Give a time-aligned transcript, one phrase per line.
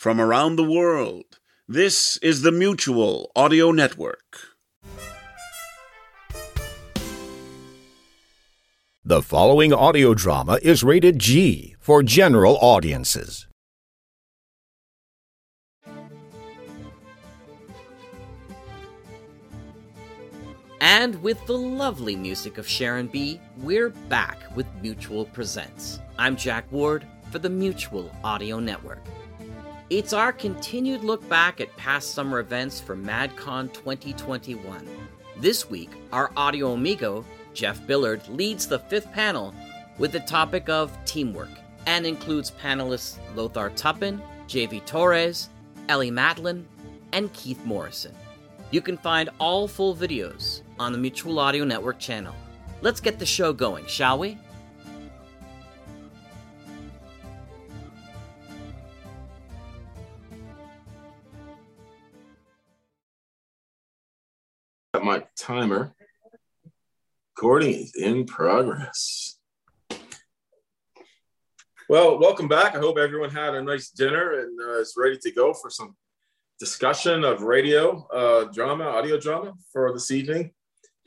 [0.00, 1.26] from around the world.
[1.68, 4.56] This is the Mutual Audio Network.
[9.04, 13.46] The following audio drama is rated G for general audiences.
[20.80, 26.00] And with the lovely music of Sharon B., we're back with Mutual Presents.
[26.18, 29.04] I'm Jack Ward for the Mutual Audio Network.
[29.90, 34.88] It's our continued look back at past summer events for MadCon 2021.
[35.38, 39.52] This week, our audio amigo, Jeff Billard, leads the fifth panel
[39.98, 41.50] with the topic of teamwork
[41.86, 45.48] and includes panelists Lothar Tuppen, JV Torres,
[45.88, 46.66] Ellie Matlin,
[47.12, 48.14] and Keith Morrison.
[48.70, 52.36] You can find all full videos on the Mutual Audio Network channel.
[52.80, 54.38] Let's get the show going, shall we?
[65.04, 65.94] My timer.
[67.36, 69.38] Recording is in progress.
[71.88, 72.74] Well, welcome back.
[72.74, 75.96] I hope everyone had a nice dinner and uh, is ready to go for some
[76.58, 80.52] discussion of radio uh, drama, audio drama for this evening.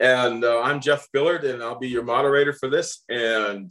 [0.00, 3.04] And uh, I'm Jeff Billard, and I'll be your moderator for this.
[3.08, 3.70] And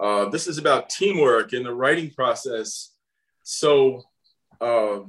[0.00, 2.94] uh, this is about teamwork in the writing process.
[3.42, 4.02] So,
[4.60, 5.00] uh,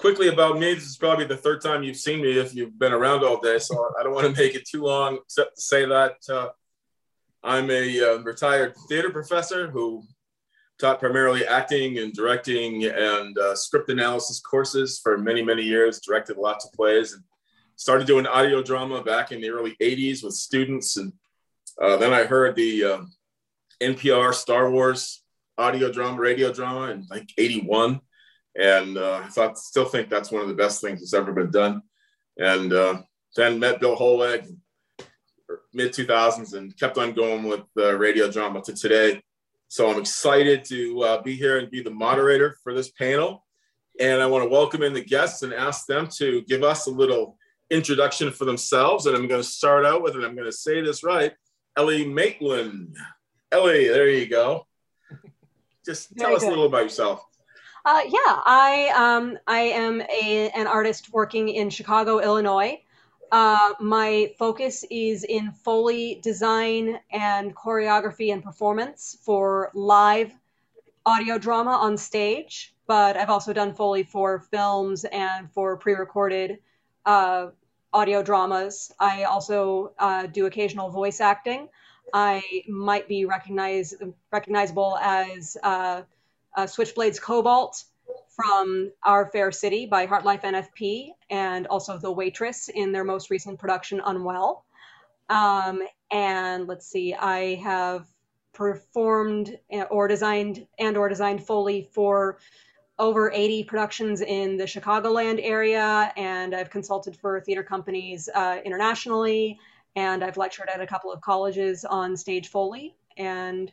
[0.00, 2.92] quickly about me, this is probably the third time you've seen me if you've been
[2.92, 3.58] around all day.
[3.58, 6.48] So, I don't want to make it too long, except to say that uh,
[7.44, 10.02] I'm a uh, retired theater professor who
[10.78, 16.38] taught primarily acting and directing and uh, script analysis courses for many, many years, directed
[16.38, 17.22] lots of plays, and
[17.76, 20.96] started doing audio drama back in the early 80s with students.
[20.96, 21.12] And
[21.80, 23.00] uh, then I heard the uh,
[23.82, 25.22] NPR Star Wars
[25.58, 28.00] audio drama, radio drama in like 81.
[28.58, 31.50] And uh, I thought, still think that's one of the best things that's ever been
[31.50, 31.82] done.
[32.36, 33.02] And uh,
[33.36, 34.46] then met Bill Holweg
[35.72, 39.20] mid 2000s and kept on going with the radio drama to today
[39.70, 43.46] so I'm excited to uh, be here and be the moderator for this panel.
[44.00, 46.90] And I want to welcome in the guests and ask them to give us a
[46.90, 47.38] little
[47.70, 49.06] introduction for themselves.
[49.06, 51.32] And I'm going to start out with, and I'm going to say this right,
[51.76, 52.96] Ellie Maitland.
[53.52, 54.66] Ellie, there you go.
[55.86, 57.24] Just tell us a little about yourself.
[57.84, 62.82] Uh, yeah, I um, I am a, an artist working in Chicago, Illinois.
[63.32, 70.32] Uh, my focus is in Foley design and choreography and performance for live
[71.06, 76.58] audio drama on stage, but I've also done Foley for films and for pre recorded
[77.06, 77.46] uh,
[77.94, 78.92] audio dramas.
[79.00, 81.68] I also uh, do occasional voice acting.
[82.12, 85.56] I might be recognizable as
[86.56, 87.84] uh, Switchblades Cobalt
[88.28, 93.58] from Our Fair City by HartLife NFP and also The Waitress in their most recent
[93.58, 94.64] production, Unwell.
[95.28, 98.06] Um, and let's see, I have
[98.52, 99.58] performed
[99.90, 102.38] or designed and or designed Foley for
[102.98, 109.58] over 80 productions in the Chicagoland area, and I've consulted for theater companies uh, internationally,
[109.96, 113.72] and I've lectured at a couple of colleges on stage Foley, and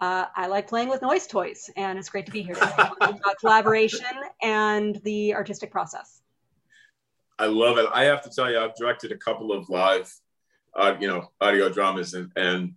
[0.00, 4.06] uh, I like playing with noise toys, and it's great to be here about collaboration
[4.40, 6.20] and the artistic process.
[7.38, 7.86] I love it.
[7.92, 10.12] I have to tell you, I've directed a couple of live,
[10.76, 12.74] uh, you know, audio dramas, and and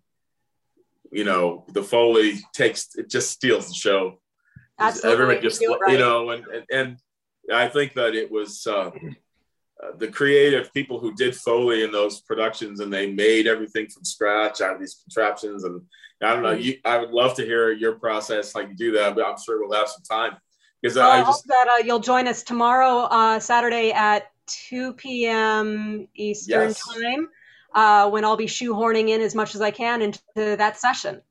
[1.11, 4.19] you know, the foley takes it just steals the show.
[4.79, 5.93] Absolutely, everyone just you, right.
[5.93, 6.97] you know, and, and and
[7.53, 8.65] I think that it was.
[8.65, 8.91] Uh,
[9.83, 14.05] uh, the creative people who did Foley in those productions and they made everything from
[14.05, 15.81] scratch out of these contraptions and
[16.21, 16.51] I don't know.
[16.51, 19.59] You, I would love to hear your process, how you do that, but I'm sure
[19.59, 20.37] we'll have some time
[20.81, 24.93] because I, I, just, hope that uh, you'll join us tomorrow, uh, Saturday at 2
[24.93, 26.07] p.m.
[26.15, 26.81] Eastern yes.
[26.93, 27.29] time,
[27.73, 31.21] uh, when I'll be shoehorning in as much as I can into that session.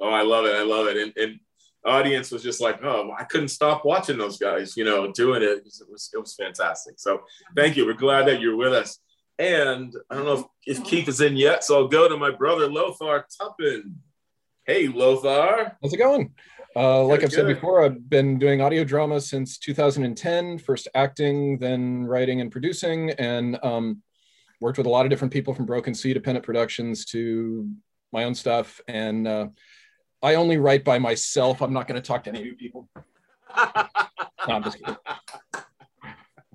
[0.00, 0.54] Oh, I love it!
[0.54, 1.40] I love it, and, and
[1.86, 5.48] audience was just like, oh, I couldn't stop watching those guys, you know, doing it.
[5.48, 6.94] It was it was fantastic.
[6.98, 7.22] So
[7.54, 7.86] thank you.
[7.86, 8.98] We're glad that you're with us.
[9.38, 12.30] And I don't know if, if Keith is in yet, so I'll go to my
[12.30, 13.94] brother Lothar Tuppen.
[14.66, 15.76] Hey, Lothar.
[15.80, 16.34] How's it going?
[16.74, 22.04] Uh, like I've said before, I've been doing audio drama since 2010, first acting, then
[22.04, 24.02] writing and producing, and um,
[24.60, 27.70] worked with a lot of different people from Broken Sea to Pendant Productions to
[28.12, 28.80] my own stuff.
[28.88, 29.46] And uh,
[30.20, 31.62] I only write by myself.
[31.62, 32.88] I'm not going to talk to any of you people.
[33.56, 33.86] no,
[34.48, 34.96] I'm just kidding.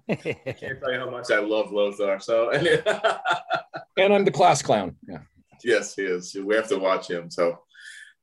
[0.10, 2.20] I can't tell you how much I love Lothar.
[2.20, 2.52] So,
[3.98, 4.98] and I'm the class clown.
[5.08, 5.20] Yeah.
[5.64, 6.36] Yes, he is.
[6.36, 7.32] We have to watch him.
[7.32, 7.60] So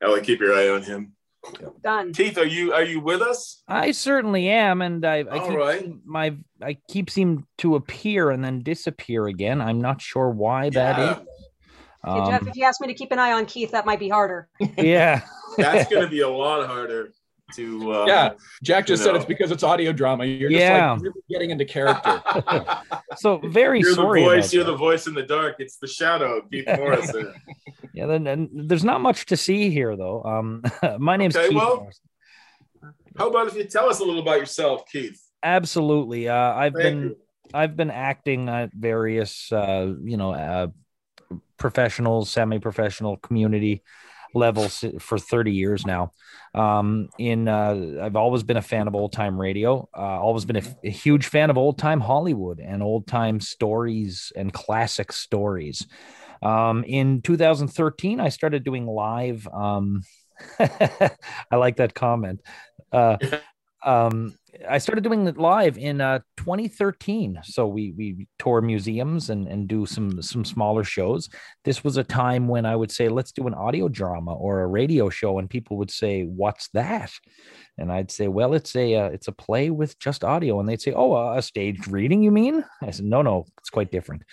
[0.01, 1.13] Ellie, keep your eye on him.
[1.83, 2.11] Done.
[2.13, 3.63] Keith, are you are you with us?
[3.67, 5.79] I certainly am, and I, I keep right.
[5.81, 9.61] seem- my I keep seem to appear and then disappear again.
[9.61, 11.11] I'm not sure why that Yeah.
[11.11, 11.17] is.
[12.05, 13.99] Okay, Jeff, Um, if you ask me to keep an eye on Keith, that might
[13.99, 14.47] be harder.
[14.77, 15.21] yeah,
[15.57, 17.11] That's going to be a lot harder
[17.55, 17.91] to.
[17.93, 18.29] Uh, Yeah,
[18.63, 19.17] Jack just said know.
[19.17, 20.25] it's because it's audio drama.
[20.25, 20.91] You're just Yeah.
[20.93, 22.21] like really getting into character.
[23.17, 24.23] so very you're the sorry.
[24.23, 24.53] voice.
[24.53, 24.71] You're that.
[24.71, 25.55] the voice in the dark.
[25.59, 27.33] It's the shadow, Keith Morrison.
[27.93, 30.23] Yeah, then and there's not much to see here though.
[30.23, 30.63] Um,
[30.99, 31.57] my name's Okay, Keith.
[31.57, 32.03] well- Morrison.
[33.17, 35.21] How about if you tell us a little about yourself, Keith?
[35.43, 36.29] Absolutely.
[36.29, 37.17] Uh, I've Thank been you.
[37.53, 40.67] I've been acting at various uh, you know uh,
[41.57, 43.83] professional, semi-professional community
[44.33, 46.11] levels for 30 years now.
[46.53, 49.87] Um, in uh, I've always been a fan of old time radio.
[49.95, 54.31] Uh, always been a, a huge fan of old time Hollywood and old time stories
[54.35, 55.85] and classic stories.
[56.41, 59.47] Um, in 2013, I started doing live.
[59.47, 60.03] Um,
[60.59, 62.41] I like that comment.
[62.91, 63.17] Uh,
[63.83, 64.35] um,
[64.67, 67.39] I started doing it live in uh, 2013.
[67.43, 71.29] So we we tour museums and and do some some smaller shows.
[71.63, 74.67] This was a time when I would say, let's do an audio drama or a
[74.67, 77.11] radio show, and people would say, "What's that?"
[77.77, 80.81] And I'd say, "Well, it's a uh, it's a play with just audio." And they'd
[80.81, 84.23] say, "Oh, a staged reading, you mean?" I said, "No, no, it's quite different."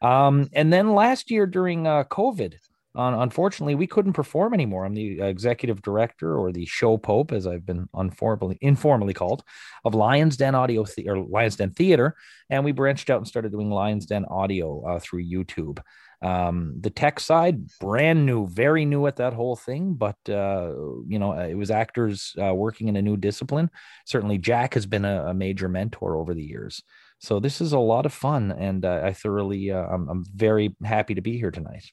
[0.00, 2.54] Um, and then last year during uh, COVID,
[2.94, 4.84] un- unfortunately, we couldn't perform anymore.
[4.84, 9.42] I'm the executive director or the show pope, as I've been informally informally called,
[9.84, 12.16] of Lions Den Audio the- or Lions Den Theater,
[12.50, 15.80] and we branched out and started doing Lions Den Audio uh, through YouTube.
[16.22, 20.72] Um, the tech side, brand new, very new at that whole thing, but uh,
[21.08, 23.70] you know, it was actors uh, working in a new discipline.
[24.06, 26.82] Certainly, Jack has been a, a major mentor over the years.
[27.18, 30.74] So this is a lot of fun, and uh, I thoroughly, uh, I'm, I'm very
[30.84, 31.90] happy to be here tonight.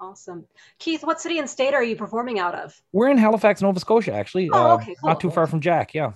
[0.00, 0.46] Awesome.
[0.78, 2.80] Keith, what city and state are you performing out of?
[2.92, 4.50] We're in Halifax, Nova Scotia, actually.
[4.52, 5.10] Oh, uh, okay, cool.
[5.10, 5.94] Not too far from Jack.
[5.94, 6.12] Yeah.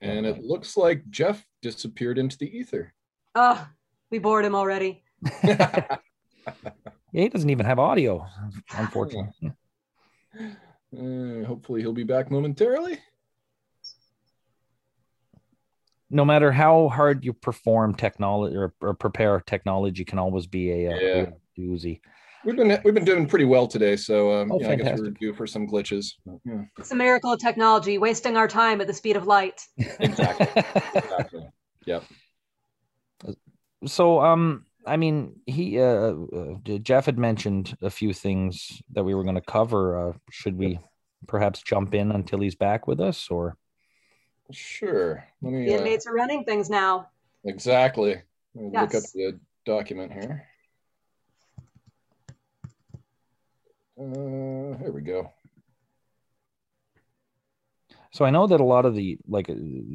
[0.00, 2.92] and it looks like Jeff disappeared into the ether.
[3.34, 3.66] Oh,
[4.10, 5.02] we bored him already.
[7.14, 8.26] Yeah, he doesn't even have audio,
[8.76, 9.52] unfortunately.
[10.94, 12.98] Uh, hopefully, he'll be back momentarily.
[16.10, 20.92] No matter how hard you perform technology or, or prepare technology, can always be a,
[20.92, 21.30] uh Yeah.
[21.56, 22.00] Real doozy.
[22.44, 25.10] We've been we've been doing pretty well today, so um, Oh, yeah, I guess we're
[25.10, 26.14] due for some glitches.
[26.44, 29.60] Yeah, It's a miracle of technology, wasting our time at the speed of light.
[30.00, 30.48] exactly.
[30.94, 31.48] exactly.
[31.86, 32.04] Yep.
[33.86, 39.14] so, um, I mean, he, uh, uh, Jeff had mentioned a few things that we
[39.14, 40.08] were going to cover.
[40.08, 40.80] Uh, should we
[41.28, 43.56] perhaps jump in until he's back with us, or?
[44.50, 45.24] Sure.
[45.40, 47.08] Let me The uh, inmates are running things now.
[47.44, 48.22] exactly
[48.54, 50.48] Let me look up the document here.
[53.98, 55.30] Uh, here we go.
[58.12, 59.54] So I know that a lot of the like uh,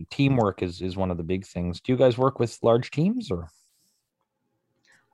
[0.10, 1.80] teamwork is is one of the big things.
[1.82, 3.50] Do you guys work with large teams or?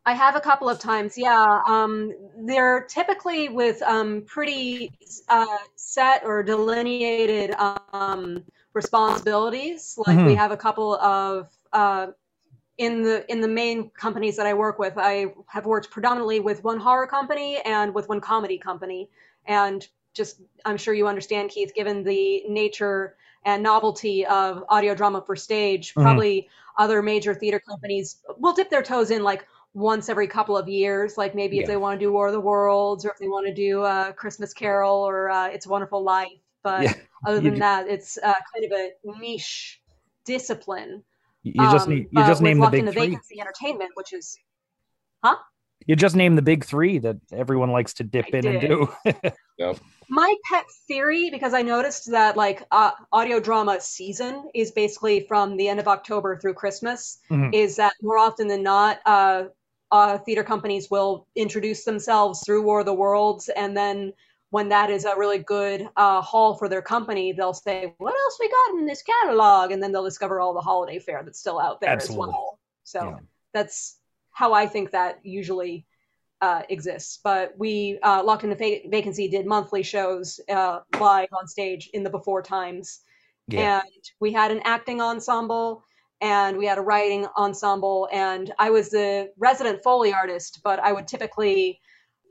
[0.06, 1.62] I have a couple of times, yeah.
[1.66, 2.12] Um,
[2.46, 4.92] they're typically with um, pretty
[5.30, 5.46] uh,
[5.76, 8.44] set or delineated um,
[8.74, 9.96] responsibilities.
[9.98, 10.38] Like we Mhm.
[10.38, 12.08] have a couple of uh,
[12.78, 14.94] in the in the main companies that I work with.
[14.98, 19.10] I have worked predominantly with one horror company and with one comedy company,
[19.46, 23.16] and just I'm sure you understand, Keith, given the nature
[23.46, 26.02] and novelty of audio drama for stage, Mhm.
[26.04, 30.68] probably other major theater companies will dip their toes in like once every couple of
[30.70, 33.28] years, like maybe if they want to do War of the Worlds or if they
[33.28, 36.30] want to do uh, Christmas Carol or uh, It's a Wonderful Life.
[36.64, 36.94] But Yeah,
[37.26, 39.82] other than that, it's uh, kind of a niche
[40.26, 41.04] discipline.
[41.44, 43.08] You you just um, need you just name the Locked big into three.
[43.08, 44.38] Vacancy Entertainment, which is
[45.24, 45.36] huh?
[45.86, 48.90] You just name the big three that everyone likes to dip I in and do.
[49.60, 49.78] Yep.
[50.10, 55.58] my pet theory because I noticed that like uh, audio drama season is basically from
[55.58, 57.20] the end of October through Christmas.
[57.30, 57.54] Mhm.
[57.54, 59.44] Is that more often than not, uh,
[59.92, 64.14] uh, theater companies will introduce themselves through War of the Worlds, and then
[64.54, 68.38] when that is a really good uh, haul for their company, they'll say, "What else
[68.40, 71.60] we got in this catalog?" And then they'll discover all the holiday fare that's still
[71.60, 72.30] out there Absolutely.
[72.30, 72.60] as well.
[72.84, 73.20] So Yeah.
[73.52, 73.98] that's
[74.30, 75.88] how I think that usually
[76.40, 77.20] uh, exists.
[77.24, 82.04] But we uh, Locked into Va- Vacancy did monthly shows uh, live on stage in
[82.04, 83.00] the before times,
[83.48, 83.82] Yeah.
[83.82, 85.84] and we had an acting ensemble
[86.22, 90.94] and we had a writing ensemble, and I was the resident foley artist, but I
[90.94, 91.82] would typically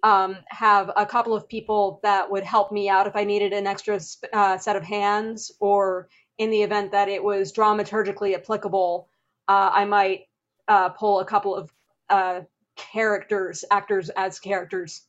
[0.02, 3.66] um, have a couple of people that would help me out if I needed an
[3.66, 4.00] extra
[4.32, 9.08] uh, set of hands, or in the event that it was dramaturgically applicable,
[9.48, 10.22] uh, I might
[10.68, 11.72] uh, pull a couple of
[12.08, 12.40] uh,
[12.76, 15.02] characters, actors as characters,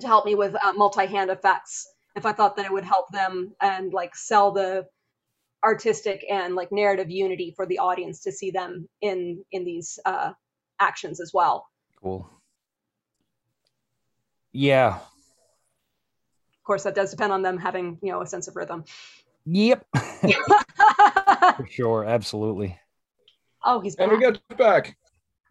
[0.00, 3.54] to help me with uh, multi-hand effects if I thought that it would help them
[3.60, 4.86] and like sell the
[5.64, 10.32] artistic and like narrative unity for the audience to see them in in these uh,
[10.80, 11.66] actions as well.
[12.02, 12.28] Cool.
[14.54, 14.96] Yeah.
[14.96, 18.84] Of course, that does depend on them having you know a sense of rhythm.
[19.44, 19.84] Yep.
[21.56, 22.78] For sure, absolutely.
[23.62, 24.08] Oh, he's back.
[24.08, 24.40] And we back.
[24.48, 24.96] got back.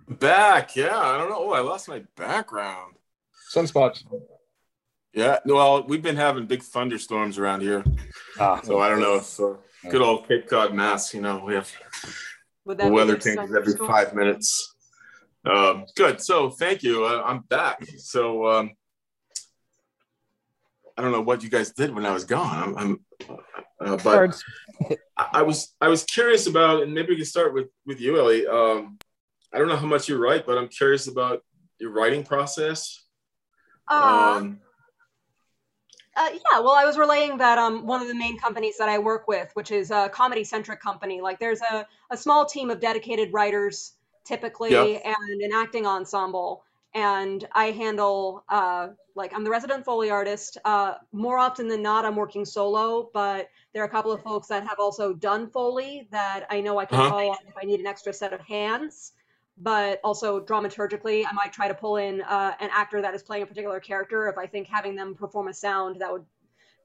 [0.08, 0.98] Back, yeah.
[0.98, 1.38] I don't know.
[1.38, 2.96] Oh, I lost my background.
[3.54, 4.04] Sunspots.
[5.14, 7.84] Yeah, well, we've been having big thunderstorms around here,
[8.40, 9.54] Ah, so I don't know if uh,
[9.90, 11.14] good old Cape Cod, Mass.
[11.14, 11.72] You know, we have
[12.66, 14.76] the weather changes every five minutes.
[15.46, 16.20] Um, good.
[16.20, 17.06] So thank you.
[17.06, 17.86] Uh, I'm back.
[17.98, 18.72] So um,
[20.98, 22.76] I don't know what you guys did when I was gone.
[22.78, 23.40] I'm, I'm
[23.80, 24.44] uh, but.
[25.18, 28.18] I I was I was curious about, and maybe we can start with with you,
[28.20, 28.46] Ellie.
[28.48, 28.98] Um,
[29.52, 31.44] I don't know how much you write, but I'm curious about
[31.80, 33.06] your writing process.
[33.88, 34.60] Uh, Um,
[36.16, 39.00] Uh, yeah, well, I was relaying that um, one of the main companies that I
[39.00, 42.80] work with, which is a comedy centric company, like there's a, a small team of
[42.80, 45.14] dedicated writers typically Yeah.
[45.16, 46.64] and an acting ensemble.
[46.94, 50.58] And I handle, uh, like, I'm the resident Foley artist.
[50.64, 54.48] Uh, more often than not, I'm working solo, but there are a couple of folks
[54.48, 57.10] that have also done Foley that I know I can Uh-huh.
[57.10, 59.14] call on if I need an extra set of hands.
[59.58, 63.44] But also dramaturgically, I might try to pull in uh, an actor that is playing
[63.44, 66.26] a particular character if I think having them perform a sound that would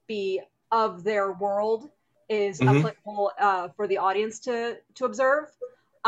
[0.07, 1.89] be of their world
[2.29, 2.77] is Mhm.
[2.77, 5.45] applicable uh, for the audience to to observe.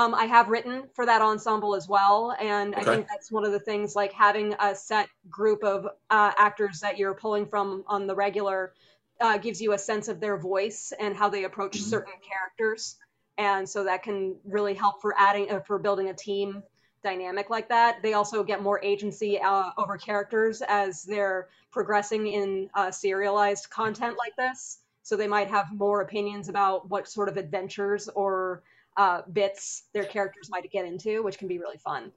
[0.02, 3.52] Um, I have written for that ensemble as well, and I think that's one of
[3.52, 8.08] the things like having a set group of uh, actors that you're pulling from on
[8.08, 8.74] the regular
[9.20, 11.84] uh, gives you a sense of their voice and how they approach Mhm.
[11.84, 12.98] certain characters,
[13.38, 16.64] and so that can really help for adding uh, for building a team
[17.04, 18.02] dynamic like that.
[18.02, 24.18] They also get more agency uh, over characters as they're progressing in uh, serialized content
[24.18, 24.80] like this.
[25.04, 28.64] So they might have more opinions about what sort of adventures or
[28.98, 32.12] uh, bits their characters might get into, which can be really fun.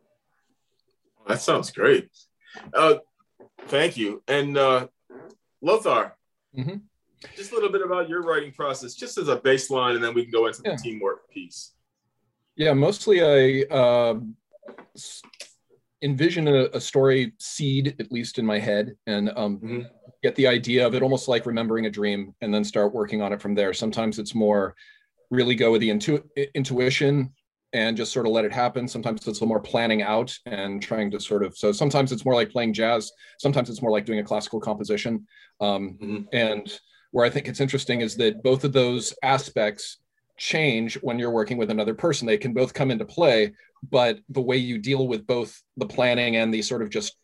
[1.27, 2.11] that sounds great.
[2.75, 2.97] Uh,
[3.69, 4.23] thank you.
[4.29, 4.89] And uh,
[5.63, 6.17] Lothar,
[6.55, 6.83] Mhm.
[7.35, 10.23] just a little bit about your writing process, just as a baseline, and then we
[10.25, 10.73] can go into Yeah.
[10.73, 11.73] the teamwork piece.
[12.57, 14.21] Yeah, mostly I uh,
[16.03, 19.91] envision a, a story seed, at least in my head, and um, Mhm.
[20.23, 23.33] get the idea of it almost like remembering a dream and then start working on
[23.33, 23.73] it from there.
[23.73, 24.77] Sometimes it's more
[25.35, 26.25] really go with the intu-
[26.55, 27.33] intuition
[27.73, 28.87] and just sort of let it happen.
[28.87, 32.25] Sometimes it's a little more planning out and trying to sort of, so sometimes it's
[32.25, 33.11] more like playing jazz.
[33.41, 35.27] Sometimes it's more like doing a classical composition.
[35.61, 36.29] Um, Mhm.
[36.33, 39.99] And where I think it's interesting is that both of those aspects
[40.37, 42.27] change when you're working with another person.
[42.27, 43.53] They can both come into play,
[43.89, 47.17] but the way you deal with both the planning and the sort of just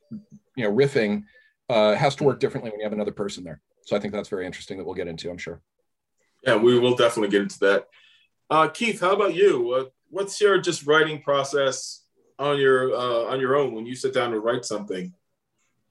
[0.56, 1.24] you know riffing
[1.68, 3.60] uh, has to work differently when you have another person there.
[3.86, 5.30] So I think that's very interesting that we'll get into.
[5.30, 5.60] I'm sure.
[6.46, 7.86] Yeah, we will definitely get into that.
[8.50, 9.72] Uh, Keith, how about you?
[9.72, 12.02] Uh, what's your just writing process
[12.38, 15.14] on your uh, on your own when you sit down to write something?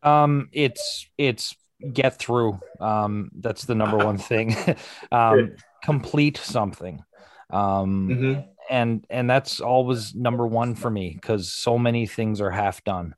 [0.03, 1.55] Um, it's it's
[1.93, 2.59] get through.
[2.81, 4.55] Um, that's the number one thing.
[5.11, 7.01] um, complete something.
[7.49, 8.41] Um, Mm-hmm.
[8.69, 13.15] and and that's always number one for me because so many things are half done.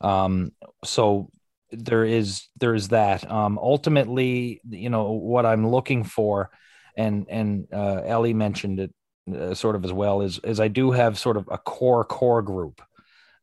[0.00, 0.52] Um,
[0.84, 1.30] so
[1.70, 3.30] there is there's that.
[3.30, 6.50] Um, ultimately, you know what I'm looking for,
[6.96, 8.94] and and uh, Ellie mentioned it
[9.34, 12.42] uh, sort of as well is is I do have sort of a core core
[12.42, 12.82] group,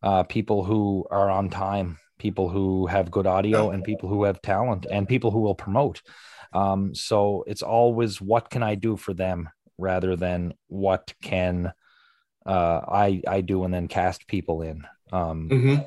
[0.04, 4.42] uh, people who are on time, people who have good audio, and people who have
[4.42, 6.02] talent, and people who will promote.
[6.54, 11.72] Um, so it's always what can I do for them rather than what can
[12.46, 14.86] uh, I I do and then cast people in.
[15.12, 15.84] Um, Mm-hmm.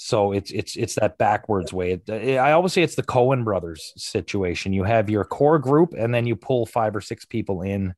[0.00, 2.00] So it's it's it's that backwards way.
[2.06, 4.72] It, I always say it's the Coen brothers situation.
[4.72, 7.94] You have your core group, and then you pull five or six people in,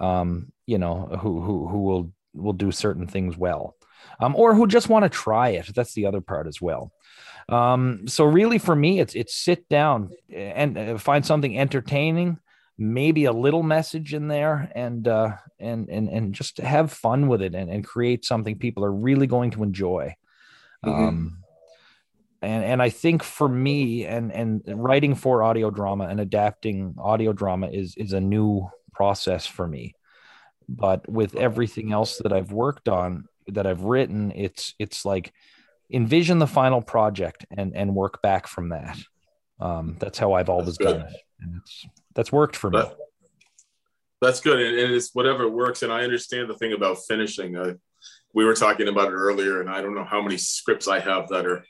[0.00, 3.76] um, you know, who who who will will do certain things well,
[4.18, 5.72] um, or who just want to try it.
[5.72, 6.90] That's the other part as well.
[7.48, 12.40] Um, so really, for me, it's it's sit down and uh, find something entertaining,
[12.76, 17.40] maybe a little message in there, and uh, and and and just have fun with
[17.40, 20.16] it and, and create something people are really going to enjoy.
[20.84, 21.08] Mhm.
[21.08, 21.36] Um,
[22.42, 27.32] and and I think for me, and and writing for audio drama and adapting audio
[27.32, 29.94] drama is is a new process for me.
[30.68, 35.32] But with everything else that I've worked on, that I've written, it's it's like
[35.92, 38.96] envision the final project and and work back from that.
[39.58, 42.82] Um, that's how I've always done it, and it's that's worked for me.
[44.22, 45.82] That's good, and, and it's whatever works.
[45.82, 47.56] And I understand the thing about finishing.
[47.56, 47.74] Uh,
[48.34, 51.28] we were talking about it earlier, and I don't know how many scripts I have
[51.28, 51.64] that are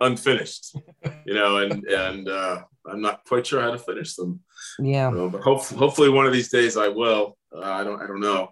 [0.00, 0.76] unfinished,
[1.24, 4.40] you know, and and uh, I'm not quite sure how to finish them.
[4.78, 7.36] Yeah, but hopefully, hopefully one of these days I will.
[7.54, 8.50] Uh, I don't I don't know.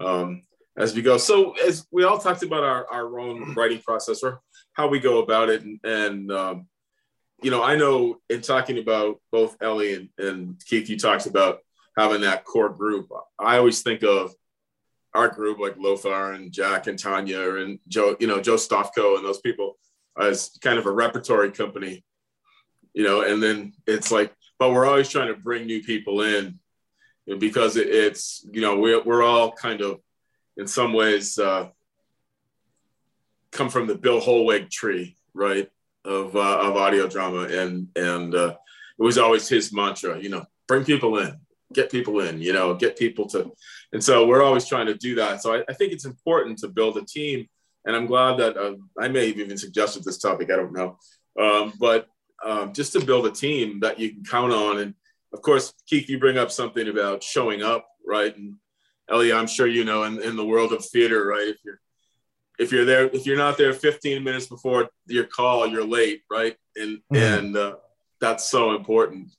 [0.00, 0.42] Um,
[0.78, 1.16] as we go.
[1.16, 4.40] So as we all talked about our, our own writing process or
[4.74, 6.66] how we go about it, and, and um,
[7.42, 11.60] you know, I know in talking about both Ellie and, and Keith, you talked about
[11.96, 13.08] having that core group.
[13.38, 14.34] I always think of
[15.16, 19.24] our group like Lothar and Jack and Tanya and Joe, you know, Joe Stofko and
[19.24, 19.78] those people
[20.20, 22.04] as kind of a repertory company,
[22.92, 26.58] you know, and then it's like, but we're always trying to bring new people in
[27.38, 30.00] because it's, you know, we're, we're all kind of
[30.56, 31.68] in some ways uh,
[33.52, 35.68] come from the Bill Holweg tree, right?
[36.04, 37.48] Of, uh, of audio drama.
[37.50, 38.54] And, and uh,
[38.98, 41.36] it was always his mantra, you know, bring people in,
[41.72, 43.52] get people in, you know, get people to,
[43.92, 45.42] and so we're always trying to do that.
[45.42, 47.46] So I, I think it's important to build a team.
[47.84, 50.50] And I'm glad that uh, I may have even suggested this topic.
[50.50, 50.98] I don't know.
[51.40, 52.08] Um, but
[52.44, 54.78] um, just to build a team that you can count on.
[54.78, 54.94] And
[55.32, 58.36] of course, Keith, you bring up something about showing up, right?
[58.36, 58.54] And
[59.08, 61.48] Ellie, I'm sure you know in, in the world of theater, right?
[61.48, 61.80] If you're
[62.58, 66.56] if you're there, if you're not there 15 minutes before your call, you're late, right?
[66.74, 67.16] And mm-hmm.
[67.16, 67.76] and uh,
[68.20, 69.30] that's so important,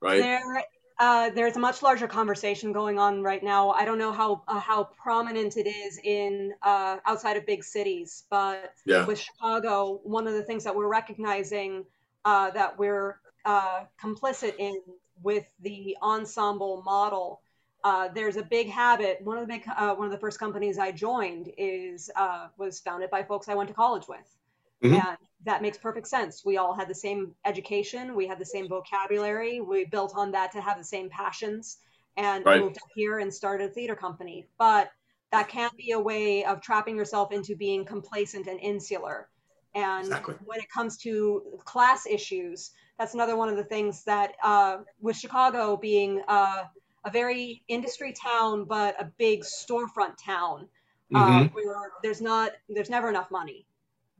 [0.00, 0.22] right?
[0.22, 0.64] There,
[0.98, 3.70] uh, there's a much larger conversation going on right now.
[3.70, 8.24] I don't know how uh, how prominent it is in uh, outside of big cities,
[8.30, 9.04] but yeah.
[9.06, 11.84] with Chicago, one of the things that we're recognizing
[12.24, 14.80] uh, that we're uh, complicit in
[15.22, 17.40] with the ensemble model
[17.84, 19.20] uh, there's a big habit.
[19.22, 22.80] One of the big, uh, one of the first companies I joined is uh, was
[22.80, 24.36] founded by folks I went to college with,
[24.82, 24.94] mm-hmm.
[24.94, 26.44] and that makes perfect sense.
[26.44, 30.52] We all had the same education, we had the same vocabulary, we built on that
[30.52, 31.78] to have the same passions,
[32.16, 32.60] and right.
[32.60, 34.48] moved up here and started a theater company.
[34.58, 34.90] But
[35.30, 39.28] that can't be a way of trapping yourself into being complacent and insular.
[39.74, 40.34] And exactly.
[40.44, 45.16] when it comes to class issues, that's another one of the things that, uh, with
[45.16, 46.64] Chicago being uh,
[47.04, 50.68] a very industry town, but a big storefront town
[51.14, 51.46] uh, mm-hmm.
[51.46, 53.66] uh, where there's not there's never enough money.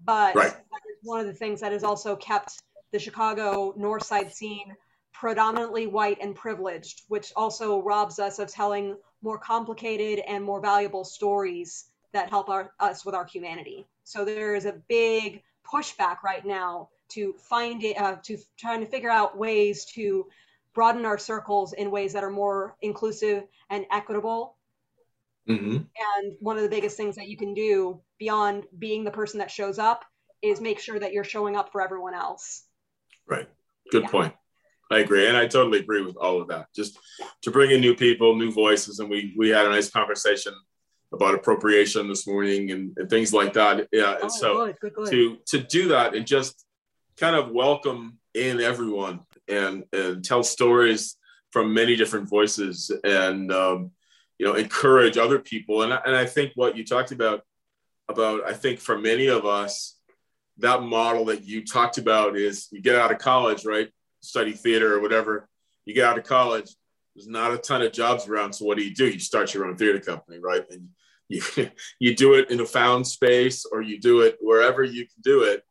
[0.05, 0.55] But right.
[1.03, 4.75] one of the things that has also kept the Chicago North Side scene
[5.13, 11.05] predominantly white and privileged, which also robs us of telling more complicated and more valuable
[11.05, 13.87] stories that help our, us with our humanity.
[14.05, 18.87] So there is a big pushback right now to find it, uh, to trying to
[18.87, 20.27] figure out ways to
[20.73, 24.55] broaden our circles in ways that are more inclusive and equitable.
[25.49, 25.77] Mm-hmm.
[25.77, 29.51] And one of the biggest things that you can do beyond being the person that
[29.51, 30.05] shows up
[30.43, 32.65] is make sure that you're showing up for everyone else.
[33.27, 33.49] Right.
[33.91, 34.11] Good yeah.
[34.11, 34.35] point.
[34.91, 36.69] I agree, and I totally agree with all of that.
[36.75, 36.99] Just
[37.43, 40.55] to bring in new people, new voices, and we we had a nice conversation
[41.13, 43.87] about appropriation this morning and, and things like that.
[43.93, 45.11] Yeah, and oh, so good, good, good.
[45.11, 46.65] to to do that and just
[47.19, 51.17] kind of welcome in everyone and and tell stories
[51.51, 53.91] from many different voices and um,
[54.39, 55.83] you know encourage other people.
[55.83, 57.43] And, and i think what you talked about
[58.09, 59.99] about i think for many of us
[60.59, 63.89] that model that you talked about is you get out of college right?
[64.21, 65.49] Study theater or whatever.
[65.85, 66.75] You get out of college
[67.15, 68.53] there's not a ton of jobs around.
[68.53, 69.09] So what do you do?
[69.09, 70.65] You start your own theater company right?
[70.71, 70.89] And
[71.29, 71.43] you
[71.99, 75.43] you do it in a found space or you do it wherever you can do
[75.43, 75.65] it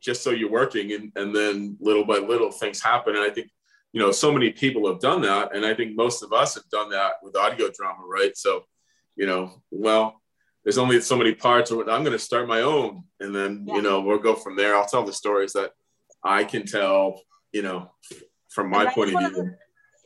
[0.00, 0.92] just so you're working.
[0.92, 3.16] And, and then little by little things happen.
[3.16, 3.50] And i think
[3.92, 6.68] you know so many people have done that and i think most of us have
[6.70, 8.64] done that with audio drama right so
[9.16, 10.20] you know well
[10.64, 13.76] there's only so many parts or i'm going to start my own and then yeah.
[13.76, 15.72] you know we'll go from there i'll tell the stories that
[16.24, 17.20] i can tell
[17.52, 17.90] you know
[18.48, 19.54] from my point of view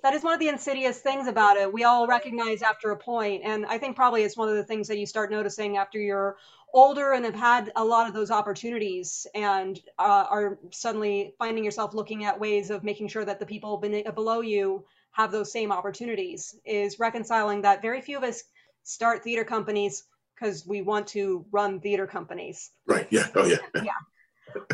[0.04, 1.72] that is one of the insidious things about it.
[1.72, 4.86] We all recognize after a point, and I think probably it's one of the things
[4.88, 6.36] that you start noticing after you're
[6.74, 11.94] older and have had a lot of those opportunities and uh, are suddenly finding yourself
[11.94, 16.56] looking at ways of making sure that the people below you have those same opportunities
[16.64, 18.42] is reconciling that very few of us
[18.82, 22.72] start theater companies because we want to run theater companies.
[22.86, 23.06] Right.
[23.08, 23.28] Yeah.
[23.36, 23.58] Oh, yeah.
[23.76, 23.92] Yeah.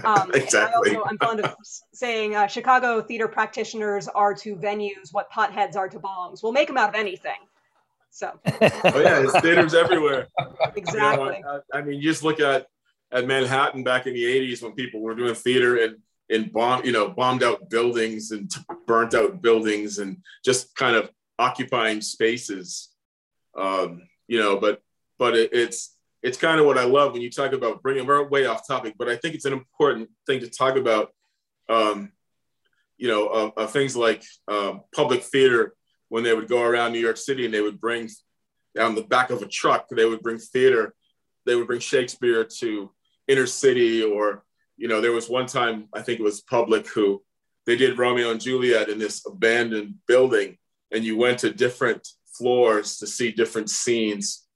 [0.05, 0.93] Um, exactly.
[0.93, 1.55] I also, I'm fond of
[1.93, 6.43] saying uh, Chicago theater practitioners are to venues what potheads are to bongs.
[6.43, 7.37] We'll make them out of anything.
[8.11, 8.39] So.
[8.45, 10.29] oh yeah, there's theaters everywhere.
[10.77, 11.37] Exactly.
[11.37, 12.67] You know, I, I, mean, you just look at
[13.11, 15.97] at Manhattan back in the '80s when people were doing theater and
[16.29, 18.51] in bomb, you know, bombed out buildings and
[18.87, 22.91] burnt out buildings and just kind of occupying spaces.
[23.59, 24.81] Um, you know, but
[25.19, 28.07] but it, it's it's kind of what I love when you talk about bringing.
[28.07, 31.13] We're way off topic, but I think it's an important thing to talk about.
[31.69, 32.13] Um,
[32.97, 35.75] you know, of, of things like um, public theater
[36.11, 38.11] when they would go around New York City and they would bring
[38.75, 40.95] down the back of a truck, they would bring theater,
[41.47, 42.93] they would bring Shakespeare to
[43.27, 44.45] inner city or
[44.81, 47.23] you know, there was one time I think it was public who
[47.67, 50.57] they did Romeo and Juliet in this abandoned building,
[50.91, 54.47] and you went to different floors to see different scenes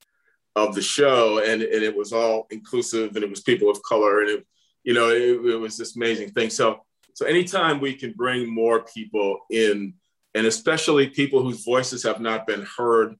[0.56, 4.22] of the show, and, and it was all inclusive, and it was people of color,
[4.22, 4.46] and it,
[4.82, 6.48] you know, it, it was this amazing thing.
[6.48, 6.80] So,
[7.12, 9.92] so anytime we can bring more people in,
[10.34, 13.14] and especially people whose voices have not been heard,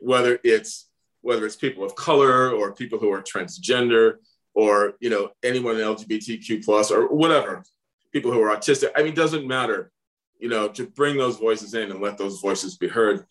[0.00, 0.88] whether it's
[1.20, 4.16] whether it's people of color or people who are transgender
[4.54, 7.64] or you know anyone LGBTQ plus or whatever,
[8.12, 8.90] people who are autistic.
[8.96, 9.90] I mean, doesn't matter.
[10.38, 13.24] You know, to bring those voices in and let those voices be heard.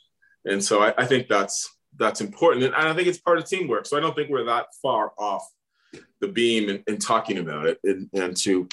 [0.46, 3.86] And so I, I think that's that's important, and I think it's part of teamwork.
[3.86, 5.48] So I don't think we're that far off
[6.22, 8.68] the beam in, in talking about it, and, and to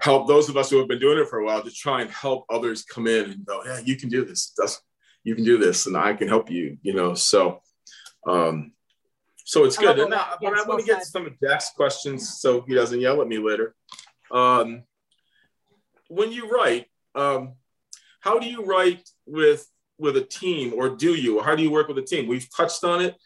[0.00, 2.10] help those of us who have been doing it for a while to try and
[2.10, 4.52] help others come in and go, yeah, you can do this.
[4.56, 4.80] That's,
[5.24, 6.78] you can do this, and I can help you.
[6.82, 7.60] You know, so
[8.26, 8.72] um,
[9.44, 9.98] so it's good.
[9.98, 13.00] And now, yes, I want to get to some of Jack's questions so he doesn't
[13.00, 13.74] yell at me later.
[14.30, 14.82] Um,
[16.08, 17.54] when you write, um,
[18.20, 19.66] how do you write with
[19.98, 21.38] with a team, or do you?
[21.38, 22.28] Or how do you work with a team?
[22.28, 23.16] We've touched on it,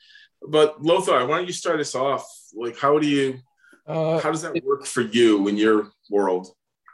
[0.46, 2.26] but Lothar, why don't you start us off?
[2.54, 3.40] Like, how do you?
[3.86, 6.48] Uh, how does that work for you in your world?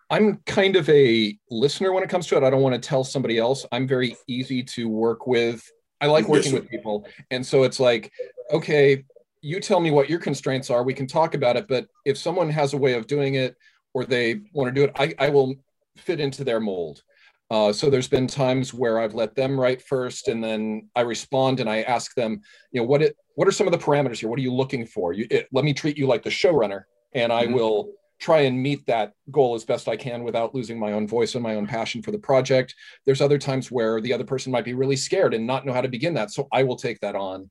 [0.08, 2.44] I'm kind of a listener when it comes to it.
[2.44, 3.66] I don't want to tell somebody else.
[3.72, 5.68] I'm very easy to work with.
[6.00, 7.06] I like working with people.
[7.30, 8.12] And so it's like,
[8.52, 9.04] okay,
[9.40, 10.82] you tell me what your constraints are.
[10.82, 11.66] We can talk about it.
[11.68, 13.56] But if someone has a way of doing it
[13.94, 15.56] or they want to do it, I, I will
[15.96, 17.02] fit into their mold.
[17.50, 21.60] Uh, so there's been times where I've let them write first, and then I respond
[21.60, 22.40] and I ask them,
[22.72, 24.28] you know, what it, what are some of the parameters here?
[24.28, 25.12] What are you looking for?
[25.12, 27.54] You, it, let me treat you like the showrunner, and I mm-hmm.
[27.54, 31.34] will try and meet that goal as best I can without losing my own voice
[31.34, 32.74] and my own passion for the project.
[33.04, 35.82] There's other times where the other person might be really scared and not know how
[35.82, 37.50] to begin that, so I will take that on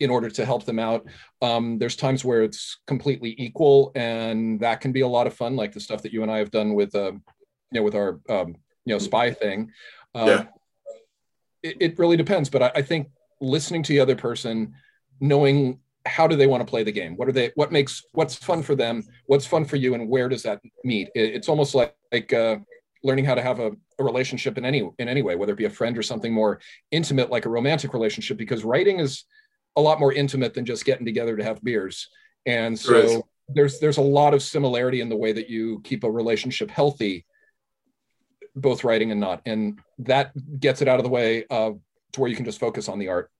[0.00, 1.06] in order to help them out.
[1.42, 5.56] Um, there's times where it's completely equal, and that can be a lot of fun,
[5.56, 7.20] like the stuff that you and I have done with, uh, you
[7.72, 9.70] know, with our um, you know spy thing.
[10.14, 10.44] Uh, yeah.
[11.62, 13.08] It, it, really depends, but I, I think
[13.40, 14.74] listening to the other person,
[15.20, 18.34] knowing how do they want to play the game, what are they, what makes what's
[18.34, 21.08] fun for them, what's fun for you, and where does that meet?
[21.14, 22.56] It, it's almost like like uh,
[23.04, 25.66] learning how to have a, a relationship in any in any way, whether it be
[25.66, 26.60] a friend or something more
[26.90, 29.24] intimate, like a romantic relationship, because writing is
[29.76, 32.08] a lot more intimate than just getting together to have beers.
[32.46, 36.10] And so there's there's a lot of similarity in the way that you keep a
[36.10, 37.26] relationship healthy,
[38.56, 41.72] both writing and not, and that gets it out of the way uh,
[42.12, 43.30] to where you can just focus on the art.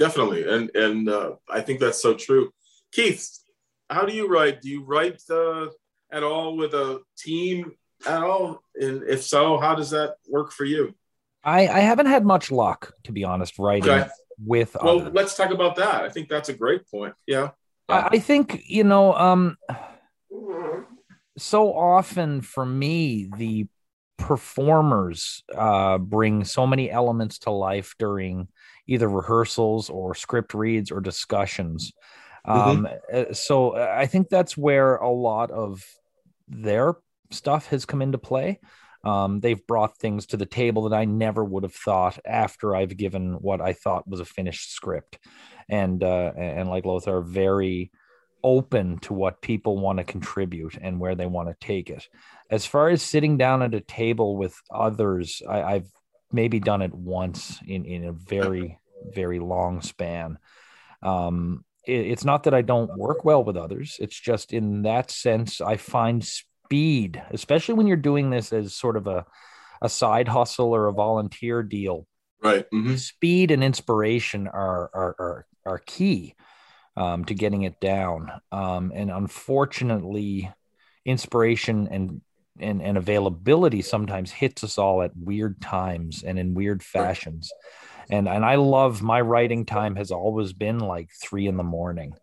[0.00, 2.50] Definitely, and and uh, I think that's so true.
[2.90, 3.38] Keith,
[3.90, 4.62] how do you write?
[4.62, 5.66] Do you write uh,
[6.10, 7.72] at all with a team
[8.06, 8.62] at all?
[8.74, 10.94] And if so, how does that work for you?
[11.44, 14.08] I, I haven't had much luck, to be honest, writing okay.
[14.42, 14.74] with.
[14.82, 15.12] Well, others.
[15.12, 16.02] let's talk about that.
[16.02, 17.14] I think that's a great point.
[17.26, 17.50] Yeah.
[17.86, 19.58] I, I think you know, um,
[21.36, 23.66] so often for me, the
[24.16, 28.48] performers uh, bring so many elements to life during
[28.90, 31.92] either rehearsals or script reads or discussions.
[32.46, 32.86] Mm-hmm.
[32.86, 35.82] Um, uh, so I think that's where a lot of
[36.48, 36.96] their
[37.30, 38.58] stuff has come into play.
[39.04, 42.96] Um, they've brought things to the table that I never would have thought after I've
[42.96, 45.18] given what I thought was a finished script,
[45.68, 47.92] and uh, and like Lothar, are very
[48.42, 52.08] open to what people want to contribute and where they want to take it.
[52.50, 55.86] As far as sitting down at a table with others, I, have
[56.32, 60.38] maybe done it once in in a very very long span.
[61.02, 63.96] Um, it, it's not that I don't work well with others.
[64.00, 68.96] It's just in that sense, I find speed, especially when you're doing this as sort
[68.96, 69.24] of a,
[69.82, 72.06] a side hustle or a volunteer deal.
[72.42, 72.66] Right.
[72.70, 72.96] Mm-hmm.
[72.96, 76.34] Speed and inspiration are are are, are key
[76.96, 78.30] um, to getting it down.
[78.50, 80.50] Um, and unfortunately,
[81.04, 82.20] inspiration and
[82.58, 87.50] and, and availability sometimes hits us all at weird times and in weird fashions.
[88.10, 92.14] And and I love my writing time has always been like three in the morning.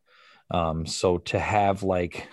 [0.51, 2.27] Um, so to have like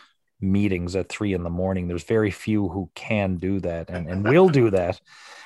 [0.44, 1.88] meetings at three in the morning.
[1.88, 5.00] There's very few who can do that and, and will do that.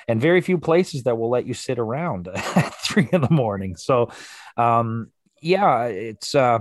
[0.06, 3.76] And very few places that will let you sit around at three in the morning.
[3.76, 4.10] So,
[4.56, 6.60] um, yeah, it's, uh,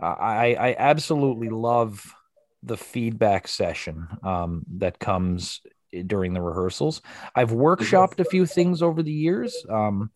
[0.00, 2.14] I, I absolutely love
[2.62, 5.60] the feedback session um, that comes
[6.06, 7.02] during the rehearsals.
[7.34, 9.66] I've workshopped a few things over the years.
[9.68, 10.10] Um,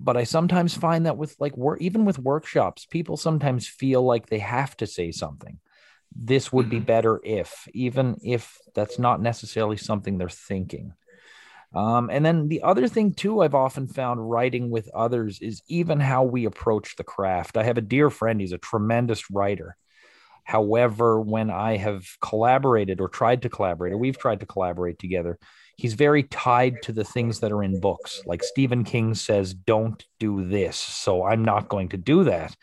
[0.00, 4.26] but I sometimes find that with like work, even with workshops, people sometimes feel like
[4.26, 5.60] they have to say something
[6.14, 6.86] this would be mm-hmm.
[6.86, 10.92] better if, even if that's not necessarily something they're thinking.
[11.74, 16.00] Um, and then the other thing, too, I've often found writing with others is even
[16.00, 17.56] how we approach the craft.
[17.56, 19.76] I have a dear friend, he's a tremendous writer.
[20.42, 25.38] However, when I have collaborated or tried to collaborate, or we've tried to collaborate together,
[25.80, 28.20] he's very tied to the things that are in books.
[28.26, 30.76] Like Stephen King says, don't do this.
[30.76, 32.54] So I'm not going to do that.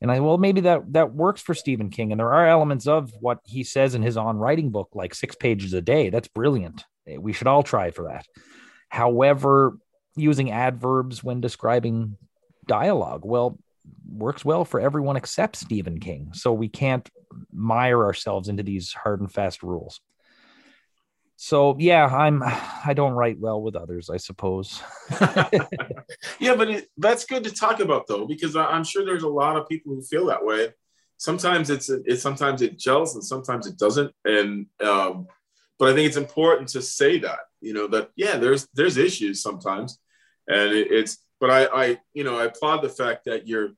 [0.00, 2.10] And I, well, maybe that that works for Stephen King.
[2.10, 5.36] And there are elements of what he says in his on writing book, like six
[5.36, 6.10] pages a day.
[6.10, 6.84] That's brilliant.
[7.06, 8.26] We should all try for that.
[8.88, 9.78] However,
[10.16, 12.16] using adverbs when describing
[12.66, 13.58] dialogue, well,
[14.10, 16.30] works well for everyone except Stephen King.
[16.32, 17.08] So we can't
[17.52, 20.00] mire ourselves into these hard and fast rules.
[21.36, 24.82] So yeah, I'm I don't write well with others, I suppose.
[26.40, 29.56] yeah, but it, that's good to talk about though, because I'm sure there's a lot
[29.56, 30.72] of people who feel that way.
[31.18, 35.26] Sometimes it's it sometimes it gels and sometimes it doesn't, and um,
[35.78, 39.42] but I think it's important to say that you know that yeah, there's there's issues
[39.42, 39.98] sometimes,
[40.48, 43.70] and it, it's but I I you know I applaud the fact that you're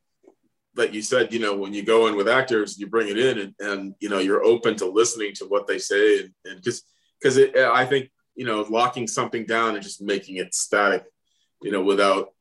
[0.74, 3.38] that you said you know when you go in with actors you bring it in
[3.38, 6.84] and, and you know you're open to listening to what they say and because
[7.20, 11.04] because I think you know locking something down and just making it static,
[11.62, 12.32] you know, without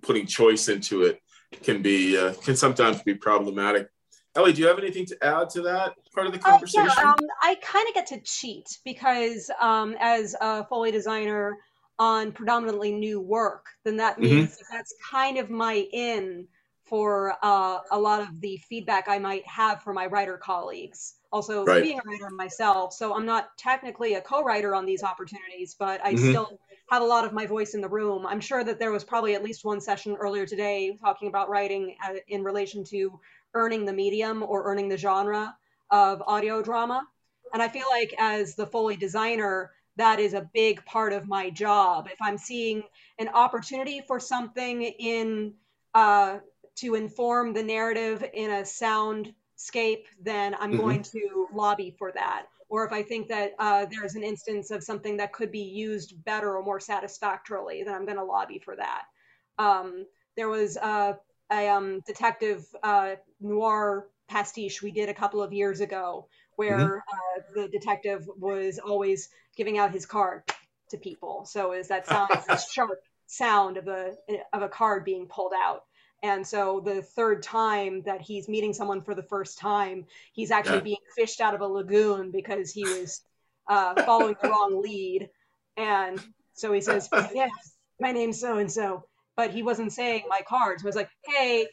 [0.00, 1.20] putting choice into it
[1.62, 3.88] can be uh, can sometimes be problematic.
[4.34, 6.88] Ellie, do you have anything to add to that part of the conversation?
[6.88, 11.58] Uh, yeah, um, I kind of get to cheat because um, as a Foley designer
[11.98, 14.22] on predominantly new work, then that mm-hmm.
[14.22, 14.62] means mm-hmm.
[14.70, 16.48] that that's kind of my in
[16.84, 21.64] for uh, a lot of the feedback I might have for my writer colleagues also
[21.64, 21.82] right.
[21.82, 22.92] being a writer myself.
[22.92, 26.30] So I'm not technically a co-writer on these opportunities, but I mm-hmm.
[26.30, 26.58] still
[26.90, 28.26] have a lot of my voice in the room.
[28.26, 31.96] I'm sure that there was probably at least one session earlier today talking about writing
[32.04, 33.18] uh, in relation to
[33.54, 35.56] earning the medium or earning the genre
[35.90, 37.06] of audio drama.
[37.52, 41.50] And I feel like as the Foley designer, that is a big part of my
[41.50, 42.08] job.
[42.10, 42.82] If I'm seeing
[43.18, 45.54] an opportunity for something in
[45.94, 46.38] uh,
[46.76, 50.80] to inform the narrative in a sound scape, then I'm mm-hmm.
[50.80, 52.46] going to lobby for that.
[52.68, 56.24] Or if I think that uh, there's an instance of something that could be used
[56.24, 59.02] better or more satisfactorily, then I'm going to lobby for that.
[59.58, 61.12] Um, there was uh,
[61.52, 66.98] a um, detective uh, noir pastiche we did a couple of years ago where mm-hmm.
[66.98, 70.42] Uh, the detective was always giving out his card
[70.90, 71.44] to people.
[71.44, 72.30] So is that sound,
[72.72, 74.14] sharp sound of a
[74.52, 75.84] of a card being pulled out.
[76.22, 80.76] And so the third time that he's meeting someone for the first time, he's actually
[80.76, 80.82] yeah.
[80.82, 83.22] being fished out of a lagoon because he was
[83.68, 85.30] uh, following the wrong lead.
[85.76, 87.50] And so he says, Yes,
[88.00, 89.04] my name's so and so.
[89.36, 90.82] But he wasn't saying my cards.
[90.82, 91.66] He was like, Hey,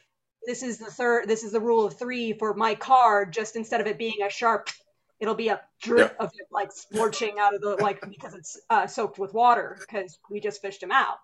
[0.47, 3.31] this is the third, this is the rule of three for my card.
[3.31, 4.69] Just instead of it being a sharp,
[5.19, 6.25] it'll be a drip yeah.
[6.25, 10.17] of it like splorching out of the, like, because it's uh, soaked with water because
[10.31, 11.17] we just fished him out.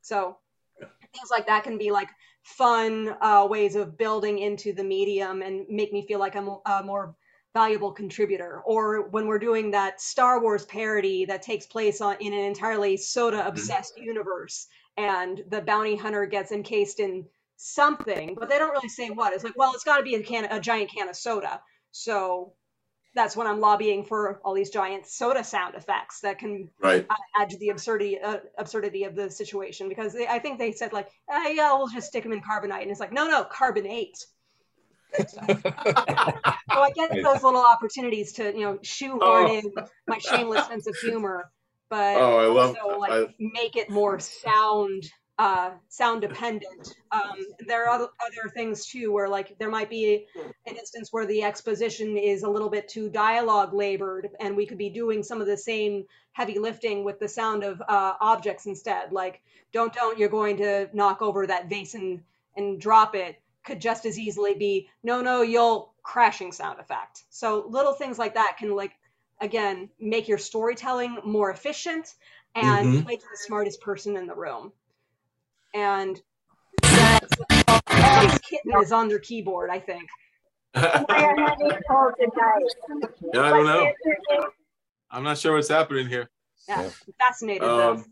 [0.00, 0.38] So
[0.78, 2.08] things like that can be like
[2.42, 6.82] fun uh, ways of building into the medium and make me feel like I'm a
[6.84, 7.14] more
[7.52, 8.62] valuable contributor.
[8.64, 12.96] Or when we're doing that Star Wars parody that takes place on, in an entirely
[12.96, 14.04] soda obsessed mm-hmm.
[14.04, 17.24] universe, and the bounty hunter gets encased in
[17.56, 19.32] something, but they don't really say what.
[19.32, 21.60] It's like, well, it's got to be a can, a giant can of soda.
[21.90, 22.54] So
[23.14, 27.06] that's when I'm lobbying for all these giant soda sound effects that can right.
[27.38, 29.88] add to the absurdity uh, absurdity of the situation.
[29.88, 32.82] Because they, I think they said like, uh, yeah, we'll just stick them in carbonite,
[32.82, 34.16] and it's like, no, no, carbonate.
[35.28, 39.58] so I get those little opportunities to you know shoehorn oh.
[39.58, 39.72] in
[40.06, 41.50] my shameless sense of humor,
[41.88, 43.34] but oh, I love also like I...
[43.40, 45.02] make it more sound
[45.40, 46.94] uh, sound dependent.
[47.10, 50.26] Um, there are other things too, where like there might be
[50.66, 54.76] an instance where the exposition is a little bit too dialogue labored, and we could
[54.76, 59.12] be doing some of the same heavy lifting with the sound of uh, objects instead.
[59.12, 59.40] Like,
[59.72, 62.20] don't, don't, you're going to knock over that vase and,
[62.54, 67.24] and drop it, could just as easily be, no, no, you'll crashing sound effect.
[67.30, 68.92] So little things like that can, like,
[69.40, 72.14] again, make your storytelling more efficient
[72.54, 73.06] and mm-hmm.
[73.06, 74.72] make you the smartest person in the room
[75.74, 76.20] and
[76.82, 80.08] that kitten is on their keyboard, I think.
[80.74, 81.56] yeah, I
[83.34, 83.92] don't know.
[85.10, 86.28] I'm not sure what's happening here.
[86.68, 86.90] Yeah, yeah.
[87.18, 88.04] fascinated um, though.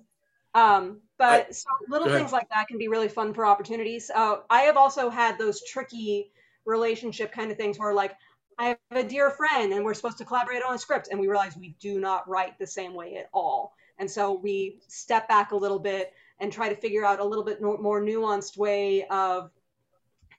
[0.61, 4.11] Um, but I, so little things like that can be really fun for opportunities.
[4.13, 6.33] Uh, I have also had those tricky
[6.65, 8.15] relationship kind of things where like
[8.59, 11.29] I have a dear friend and we're supposed to collaborate on a script and we
[11.29, 13.75] realize we do not write the same way at all.
[13.99, 17.45] And so we step back a little bit and try to figure out a little
[17.45, 19.51] bit more nuanced way of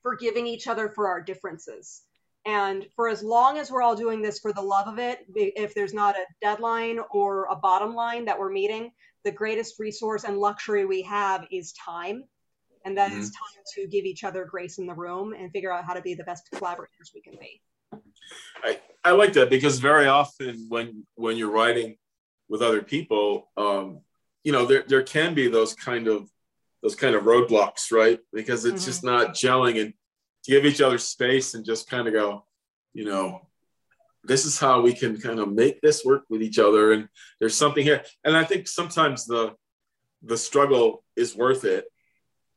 [0.01, 2.03] forgiving each other for our differences.
[2.45, 5.75] And for as long as we're all doing this for the love of it, if
[5.75, 8.91] there's not a deadline or a bottom line that we're meeting,
[9.25, 12.23] the greatest resource and luxury we have is time.
[12.85, 13.19] And that mm-hmm.
[13.19, 16.01] is time to give each other grace in the room and figure out how to
[16.01, 17.61] be the best collaborators we can be.
[18.63, 21.97] I, I like that because very often when when you're writing
[22.47, 24.01] with other people, um,
[24.43, 26.29] you know, there there can be those kind of
[26.81, 28.19] those kind of roadblocks, right?
[28.33, 28.89] Because it's mm-hmm.
[28.89, 29.93] just not gelling and
[30.45, 32.45] to give each other space and just kind of go,
[32.93, 33.41] you know,
[34.23, 36.93] this is how we can kind of make this work with each other.
[36.93, 37.07] And
[37.39, 38.03] there's something here.
[38.23, 39.55] And I think sometimes the
[40.21, 41.85] the struggle is worth it,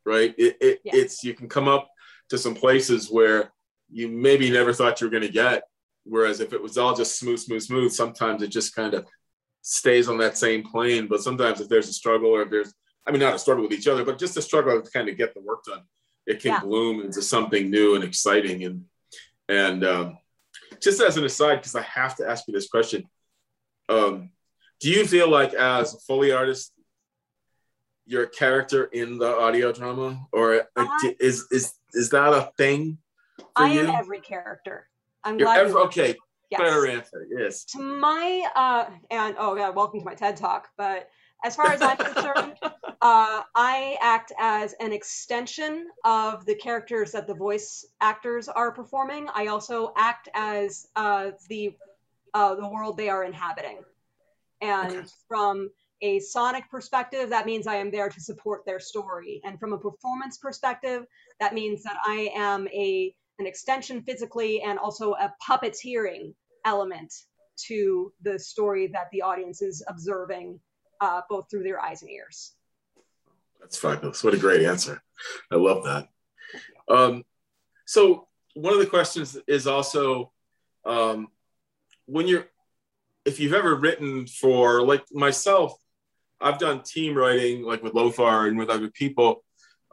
[0.05, 0.35] right?
[0.37, 0.93] It, it yeah.
[0.95, 1.89] it's you can come up
[2.31, 3.53] to some places where
[3.91, 5.65] you maybe never thought you were going to get.
[6.05, 9.07] Whereas if it was all just smooth, smooth, smooth, sometimes it just kind of
[9.63, 11.07] stays on that same plane.
[11.07, 12.75] But sometimes if there's a struggle or if there's,
[13.07, 15.17] I mean, not a struggle with each other, but just a struggle to kind of
[15.17, 15.83] get the work done,
[16.27, 16.61] it can yeah.
[16.61, 18.65] bloom into something new and exciting.
[18.65, 18.85] And
[19.49, 20.19] and um,
[20.81, 23.09] just as an aside, because I have to ask you this question,
[23.89, 24.31] um,
[24.81, 26.73] do you feel like as a Foley artist,
[28.07, 30.69] you're a character in the audio drama, or
[31.21, 32.99] is is is that a thing?
[33.55, 33.81] I you?
[33.81, 34.89] am every character.
[35.25, 35.67] I'm you're glad.
[35.67, 36.17] Every, okay,
[36.53, 36.61] yes.
[36.61, 37.27] better answer.
[37.31, 37.65] Yes.
[37.65, 40.69] To my uh, and oh yeah, welcome to my TED talk.
[40.77, 41.09] But
[41.45, 47.27] as far as I'm concerned, uh, I act as an extension of the characters that
[47.27, 49.29] the voice actors are performing.
[49.35, 51.77] I also act as uh, the
[52.35, 53.79] uh, the world they are inhabiting,
[54.61, 55.07] and okay.
[55.29, 55.71] from
[56.03, 59.41] a sonic perspective, that means I am there to support their story.
[59.45, 61.07] And from a performance perspective,
[61.39, 67.13] that means that I am a an extension physically and also a puppeteering element
[67.67, 70.61] to the story that the audience is observing,
[71.01, 72.55] uh, both through their eyes and ears.
[73.61, 74.25] That's fabulous.
[74.25, 75.03] What a great answer.
[75.51, 76.09] I love that.
[76.89, 77.25] Um,
[77.87, 80.33] so one of the questions is also
[80.85, 81.29] um,
[82.07, 82.47] when you're
[83.25, 85.77] if you've ever written for like myself
[86.43, 89.45] I've done team writing like with Lothar and with other people,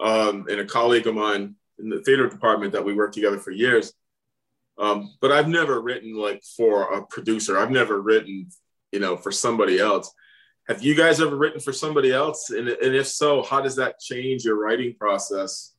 [0.02, 3.52] um, and a colleague of mine in the theater department that we worked together for
[3.52, 3.94] years.
[4.80, 7.58] Um, but I've never written like for a producer.
[7.58, 8.50] I've never written,
[8.92, 10.12] you know, for somebody else.
[10.68, 12.50] Have you guys ever written for somebody else?
[12.52, 15.74] And, and if so, how does that change your writing process?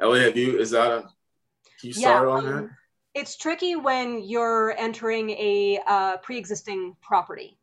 [0.00, 0.58] Ellie, have you?
[0.58, 1.00] Is that a?
[1.80, 2.54] Can you start yeah, on that?
[2.54, 2.70] Um,
[3.14, 7.58] it's tricky when you're entering a uh, pre-existing property.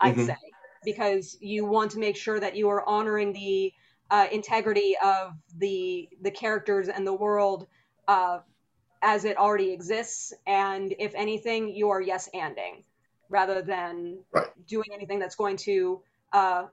[0.00, 0.26] I'd mm-hmm.
[0.26, 0.36] say
[0.84, 3.72] because you want to make sure that you are honoring the
[4.10, 7.66] uh, integrity of the the characters and the world
[8.08, 8.38] uh,
[9.06, 10.34] as it already exists.
[10.46, 12.82] And if anything, you are yes anding
[13.28, 14.48] rather than right.
[14.66, 16.64] doing anything that's going to uh,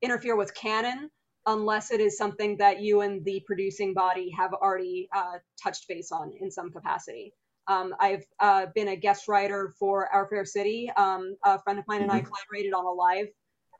[0.00, 1.10] interfere with canon
[1.46, 6.10] unless it is something that you and the producing body have already uh, touched base
[6.10, 7.32] on in some capacity.
[7.66, 10.90] Um, I've uh, been a guest writer for Our Fair City.
[10.96, 12.18] Um, a friend of mine and mm-hmm.
[12.18, 13.28] I collaborated on a live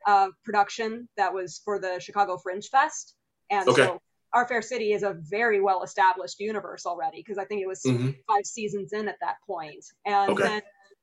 [0.06, 3.14] uh, production that was for the Chicago Fringe Fest.
[3.50, 3.86] And okay.
[3.86, 4.00] so
[4.32, 7.82] Our Fair City is a very well established universe already because I think it was
[7.86, 8.10] mm-hmm.
[8.26, 9.84] five seasons in at that point.
[10.06, 10.42] And okay.
[10.42, 10.62] then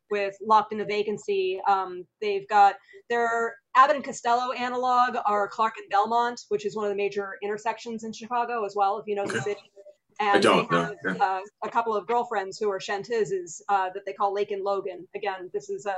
[0.10, 2.76] with Locked in a Vacancy, um, they've got
[3.10, 7.38] their Abbott and Costello analog are Clark and Belmont, which is one of the major
[7.44, 9.34] intersections in Chicago as well, if you know okay.
[9.34, 9.72] the city.
[10.20, 11.14] And they have yeah.
[11.22, 15.08] uh, a couple of girlfriends who are Shentizes uh, that they call Lake and Logan.
[15.16, 15.96] Again, this is a,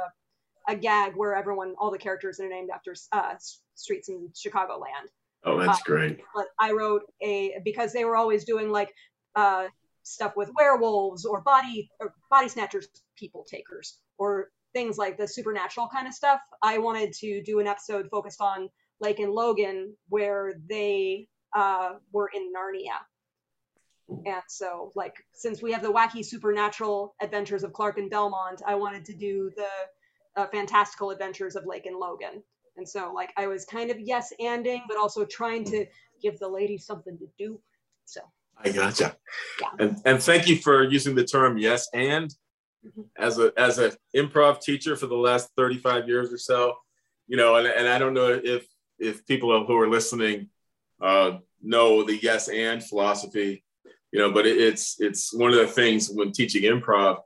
[0.67, 3.35] a gag where everyone, all the characters are named after uh,
[3.75, 5.07] streets in Chicagoland.
[5.45, 6.19] Oh, that's uh, great.
[6.35, 8.93] But I wrote a because they were always doing like
[9.35, 9.67] uh,
[10.03, 15.89] stuff with werewolves or body or body snatchers, people takers, or things like the supernatural
[15.91, 16.39] kind of stuff.
[16.61, 22.29] I wanted to do an episode focused on Lake and Logan where they uh, were
[22.33, 22.99] in Narnia
[24.25, 28.75] and so, like, since we have the wacky supernatural adventures of Clark and Belmont, I
[28.75, 32.43] wanted to do the uh, fantastical adventures of Lake and Logan.
[32.79, 35.85] And so, like, I was kind of yes anding, but also trying to
[36.21, 37.59] give the lady something to do.
[38.05, 38.21] So
[38.57, 39.15] I gotcha.
[39.61, 39.67] Yeah.
[39.79, 42.33] And and thank you for using the term yes and.
[42.85, 43.01] Mm-hmm.
[43.17, 46.77] As a as an improv teacher for the last 35 years or so,
[47.27, 48.65] you know, and, and I don't know if
[48.97, 50.47] if people who are listening
[51.01, 53.65] uh, know the yes and philosophy
[54.11, 57.17] you know but it, it's it's one of the things when teaching improv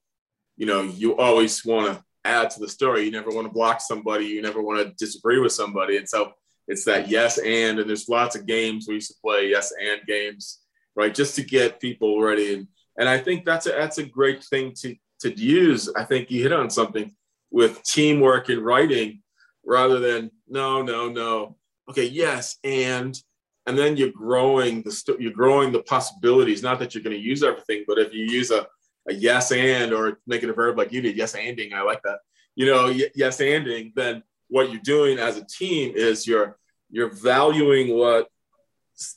[0.57, 3.03] you know you always want to add to the story.
[3.03, 5.97] You never want to block somebody you never want to disagree with somebody.
[5.97, 6.33] And so
[6.67, 10.01] it's that yes and and there's lots of games we used to play yes and
[10.07, 10.59] games
[10.95, 11.13] right?
[11.13, 12.53] Just to get people ready.
[12.53, 12.67] And
[12.97, 15.89] and i think that's a that's a great thing to to use.
[15.95, 17.15] I think you hit on something
[17.49, 19.21] with teamwork and writing
[19.65, 21.55] rather than no no no.
[21.89, 23.17] Okay yes and
[23.65, 26.61] and then you're growing the st- you're growing the possibilities.
[26.61, 28.67] Not that you're going to use everything, but if you use a,
[29.09, 32.01] a yes and or make it a verb like you did, yes anding, I like
[32.03, 32.19] that.
[32.55, 36.57] You know, yes anding, then what you're doing as a team is you're
[36.89, 38.29] you're valuing what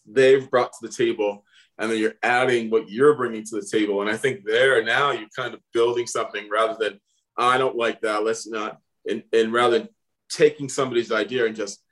[0.07, 1.45] they've brought to the table
[1.79, 5.11] and then you're adding what you're bringing to the table and i think there now
[5.11, 6.99] you're kind of building something rather than
[7.37, 8.79] i don't like that let's not
[9.09, 9.87] and, and rather
[10.31, 11.83] taking somebody's idea and just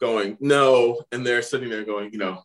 [0.00, 2.40] going no and they're sitting there going you know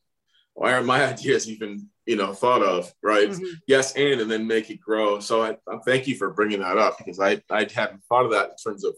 [0.56, 3.30] why aren't my ideas even you know thought of right?
[3.30, 3.46] Mm-hmm.
[3.68, 5.20] yes and and then make it grow.
[5.20, 8.32] So I, I thank you for bringing that up because i i hadn't thought of
[8.32, 8.96] that in terms of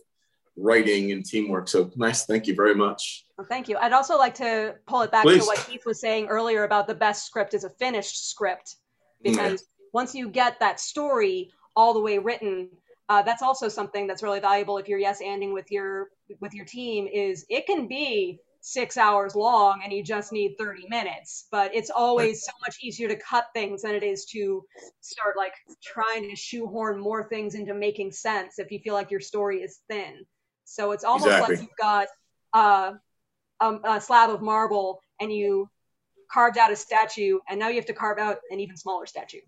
[0.55, 1.67] writing and teamwork.
[1.67, 2.25] So nice.
[2.25, 3.25] Thank you very much.
[3.37, 3.77] Well, thank you.
[3.77, 5.41] I'd also like to pull it back Please.
[5.41, 8.75] to what keith was saying earlier about the best script is a finished script
[9.21, 12.69] because once you get that story all the way written
[13.09, 16.65] uh, that's also something that's really valuable if you're yes anding with your with your
[16.65, 21.47] team is it can be six hours long and you just need 30 minutes.
[21.51, 24.63] But it's always so much easier to cut things than it is to
[25.01, 25.53] start like
[25.83, 29.79] trying to shoehorn more things into making sense if you feel like your story is
[29.89, 30.25] thin.
[30.65, 31.55] So it's almost exactly.
[31.55, 32.07] like you've got
[32.53, 32.93] uh,
[33.59, 35.69] a, a slab of marble and you
[36.31, 39.39] carved out a statue and now you have to carve out an even smaller statue.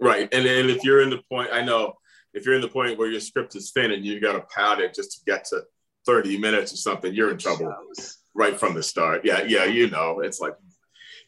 [0.00, 0.28] Right.
[0.32, 1.94] And then if you're in the point i know
[2.34, 4.78] if you're in the point where your script is thin and you've got to pad
[4.78, 5.62] it just to get to
[6.06, 7.74] 30 minutes or something, you're in trouble
[8.34, 9.22] right from the start.
[9.24, 10.54] Yeah, yeah, you know, it's like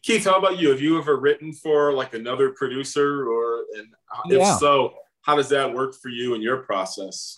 [0.02, 0.70] Keith, how about you?
[0.70, 3.88] Have you ever written for like another producer or and
[4.26, 4.52] yeah.
[4.52, 7.34] if so, how does that work for you in your process?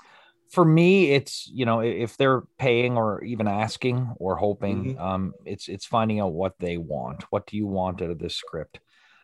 [0.51, 5.03] For me, it's you know if they're paying or even asking or hoping, mm-hmm.
[5.03, 7.25] um, it's it's finding out what they want.
[7.31, 8.81] What do you want out of this script?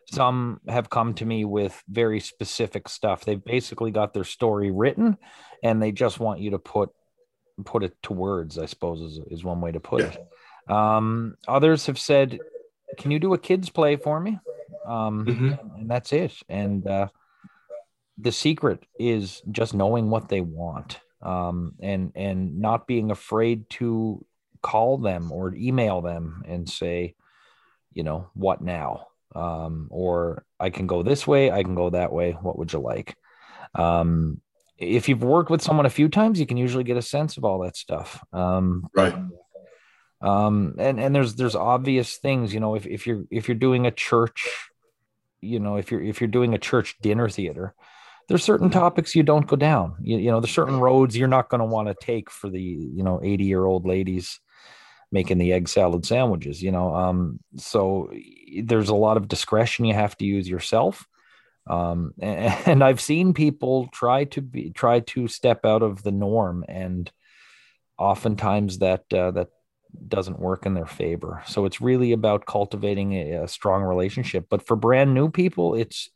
[0.09, 3.25] Some have come to me with very specific stuff.
[3.25, 5.17] They've basically got their story written,
[5.63, 6.91] and they just want you to put
[7.65, 10.07] put it to words, I suppose is, is one way to put yeah.
[10.09, 10.71] it.
[10.71, 12.39] Um, others have said,
[12.97, 14.39] can you do a kids play for me?
[14.85, 15.79] Um, mm-hmm.
[15.79, 16.33] and that's it.
[16.49, 17.07] And, uh,
[18.17, 24.25] the secret is just knowing what they want um, and and not being afraid to
[24.61, 27.15] call them or email them and say
[27.93, 32.11] you know what now um, or i can go this way i can go that
[32.11, 33.15] way what would you like
[33.75, 34.41] um,
[34.77, 37.43] if you've worked with someone a few times, you can usually get a sense of
[37.43, 38.23] all that stuff.
[38.31, 39.15] Um, right.
[40.21, 43.85] Um, and and there's there's obvious things, you know, if if you're if you're doing
[43.85, 44.69] a church,
[45.41, 47.75] you know, if you're if you're doing a church dinner theater,
[48.27, 49.95] there's certain topics you don't go down.
[50.01, 52.61] You, you know, there's certain roads you're not going to want to take for the
[52.61, 54.39] you know 80 year old ladies
[55.11, 56.63] making the egg salad sandwiches.
[56.63, 58.11] You know, um, so
[58.63, 61.05] there's a lot of discretion you have to use yourself
[61.69, 66.11] um, and, and, I've seen people try to be try to step out of the
[66.11, 67.11] norm, and
[67.97, 69.49] oftentimes that uh, that
[70.07, 71.43] doesn't work in their favor.
[71.47, 74.45] So it's really about cultivating a, a, strong relationship.
[74.49, 76.09] But for brand new people, it's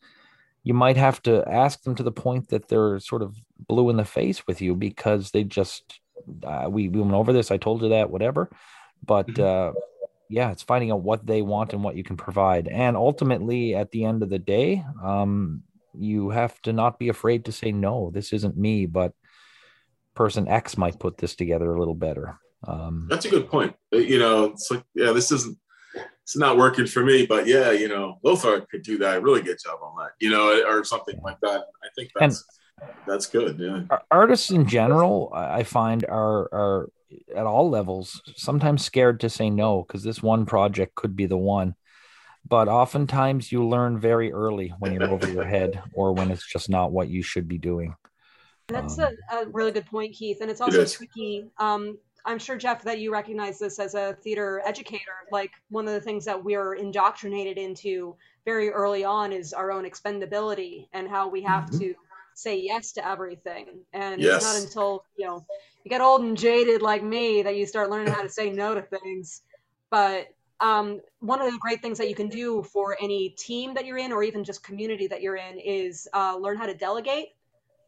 [0.63, 3.35] you might have to ask them to the point that they're sort of
[3.67, 5.99] blue in the face with you because they just
[6.43, 7.51] uh, we, we went over this.
[7.51, 8.49] I told you that, whatever.
[9.03, 9.75] But mm-hmm.
[9.75, 9.79] uh,
[10.31, 12.67] yeah, it's finding out what they want and what you can provide.
[12.67, 15.63] And ultimately, at the end of the day, um,
[15.93, 18.11] you have to not be afraid to say no.
[18.13, 19.13] This isn't me, but
[20.15, 22.37] person X might put this together a little better.
[22.65, 23.75] Um, That's a good point.
[23.93, 25.57] Uh, you know, it's like, yeah, this isn't
[26.23, 29.21] it's not working for me, but yeah, you know, Lothar could do that.
[29.21, 31.65] Really good job on that, you know, or something like that.
[31.83, 32.45] I think that's
[32.79, 33.59] and that's good.
[33.59, 36.89] Yeah, artists in general, I find are are
[37.35, 41.37] at all levels sometimes scared to say no because this one project could be the
[41.37, 41.75] one.
[42.47, 46.69] But oftentimes you learn very early when you're over your head or when it's just
[46.69, 47.95] not what you should be doing.
[48.67, 51.45] That's um, a, a, really good point keith and it's also it tricky.
[51.57, 55.25] Um, i'm sure jeff that you recognize this as a theater educator.
[55.31, 59.85] Like one of the things that we're indoctrinated into very early on is our own
[59.85, 61.79] expendability and how we have mm-hmm.
[61.79, 61.95] to
[62.33, 63.67] say yes to everything.
[63.93, 64.37] And yes.
[64.37, 65.45] it's not until you know
[65.83, 68.75] you get old and jaded like me that you start learning how to say no
[68.75, 69.41] to things.
[69.89, 70.27] But
[70.59, 73.97] um, one of the great things that you can do for any team that you're
[73.97, 77.29] in, or even just community that you're in, is uh, learn how to delegate.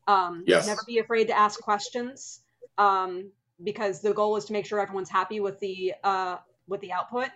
[0.07, 0.67] Um, yes.
[0.67, 2.41] Never be afraid to ask questions,
[2.77, 3.31] um,
[3.63, 6.37] because the goal is to make sure everyone's happy with the uh,
[6.67, 7.29] with the output,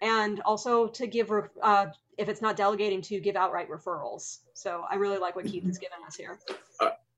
[0.00, 1.30] and also to give
[1.62, 1.86] uh,
[2.16, 4.38] if it's not delegating to give outright referrals.
[4.54, 6.38] So I really like what Keith has given us here.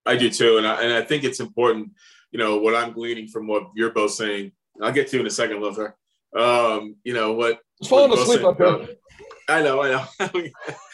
[0.07, 1.92] I do too, and I, and I think it's important
[2.30, 4.53] you know, what I'm gleaning from what you're both saying.
[4.80, 5.96] I'll get to in a second, Lothar.
[6.36, 8.88] Um, you know, what falling asleep up here.
[9.48, 10.42] I know, I know.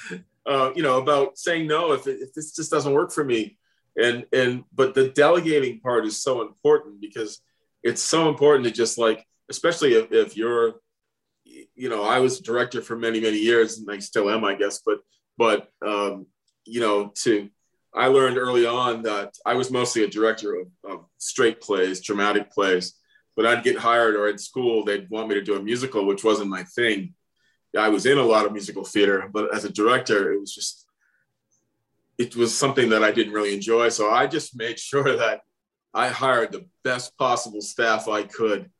[0.46, 3.58] uh, you know, about saying no if, if this just doesn't work for me.
[4.02, 7.40] And and but the delegating part is so important because
[7.82, 10.76] it's so important to just like, especially if, if you're
[11.44, 14.80] you know, I was director for many, many years, and I still am, I guess,
[14.84, 15.00] but
[15.36, 16.26] but um,
[16.64, 17.50] you know, to
[17.96, 22.52] I learned early on that I was mostly a director of, of, straight plays, dramatic
[22.52, 22.94] plays,
[23.34, 26.22] but I'd get hired or at school, they'd want me to do a musical, which
[26.22, 27.14] wasn't my thing.
[27.76, 30.86] I was in a lot of musical theater, but as a director, it was just
[32.18, 33.88] it was something that I didn't really enjoy.
[33.90, 35.40] So I just made sure that
[35.92, 38.70] I hired the best possible staff I could,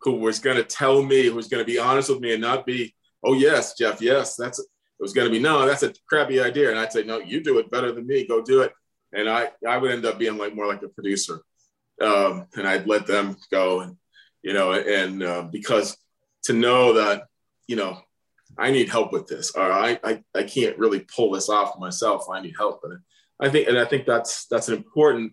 [0.00, 2.40] who was going to tell me, who was going to be honest with me, and
[2.40, 2.94] not be,
[3.24, 4.64] oh yes, Jeff, yes, that's
[5.02, 7.42] it was going to be no, that's a crappy idea, and I'd say no, you
[7.42, 8.72] do it better than me, go do it,
[9.12, 11.40] and I I would end up being like more like a producer,
[12.00, 13.96] um, and I'd let them go, and
[14.44, 15.96] you know, and uh, because
[16.44, 17.24] to know that
[17.66, 18.00] you know
[18.56, 22.28] I need help with this, or I, I I can't really pull this off myself.
[22.30, 23.00] I need help, and
[23.40, 25.32] I think and I think that's that's an important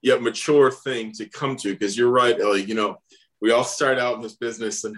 [0.00, 2.64] yet mature thing to come to because you're right, Ellie.
[2.64, 3.02] You know,
[3.42, 4.96] we all start out in this business, and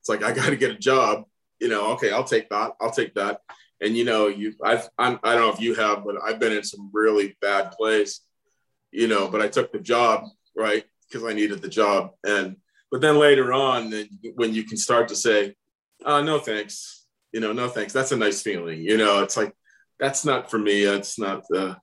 [0.00, 1.24] it's like I got to get a job.
[1.62, 2.72] You know, okay, I'll take that.
[2.80, 3.40] I'll take that.
[3.80, 6.52] And you know, you I've I'm, I don't know if you have, but I've been
[6.52, 8.20] in some really bad plays.
[8.90, 10.24] You know, but I took the job
[10.56, 12.56] right because I needed the job, and
[12.90, 15.54] but then later on, then when you can start to say,
[16.04, 17.92] uh, no thanks, you know, no thanks.
[17.92, 18.80] That's a nice feeling.
[18.82, 19.54] You know, it's like
[20.00, 20.82] that's not for me.
[20.82, 21.76] It's not the,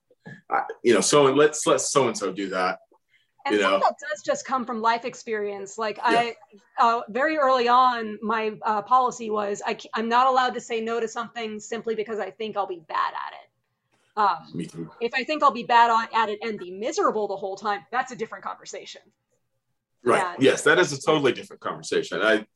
[0.50, 1.00] uh, you know.
[1.00, 2.80] So let's let so and so do that.
[3.46, 5.78] And you some of that does just come from life experience.
[5.78, 6.34] Like I,
[6.78, 11.00] uh, very early on, my uh, policy was I, am not allowed to say no
[11.00, 13.50] to something simply because I think I'll be bad at it.
[14.16, 14.90] Um, Me too.
[15.00, 17.80] if I think I'll be bad on, at it and be miserable the whole time,
[17.90, 19.00] that's a different conversation.
[20.04, 20.18] Right.
[20.18, 20.34] Yeah.
[20.52, 22.20] Yes, that is a totally different conversation.
[22.22, 22.46] I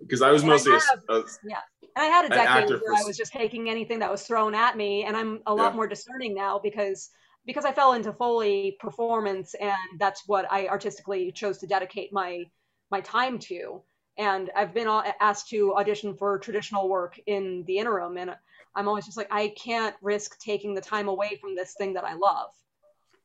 [0.00, 1.54] because I was And I mostly a, have- a- And
[1.96, 4.76] I had a decade where for- I was just taking anything that was thrown at
[4.76, 5.76] me, and I'm a lot Yeah.
[5.76, 7.10] more discerning now because
[7.50, 12.44] because I fell into Foley performance, and that's what I artistically chose to dedicate my
[12.92, 13.82] my time to.
[14.16, 14.86] And I've been
[15.20, 18.36] asked to audition for traditional work in the interim, and
[18.76, 22.04] I'm always just like, I can't risk taking the time away from this thing that
[22.04, 22.50] I love.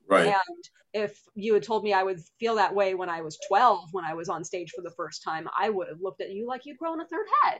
[0.07, 0.27] right.
[0.27, 0.63] And
[0.93, 4.05] if you had told me I would feel that way when I was 12, when
[4.05, 6.65] I was on stage for the first time, I would have looked at you like
[6.65, 7.59] you'd grown a third head.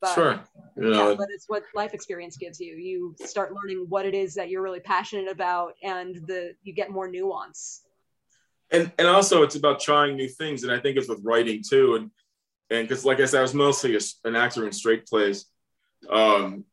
[0.00, 0.40] But, sure.
[0.76, 2.74] You Yeah, but it's what life experience gives you.
[2.76, 6.90] You start learning what it is that you're really passionate about, and the you get
[6.90, 7.82] more nuance.
[8.70, 11.96] and and also it's about trying new things, and I think it's with writing too,
[11.96, 12.10] and
[12.70, 15.46] and because like I said, I was mostly a, an actor in straight plays,
[16.08, 16.64] um,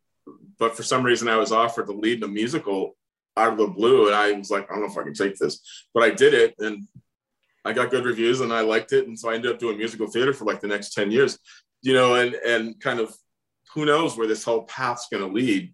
[0.59, 2.95] but for some reason I was offered to lead in a musical
[3.35, 5.37] out of the blue, and I was like, I don't know if I can take
[5.37, 6.87] this, but I did it, and
[7.65, 10.07] I got good reviews, and I liked it, and so I ended up doing musical
[10.07, 11.39] theater for like the next ten years,
[11.81, 13.15] you know, and and kind of
[13.73, 15.73] who knows where this whole path's going to lead.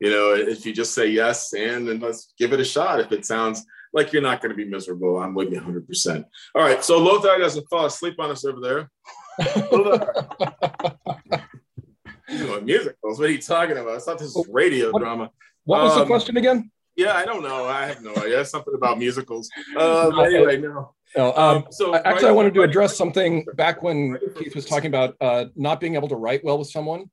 [0.00, 2.98] You know, if you just say yes and then let's give it a shot.
[3.00, 6.24] If it sounds like you're not going to be miserable, I'm with you 100%.
[6.54, 8.90] All right, so Lothar doesn't fall asleep on us over there.
[12.28, 13.18] He's doing musicals.
[13.18, 13.94] What are you talking about?
[13.94, 15.30] I thought this was radio What- drama.
[15.64, 16.70] What was the Um, question again?
[16.96, 17.66] Yeah, I don't know.
[17.66, 18.44] I have no idea.
[18.44, 19.48] Something about musicals.
[19.76, 20.94] Uh, but anyway, no.
[21.16, 24.88] Oh, um, Um, so actually, I wanted to address something back when Keith was talking
[24.88, 27.10] about uh, not being able to write well with someone.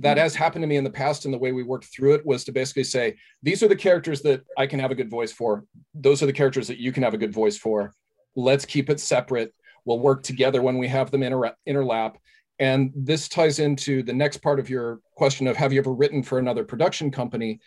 [0.00, 2.26] That has happened to me in the past, and the way we worked through it
[2.26, 5.32] was to basically say, these are the characters that I can have a good voice
[5.32, 5.64] for.
[5.94, 7.94] Those are the characters that you can have a good voice for.
[8.34, 9.54] Let's keep it separate.
[9.86, 12.16] We'll work together when we have them inter- interlap.
[12.58, 16.22] And this ties into the next part of your question of have you ever written
[16.22, 17.60] for another production company?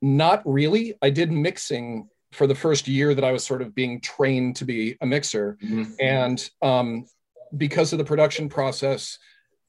[0.00, 0.94] Not really.
[1.02, 4.64] I did mixing for the first year that I was sort of being trained to
[4.64, 5.58] be a mixer.
[5.62, 5.94] Mhm.
[6.00, 7.06] And um,
[7.56, 9.18] because of the production process,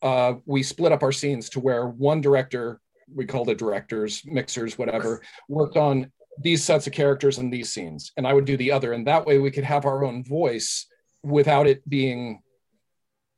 [0.02, 2.80] uh, we split up our scenes to where one director,
[3.14, 6.12] we called it directors, mixers, whatever, worked on
[6.42, 8.12] these sets of characters and these scenes.
[8.18, 8.94] And I would do the other.
[8.94, 10.88] And that way we could have our own voice
[11.22, 12.42] without it being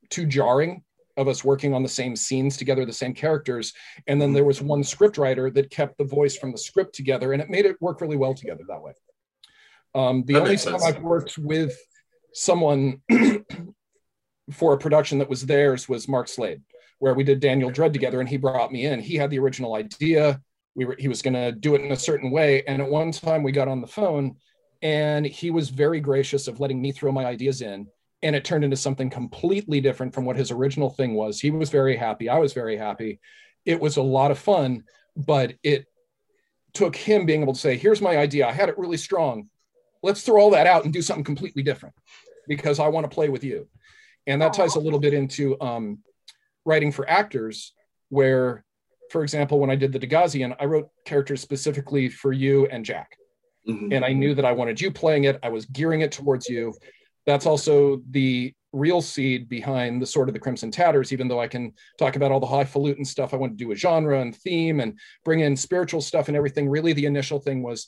[0.09, 0.83] too jarring
[1.17, 3.73] of us working on the same scenes together, the same characters.
[4.07, 7.33] And then there was one script writer that kept the voice from the script together,
[7.33, 8.93] and it made it work really well together that way.
[9.95, 10.83] Um, the That only time.
[10.83, 11.75] I've worked with
[12.33, 13.01] someone
[14.51, 16.61] for a production that was theirs was Mark Slade,
[16.99, 18.99] where we did Daniel Dread together, and he brought me in.
[18.99, 20.41] He had the original idea.
[20.75, 23.13] We were he was going to do it in a certain way, and at one
[23.13, 24.35] time we got on the phone,
[24.81, 27.87] and he was very gracious of letting me throw my ideas in,
[28.21, 31.39] and it turned into something completely different from what his original thing was.
[31.39, 32.27] He was very happy.
[32.27, 33.21] I was very happy.
[33.63, 34.83] It was a lot of fun,
[35.15, 35.85] but it
[36.73, 38.45] took him being able to say, "Here's my idea.
[38.45, 39.49] I had it really strong.
[40.05, 41.95] Let's throw all that out and do something completely different
[42.47, 43.67] because I want to play with you."
[44.27, 45.99] And that ties a little bit into um,
[46.65, 47.73] writing for actors,
[48.09, 48.63] where,
[49.11, 53.17] for example, when I did the Degazian, I wrote characters specifically for you and Jack
[53.67, 53.95] Mhm.
[53.95, 55.39] and I knew that I wanted you playing it.
[55.41, 56.73] I was gearing it towards you.
[57.25, 61.47] That's also the real seed behind the sort of the Crimson Tatters, even though I
[61.47, 64.79] can talk about all the highfalutin stuff I want to do a genre and theme
[64.81, 66.67] and bring in spiritual stuff and everything.
[66.69, 67.87] Really, the initial thing was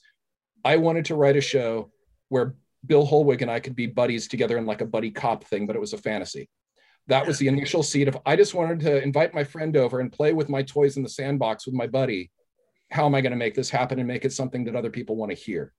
[0.63, 1.91] I wanted to write a show
[2.29, 2.55] where
[2.85, 5.75] Bill Holweg and I could be buddies together in like a buddy cop thing, but
[5.75, 6.49] it was a fantasy.
[7.07, 10.11] that was the initial seed of I just wanted to invite my friend over and
[10.11, 12.31] play with my toys in the sandbox with my buddy.
[12.91, 15.15] How am I going to make this happen and make it something that other people
[15.15, 15.73] want to hear?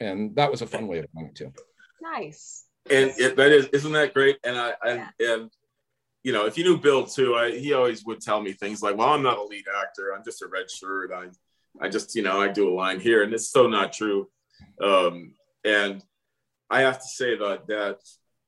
[0.00, 1.52] And that was a fun way of doing it too.
[2.00, 2.64] Nice.
[2.90, 4.38] And it, that is, isn't that great?
[4.44, 5.08] And I, I yeah.
[5.20, 5.50] and
[6.24, 8.96] you know, if you knew Bill too, I, he always would tell me things like,
[8.96, 10.12] "Well, I'm not a lead actor.
[10.14, 11.10] I'm just a red shirt.
[11.12, 11.26] I,
[11.84, 14.28] I just, you know, I do a line here," and it's so not true.
[14.82, 15.34] Um,
[15.64, 16.02] and
[16.70, 17.98] I have to say that that,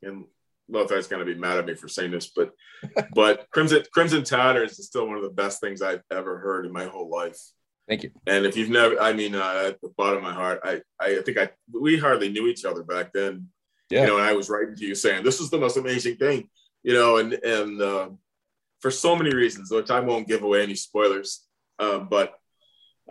[0.02, 0.24] and
[0.70, 2.52] Lothar's going to be mad at me for saying this, but
[3.14, 6.72] but Crimson Crimson Tatters is still one of the best things I've ever heard in
[6.72, 7.38] my whole life.
[7.88, 8.10] Thank you.
[8.26, 11.20] And if you've never, I mean, uh, at the bottom of my heart, I I
[11.22, 13.48] think I we hardly knew each other back then.
[13.90, 14.02] Yeah.
[14.02, 16.48] You know, and I was writing to you saying this is the most amazing thing,
[16.84, 18.10] you know, and and uh,
[18.80, 21.44] for so many reasons, which I won't give away any spoilers,
[21.80, 22.34] uh, but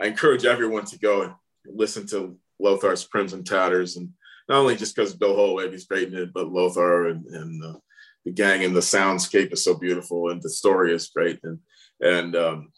[0.00, 1.34] I encourage everyone to go and
[1.66, 4.10] listen to Lothar's Crimson Tatters and
[4.48, 7.78] not only just because Bill Holweg is great in it, but Lothar and, and uh,
[8.24, 11.40] the gang and the soundscape is so beautiful and the story is great.
[11.44, 11.60] And
[12.00, 12.72] and um,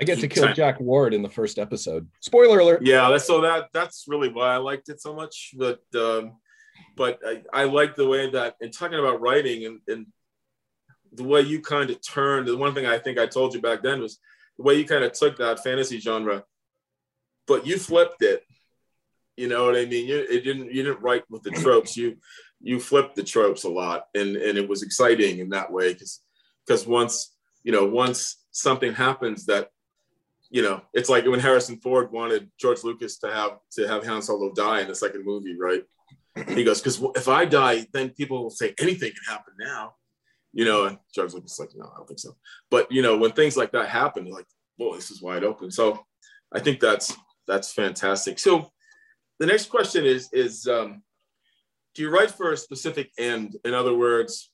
[0.00, 2.08] I get to kill Jack Ward in the first episode.
[2.20, 2.82] Spoiler alert.
[2.82, 5.54] Yeah, so that that's really why I liked it so much.
[5.56, 6.38] But um,
[6.96, 10.06] but I, I like the way that in talking about writing and, and
[11.12, 12.48] the way you kind of turned.
[12.48, 14.18] The one thing I think I told you back then was
[14.56, 16.44] the way you kind of took that fantasy genre,
[17.46, 18.42] but you flipped it
[19.38, 20.08] you know what I mean?
[20.08, 21.96] You it didn't you didn't write with the tropes.
[21.96, 22.16] You
[22.60, 26.20] you flipped the tropes a lot, and and it was exciting in that way because
[26.66, 29.68] because once you know once something happens that
[30.50, 34.22] you know it's like when Harrison Ford wanted George Lucas to have to have Han
[34.22, 35.84] Solo die in the second movie, right?
[36.48, 39.94] He goes because if I die, then people will say anything can happen now,
[40.52, 40.86] you know.
[40.86, 42.36] And George Lucas like, no, I don't think so.
[42.72, 44.46] But you know when things like that happen, like,
[44.78, 45.70] well, this is wide open.
[45.70, 46.04] So
[46.52, 47.14] I think that's
[47.46, 48.40] that's fantastic.
[48.40, 48.72] So
[49.38, 51.02] the next question is is um,
[51.94, 53.56] do you write for a specific end?
[53.64, 54.50] In other words,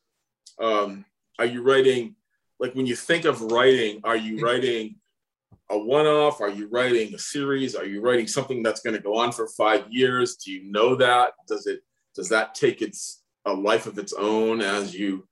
[0.61, 1.05] um,
[1.39, 2.17] are you writing
[2.61, 4.97] like when you think of writing, are you writing
[5.71, 6.41] a one-off?
[6.41, 7.75] Are you writing a series?
[7.75, 10.37] Are you writing something that's going to go on for five years?
[10.37, 11.33] Do you know that?
[11.49, 11.81] Does it
[12.15, 15.27] does that take its a life of its own as you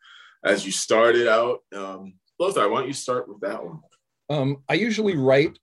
[0.44, 1.60] as you started out?
[1.74, 3.80] Um, Lothar, why don't you start with that one?
[4.28, 5.58] Um, I usually write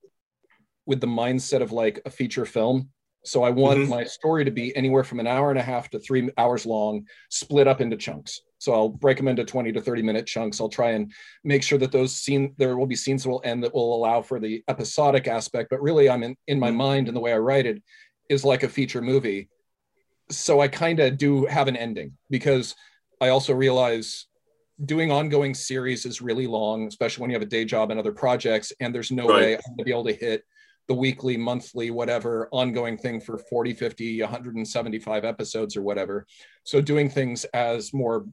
[0.85, 2.89] with the mindset of like a feature film.
[3.23, 3.89] So I want mm-hmm.
[3.89, 7.05] my story to be anywhere from an hour and a half to three hours long,
[7.29, 8.41] split up into chunks.
[8.59, 10.59] So I'll break them into 20 to 30 minute chunks.
[10.59, 11.11] I'll try and
[11.43, 14.21] make sure that those scene there will be scenes that will end that will allow
[14.21, 15.69] for the episodic aspect.
[15.69, 16.77] But really I'm in, in my mm-hmm.
[16.77, 17.81] mind and the way I write it
[18.29, 19.49] is like a feature movie.
[20.29, 22.75] So I kind of do have an ending because
[23.21, 24.27] I also realize
[24.85, 28.13] doing ongoing series is really long, especially when you have a day job and other
[28.13, 29.35] projects, and there's no right.
[29.35, 30.43] way I'm gonna be able to hit
[30.89, 36.25] the weekly, monthly, whatever ongoing thing for 40, 50, 175 episodes or whatever.
[36.63, 38.25] So doing things as more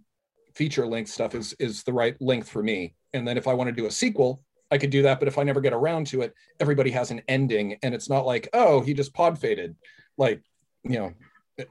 [0.55, 2.95] feature length stuff is is the right length for me.
[3.13, 5.19] And then if I want to do a sequel, I could do that.
[5.19, 8.25] But if I never get around to it, everybody has an ending, and it's not
[8.25, 9.77] like, oh, he just pod faded,
[10.17, 10.43] like
[10.83, 11.13] you know,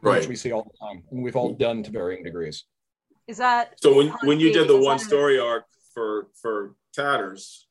[0.01, 0.19] right.
[0.19, 2.65] which we see all the time, and we've all done to varying degrees.
[3.27, 3.95] Is that so?
[3.95, 5.65] When when you did the one story arc
[5.95, 7.64] for for Tatters,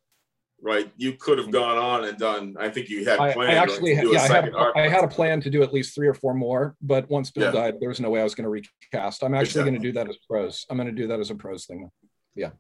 [0.64, 0.90] right?
[0.96, 2.56] You could have gone on and done.
[2.58, 3.42] I think you had planned.
[3.42, 6.08] I, I actually, yeah, I had, I had, a plan to do at least three
[6.08, 7.50] or four more, but once Bill yeah.
[7.50, 9.22] died, there was no way I was going to recast.
[9.22, 9.70] I'm actually exactly.
[9.70, 10.66] going to do that as prose.
[10.70, 11.90] I'm going to do that as a prose thing.
[12.34, 12.50] Yeah.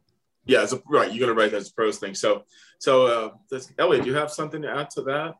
[0.44, 1.10] Yeah, as a, right.
[1.10, 2.14] You're going to write that as a prose thing.
[2.14, 2.44] So,
[2.78, 5.36] so uh, does, Elliot, do you have something to add to that?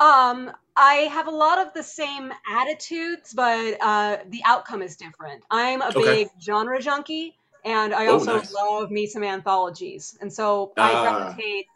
[0.00, 5.42] Um, I have a lot of the same attitudes, but uh, the outcome is different.
[5.50, 6.00] I'm a okay.
[6.00, 8.52] big genre junkie, and I oh, also oh, nice.
[8.54, 11.66] love me some anthologies, and so I gravitate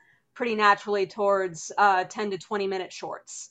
[0.40, 3.50] pretty naturally towards uh, 10 to 20 minute shorts.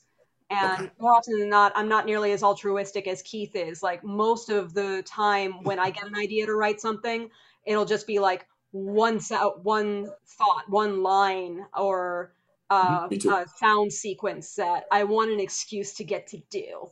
[0.50, 3.84] And more often than not, I'm not nearly as altruistic as Keith is.
[3.84, 7.30] Like most of the time when I get an idea to write something,
[7.68, 9.20] it'll just be like one
[9.62, 12.34] one thought, one line, or
[12.72, 16.90] uh, a sound sequence that I want an excuse to get to do,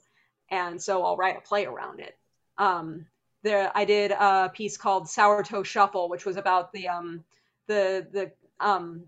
[0.52, 2.16] and so I'll write a play around it.
[2.60, 3.08] Um,
[3.42, 7.24] there, I did a piece called Sour Toe Shuffle, which was about the um,
[7.66, 8.32] the the
[8.64, 9.06] um,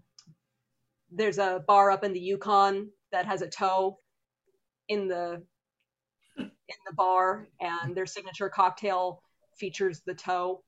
[1.12, 3.98] there's a bar up in the Yukon that has a toe
[4.88, 5.42] in the
[6.38, 9.22] in the bar and their signature cocktail
[9.58, 10.64] features the toe.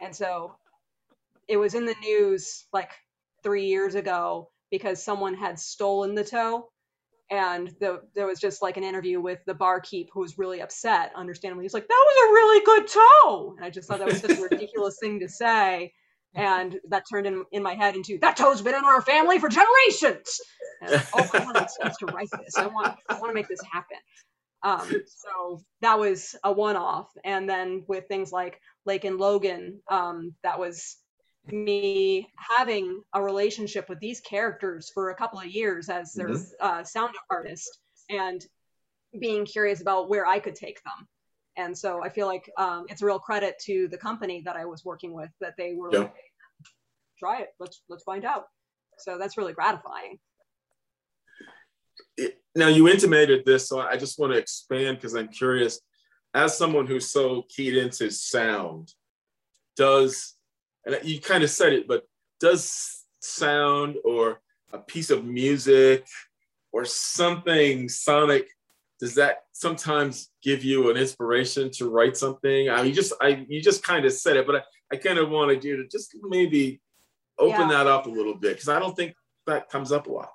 [0.00, 0.56] And so
[1.48, 2.90] it was in the news like
[3.42, 6.68] three years ago because someone had stolen the toe.
[7.30, 11.12] And the, there was just like an interview with the barkeep who was really upset
[11.14, 11.64] understandably.
[11.64, 13.54] He's like that was a really good toe.
[13.56, 15.92] And i just thought that was such a ridiculous thing to say
[16.34, 19.48] and that turned in, in my head into that toad's been in our family for
[19.48, 20.40] generations.
[20.82, 22.56] And, oh, I want an to write this.
[22.56, 23.98] I want I want to make this happen.
[24.62, 30.34] Um, so that was a one-off, and then with things like Lake and Logan, um,
[30.42, 30.96] that was
[31.46, 36.52] me having a relationship with these characters for a couple of years as their Mhm.
[36.60, 37.78] uh, sound artist
[38.10, 38.44] and
[39.18, 41.08] being curious about where I could take them.
[41.56, 44.64] And so I feel like um, it's a real credit to the company that I
[44.64, 45.98] was working with that they were Yeah.
[46.00, 46.14] like,
[47.18, 47.48] try it.
[47.58, 48.44] Let's let's find out.
[48.98, 50.18] So that's really gratifying.
[52.16, 55.80] it- now you intimated this, so I just want to expand because I'm curious.
[56.34, 58.92] As someone who's so keyed into sound,
[59.76, 60.34] does
[60.86, 62.04] and you kind of said it, but
[62.40, 64.40] does sound or
[64.72, 66.06] a piece of music
[66.72, 68.48] or something sonic
[69.00, 72.68] does that sometimes give you an inspiration to write something?
[72.70, 75.18] I mean, you just I you just kind of said it, but I, I kind
[75.18, 76.80] of wanted you to just maybe
[77.38, 77.68] open Yeah.
[77.68, 79.14] that up a little bit because I don't think
[79.46, 80.30] that comes up a lot.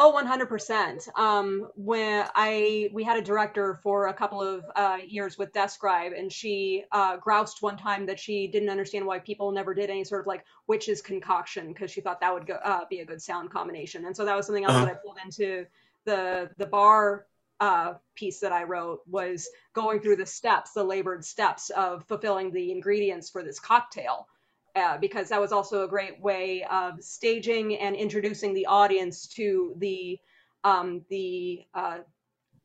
[0.00, 1.08] Oh, 100%.
[1.16, 6.12] Um, when I we had a director for a couple of uh, years with Describe,
[6.12, 10.04] and she uh, groused one time that she didn't understand why people never did any
[10.04, 13.20] sort of like witches concoction because she thought that would go, uh, be a good
[13.20, 14.04] sound combination.
[14.06, 14.86] And so that was something else Uh-huh.
[14.86, 15.66] that I pulled into
[16.04, 17.26] the the bar
[17.60, 22.52] uh, piece that I wrote was going through the steps, the labored steps of fulfilling
[22.52, 24.28] the ingredients for this cocktail
[24.76, 29.74] uh, because that was also a great way of staging and introducing the audience to
[29.78, 30.18] the
[30.64, 31.98] um, the uh,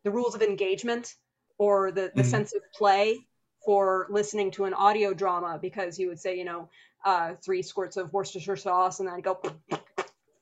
[0.03, 1.15] the rules of engagement
[1.57, 2.25] or the, the Mhm.
[2.25, 3.25] sense of play
[3.65, 6.69] for listening to an audio drama because you would say you know
[7.05, 9.39] uh, three squirts of Worcestershire sauce and then go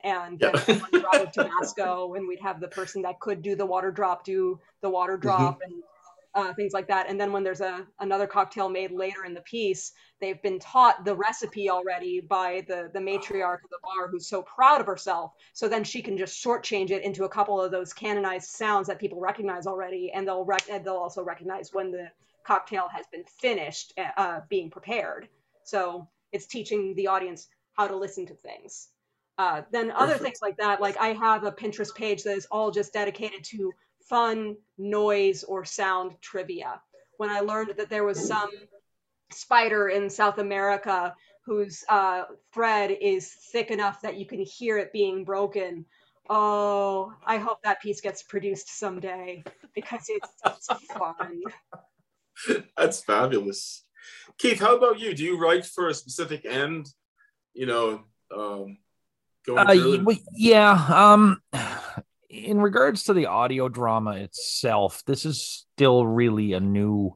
[0.03, 1.23] and then Yeah.
[1.23, 4.89] of Tabasco and we'd have the person that could do the water drop do the
[4.89, 5.83] water drop and
[6.33, 7.09] uh, things like that.
[7.09, 9.91] And then when there's a another cocktail made later in the piece,
[10.21, 14.41] they've been taught the recipe already by the the matriarch of the bar, who's so
[14.43, 15.33] proud of herself.
[15.53, 18.99] So then she can just shortchange it into a couple of those canonized sounds that
[18.99, 22.09] people recognize already, and they'll rec- they'll also recognize when the
[22.45, 25.27] cocktail has been finished uh, being prepared.
[25.63, 28.89] So it's teaching the audience how to listen to things.
[29.41, 30.23] Uh, then other Perfect.
[30.23, 33.73] things like that, like I have a Pinterest page that is all just dedicated to
[34.07, 36.79] fun noise or sound trivia.
[37.17, 38.51] When I learned that there was some
[39.31, 44.93] spider in South America whose uh, thread is thick enough that you can hear it
[44.93, 45.85] being broken.
[46.29, 51.41] Oh, I hope that piece gets produced someday because it's, it's fun.
[52.77, 53.85] That's fabulous.
[54.37, 55.15] Keith, how about you?
[55.15, 56.85] Do you write for a specific end?
[57.55, 58.77] You know, um,
[59.49, 60.71] Uh, yeah.
[60.71, 61.41] Um,
[62.29, 67.15] in regards to the audio drama itself, this is still really a new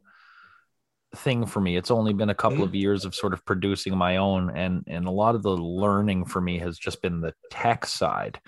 [1.15, 1.77] thing for me.
[1.77, 5.07] It's only been a couple of years of sort of producing my own, and and
[5.07, 8.39] a lot of the learning for me has just been the tech side.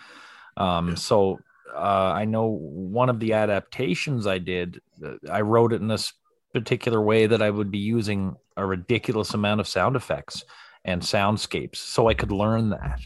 [0.57, 1.39] Um, so
[1.73, 6.13] uh, I know one of the adaptations I did, uh, I wrote it in this
[6.53, 10.43] particular way that I would be using a ridiculous amount of sound effects
[10.83, 12.99] and soundscapes, so I could learn that.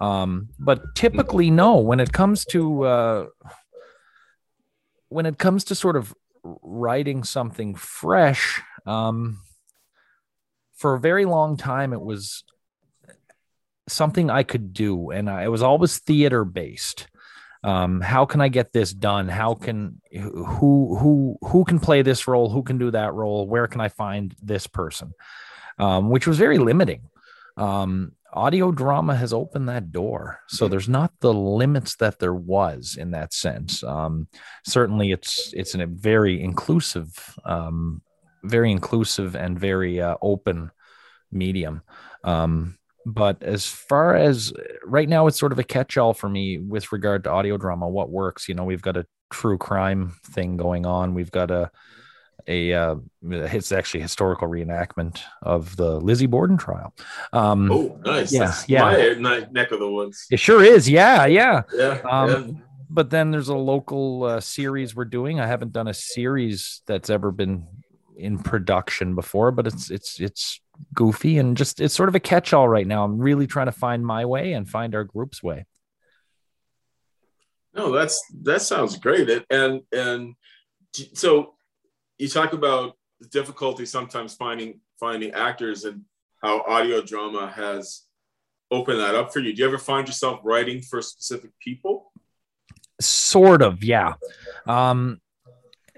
[0.00, 1.78] Um, but typically, no.
[1.78, 3.26] When it comes to uh,
[5.08, 9.40] when it comes to sort of writing something fresh, um,
[10.76, 12.44] for a very long time, it was
[13.88, 17.08] something I could do, and I, it was always theater based.
[17.64, 19.28] Um, how can I get this done?
[19.28, 22.48] How can who who who can play this role?
[22.48, 23.48] Who can do that role?
[23.48, 25.12] Where can I find this person?
[25.78, 27.02] Um, which was very limiting.
[27.56, 32.96] Um, audio drama has opened that door, so there's not the limits that there was
[32.98, 33.82] in that sense.
[33.82, 34.28] Um,
[34.66, 37.08] certainly, it's it's a very inclusive,
[37.44, 38.02] um,
[38.44, 40.70] very inclusive and very uh, open
[41.32, 41.82] medium.
[42.24, 44.52] Um, but as far as
[44.84, 47.88] right now, it's sort of a catch-all for me with regard to audio drama.
[47.88, 48.48] What works?
[48.48, 51.14] You know, we've got a true crime thing going on.
[51.14, 51.70] We've got a
[52.48, 56.94] a uh, it's actually a historical reenactment of the Lizzie Borden trial.
[57.32, 58.32] Um, oh, nice.
[58.32, 59.14] yeah, That's yeah.
[59.18, 60.26] my neck of the woods.
[60.30, 60.88] It sure is.
[60.88, 61.62] Yeah, yeah.
[61.74, 62.00] Yeah.
[62.10, 62.62] Um, yeah.
[62.90, 65.40] But then there's a local uh, series we're doing.
[65.40, 67.66] I haven't done a series that's ever been
[68.16, 70.60] in production before, but it's it's it's
[70.94, 73.04] goofy and just it's sort of a catch-all right now.
[73.04, 75.66] I'm really trying to find my way and find our group's way.
[77.74, 79.28] No, that's that sounds great.
[79.28, 80.34] And and, and
[81.12, 81.54] so
[82.18, 86.02] you talk about the difficulty sometimes finding finding actors and
[86.42, 88.02] how audio drama has
[88.70, 89.52] opened that up for you.
[89.52, 92.12] Do you ever find yourself writing for specific people?
[93.00, 94.14] Sort of, yeah.
[94.66, 95.20] Um,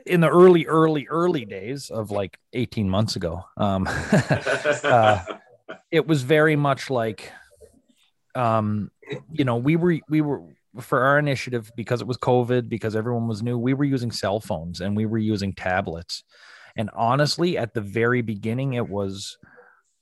[0.07, 3.87] in the early, early, early days of like 18 months ago, um,
[4.85, 5.23] uh,
[5.91, 7.33] it was very much like,
[8.35, 8.91] um,
[9.33, 10.43] you know, we were we were
[10.79, 13.59] for our initiative because it was COVID, because everyone was new.
[13.59, 16.23] We were using cell phones and we were using tablets,
[16.77, 19.37] and honestly, at the very beginning, it was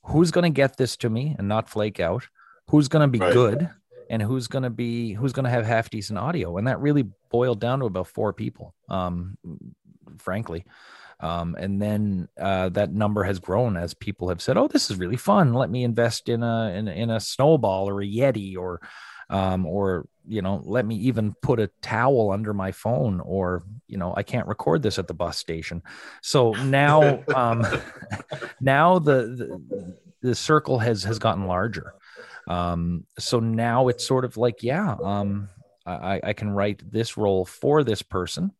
[0.04, 2.26] who's going to get this to me and not flake out
[2.68, 3.32] who's going to be Right.
[3.32, 3.70] good
[4.10, 7.04] and who's going to be who's going to have half decent audio and that really
[7.30, 9.36] boiled down to about four people um
[10.18, 10.64] frankly
[11.20, 14.96] um and then uh that number has grown as people have said oh this is
[14.96, 18.56] really fun let me invest in a in, a- in a snowball or a yeti
[18.56, 18.80] or
[19.30, 23.96] um or you know let me even put a towel under my phone or you
[23.96, 25.82] know i can't record this at the bus station.
[26.22, 27.66] So now um
[28.60, 31.94] now the, the the circle has has gotten larger.
[32.46, 35.48] Um so now it's sort of like yeah um
[35.86, 38.52] i i can write this role for this person.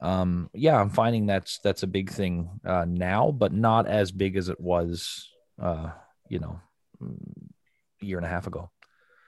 [0.00, 4.36] Um yeah i'm finding that's that's a big thing uh now but not as big
[4.36, 5.30] as it was
[5.60, 5.90] uh
[6.28, 6.60] you know
[7.00, 8.70] a year and a half ago.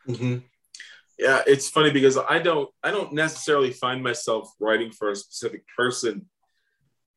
[0.08, 0.42] Mhm.
[1.18, 5.62] Yeah, it's funny because I don't I don't necessarily find myself writing for a specific
[5.76, 6.26] person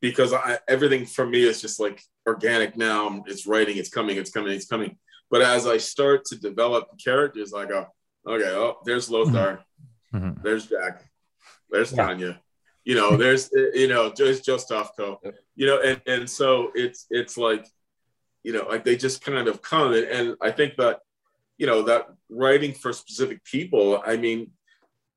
[0.02, 3.24] because I, everything for me is just like organic now.
[3.28, 4.98] It's writing, it's coming, it's coming, it's coming.
[5.30, 7.88] But as I start to develop characters, I go,
[8.26, 9.64] okay, oh, there's Lothar,
[10.14, 10.42] Mhm.
[10.42, 11.04] there's Jack,
[11.70, 12.06] there's Yeah.
[12.06, 12.42] Tanya,
[12.86, 15.18] you know, there's uh, you know, just Joe Stofko,
[15.56, 17.66] you know, and and so it's it's like,
[18.44, 21.02] you know, like they just kind of come, and, and I think that
[21.60, 24.50] you know that writing for specific people i mean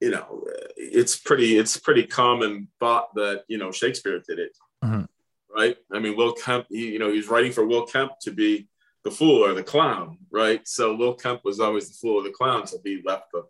[0.01, 0.45] you know
[0.77, 4.53] it's pretty it's pretty common thought that you know shakespeare did it
[4.85, 5.07] Mhm.
[5.49, 8.69] right i mean will kemp he, you know he's writing for will kemp to be
[9.05, 12.31] the fool or the clown right so will kemp was always the fool or the
[12.41, 13.43] clown so he left the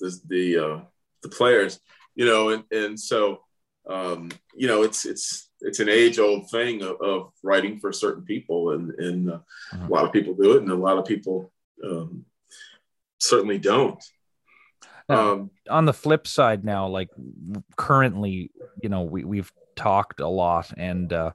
[0.00, 0.80] the the, uh,
[1.22, 1.72] the players
[2.14, 3.44] you know and and so
[3.88, 8.24] um you know it's it's it's an age old thing of, of writing for certain
[8.24, 9.38] people and and uh,
[9.74, 9.88] Mhm.
[9.88, 11.52] a lot of people do it and a lot of people
[11.88, 12.24] um,
[13.20, 14.02] certainly don't.
[15.08, 17.08] Now, Um, on the flip side now like
[17.76, 21.32] currently you know we, we've talked a lot and uh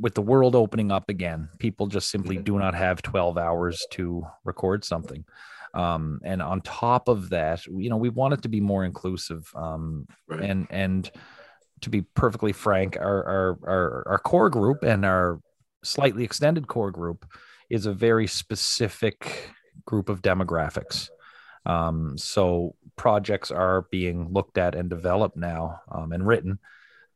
[0.00, 4.24] with the world opening up again people just simply do not have 12 hours to
[4.44, 5.24] record something
[5.74, 9.50] um and on top of that you know we want it to be more inclusive
[9.56, 10.40] um right.
[10.40, 11.10] and and
[11.80, 15.40] to be perfectly frank our our our, our core group and our
[15.82, 17.26] slightly extended core group
[17.70, 19.50] is a very specific
[19.88, 21.08] group of demographics
[21.64, 26.58] um, so projects are being looked at and developed now um, and written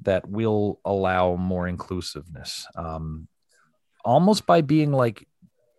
[0.00, 3.28] that will allow more inclusiveness um,
[4.04, 5.28] almost by being like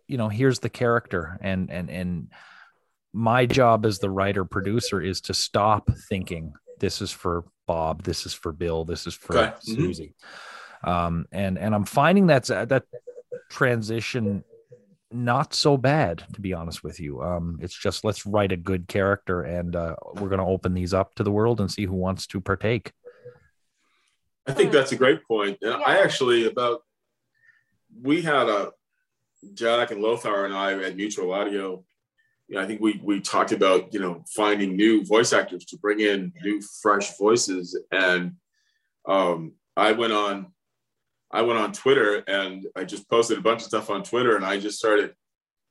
[0.06, 2.28] you know here's the character and and and
[3.12, 8.24] my job as the writer producer is to stop thinking this is for bob this
[8.26, 9.52] is for bill this is for Okay.
[9.68, 9.76] Mhm.
[9.76, 10.14] susie
[10.84, 12.84] um, and and i'm finding that's that
[13.50, 14.44] transition
[15.14, 18.88] not so bad to be honest with you um it's just let's write a good
[18.88, 21.94] character and uh, we're going to open these up to the world and see who
[21.94, 22.92] wants to partake
[24.46, 25.58] I think that's a great point.
[25.62, 26.82] And I actually about
[28.02, 28.72] we had a
[29.54, 31.84] Jack and Lothar and I at Mutual Audio.
[32.48, 35.78] You know, I think we we talked about you know finding new voice actors to
[35.78, 38.32] bring in new fresh voices, and
[39.08, 40.52] um, I went on
[41.32, 44.44] I went on Twitter and I just posted a bunch of stuff on Twitter, and
[44.44, 45.14] I just started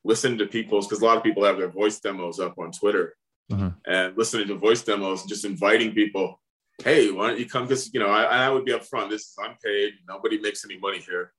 [0.03, 3.15] listening to people's because a lot of people have their voice demos up on Twitter,
[3.51, 3.75] Mhm.
[3.85, 6.39] and listening to voice demos and just inviting people
[6.83, 7.63] hey, why don't you come?
[7.65, 9.11] Because you know, I, I would be upfront.
[9.11, 9.93] This is unpaid.
[10.07, 11.31] Nobody makes any money here.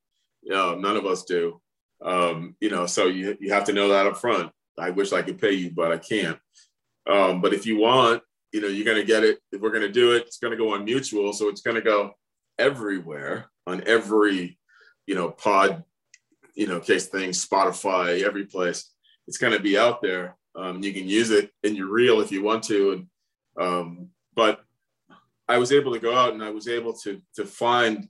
[0.42, 1.60] You know, none of us do.
[2.00, 4.52] Um, you know, so you you have to know that up front.
[4.78, 6.38] I wish I could pay you, but I can't.
[7.06, 9.40] Um, but if you want, you know, you're gonna get it.
[9.50, 11.32] If we're gonna do it, it's gonna go on mutual.
[11.32, 12.12] So it's gonna go
[12.58, 14.58] everywhere on every,
[15.06, 15.84] you know, pod,
[16.54, 18.90] you know, case thing, Spotify, every place.
[19.26, 20.36] It's gonna be out there.
[20.56, 22.92] Um, you can use it in your reel if you want to.
[22.92, 23.06] And
[23.60, 24.60] um, but
[25.48, 28.08] I was able to go out and I was able to to find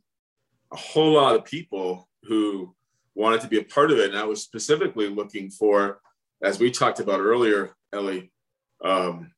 [0.73, 2.75] a whole lot of people who
[3.15, 4.11] wanted to be a part of it.
[4.11, 6.01] And I was specifically looking for,
[6.43, 8.33] as we talked about earlier, Ellie,
[8.85, 9.33] um,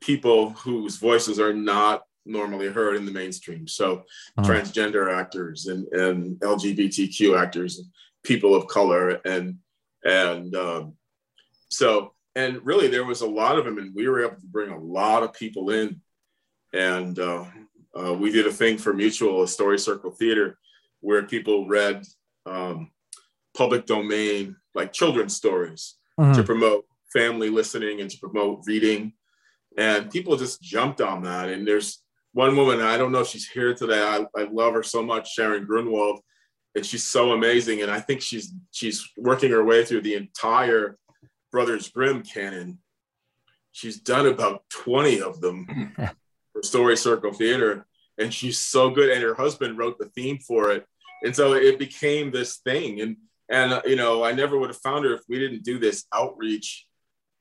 [0.00, 3.66] people whose voices are not normally heard in the mainstream.
[3.68, 4.04] So
[4.38, 4.44] Mhm.
[4.46, 7.86] transgender actors and, and LGBTQ actors and
[8.22, 9.58] people of color and
[10.04, 10.94] and um,
[11.70, 14.70] so and really there was a lot of them and we were able to bring
[14.70, 16.00] a lot of people in
[16.72, 17.44] and uh,
[17.98, 20.58] uh, we did a thing for mutual a story circle theater
[21.00, 22.04] where people read
[22.46, 22.90] um,
[23.56, 25.96] public domain like children's stories
[26.34, 29.12] to promote family listening and to promote reading
[29.78, 32.02] and people just jumped on that and there's
[32.36, 35.32] one woman i don't know if she's here today i, I love her so much
[35.32, 36.20] sharon grunwald
[36.74, 40.98] and she's so amazing and i think she's she's working her way through the entire
[41.50, 42.78] brothers grimm canon
[43.72, 45.94] she's done about 20 of them
[46.52, 47.86] for story circle theater
[48.18, 50.84] and she's so good and her husband wrote the theme for it
[51.24, 53.16] and so it became this thing and
[53.48, 56.04] And uh, you know, I never would have found her if we didn't do this
[56.12, 56.86] outreach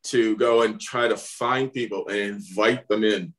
[0.05, 3.33] to go and try to find people and invite them in.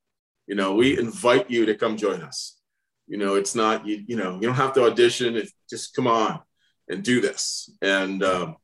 [0.47, 2.59] You know, we invite you to come join us.
[3.07, 4.05] You know, it's not you.
[4.07, 5.40] You know, you don't have to audition.
[5.68, 6.40] Just come on
[6.88, 7.70] and do this.
[7.82, 8.57] And um,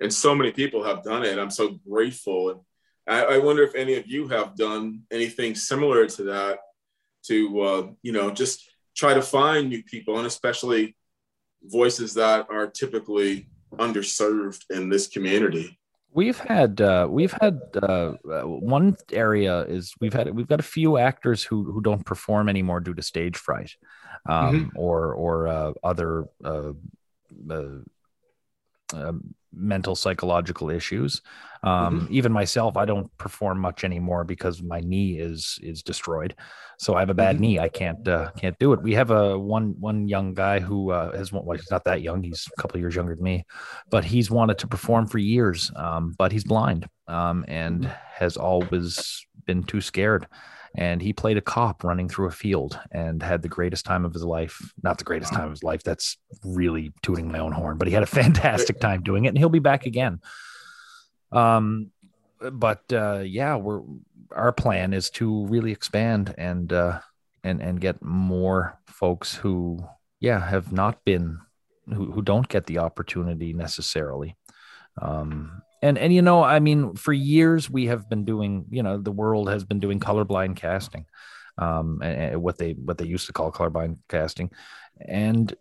[0.00, 1.38] and so many people have done it.
[1.38, 2.50] I'm so grateful.
[2.50, 2.60] And
[3.06, 6.58] I, I wonder if any of you have done anything similar to that.
[7.26, 10.96] To uh, you know, just try to find new people, and especially
[11.62, 15.78] voices that are typically underserved in this community.
[16.12, 18.12] We've had uh, we've had uh,
[18.44, 22.80] one area is we've had we've got a few actors who who don't perform anymore
[22.80, 23.76] due to stage fright,
[24.28, 24.78] um, mm-hmm.
[24.78, 26.24] or or uh, other
[28.94, 29.12] uh,
[29.52, 31.22] mental psychological issues
[31.62, 32.12] um, mm-hmm.
[32.12, 36.34] even myself i don't perform much anymore because my knee is is destroyed
[36.78, 37.42] so i have a bad mm-hmm.
[37.42, 40.90] knee i can't uh, can't do it we have a one one young guy who
[40.90, 43.44] uh, has well he's not that young he's a couple years younger than me
[43.90, 47.92] but he's wanted to perform for years um, but he's blind um, and mm-hmm.
[48.14, 50.26] has always been too scared
[50.74, 54.12] and he played a cop running through a field and had the greatest time of
[54.12, 54.72] his life.
[54.82, 55.82] Not the greatest time of his life.
[55.82, 59.38] That's really tooting my own horn, but he had a fantastic time doing it, and
[59.38, 60.20] he'll be back again.
[61.32, 61.90] Um,
[62.40, 63.82] but uh, yeah, we're
[64.32, 67.00] our plan is to really expand and uh,
[67.42, 69.84] and and get more folks who
[70.20, 71.38] yeah have not been
[71.86, 74.36] who who don't get the opportunity necessarily.
[75.00, 78.98] Um, and and you know i mean for years we have been doing you know
[78.98, 81.06] the world has been doing colorblind casting
[81.58, 84.50] um and, and what they what they used to call colorblind casting.
[85.00, 85.52] And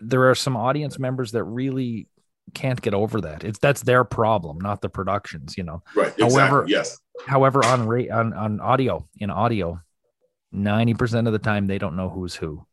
[0.00, 2.06] there are some audience members that really
[2.54, 3.44] can't get over that.
[3.44, 5.82] It's that's their problem not the productions you know.
[5.94, 6.30] Right exactly.
[6.30, 6.98] however yes.
[7.26, 9.80] however on rate on on audio in audio
[10.54, 12.64] 90% of the time they don't know who's who.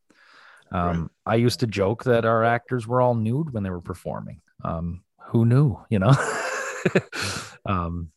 [0.71, 1.33] Um right.
[1.33, 4.41] i used to joke that our actors were all nude when they were performing.
[4.63, 6.13] Um who knew you know
[7.65, 8.11] um,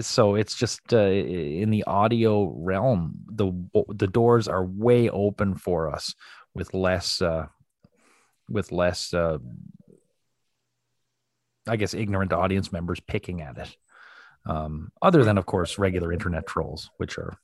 [0.00, 3.52] so it's just uh, in the audio realm, the
[3.88, 6.14] the doors are way open for us
[6.54, 7.46] with less uh,
[8.48, 9.38] with less uh,
[11.66, 13.76] I guess ignorant audience members picking at it.
[14.46, 17.36] Um, other than of course regular internet trolls, which are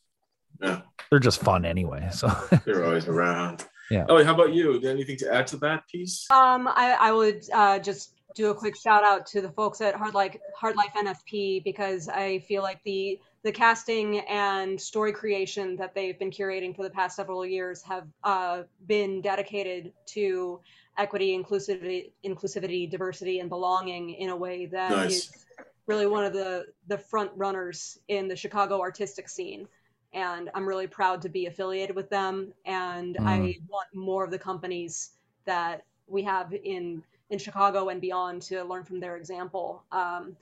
[0.63, 0.83] yeah.
[1.11, 2.09] they're just fun anyway.
[2.13, 2.29] So
[2.65, 3.67] they're always around.
[3.91, 4.07] Yeah.
[4.09, 4.81] Oh, how about you?
[4.81, 6.31] Anything to add to that piece?
[6.31, 9.95] Um, I, I would uh, just do a quick shout out to the folks at
[9.95, 15.95] HartLife, Hard Life NFP because I feel like the the casting and story creation that
[15.95, 20.61] they've been curating for the past several years have uh, been dedicated to
[20.97, 25.13] equity, inclusivity, inclusivity, diversity, and belonging in a way that nice.
[25.13, 25.47] is
[25.87, 29.69] really one of the the front runners in the Chicago artistic scene.
[30.13, 32.53] And I'm really proud to be affiliated with them.
[32.65, 33.27] And mm.
[33.27, 35.11] I want more of the companies
[35.45, 37.03] that we have in
[37.35, 39.85] in Chicago and beyond to learn from their example.
[39.91, 40.37] Um,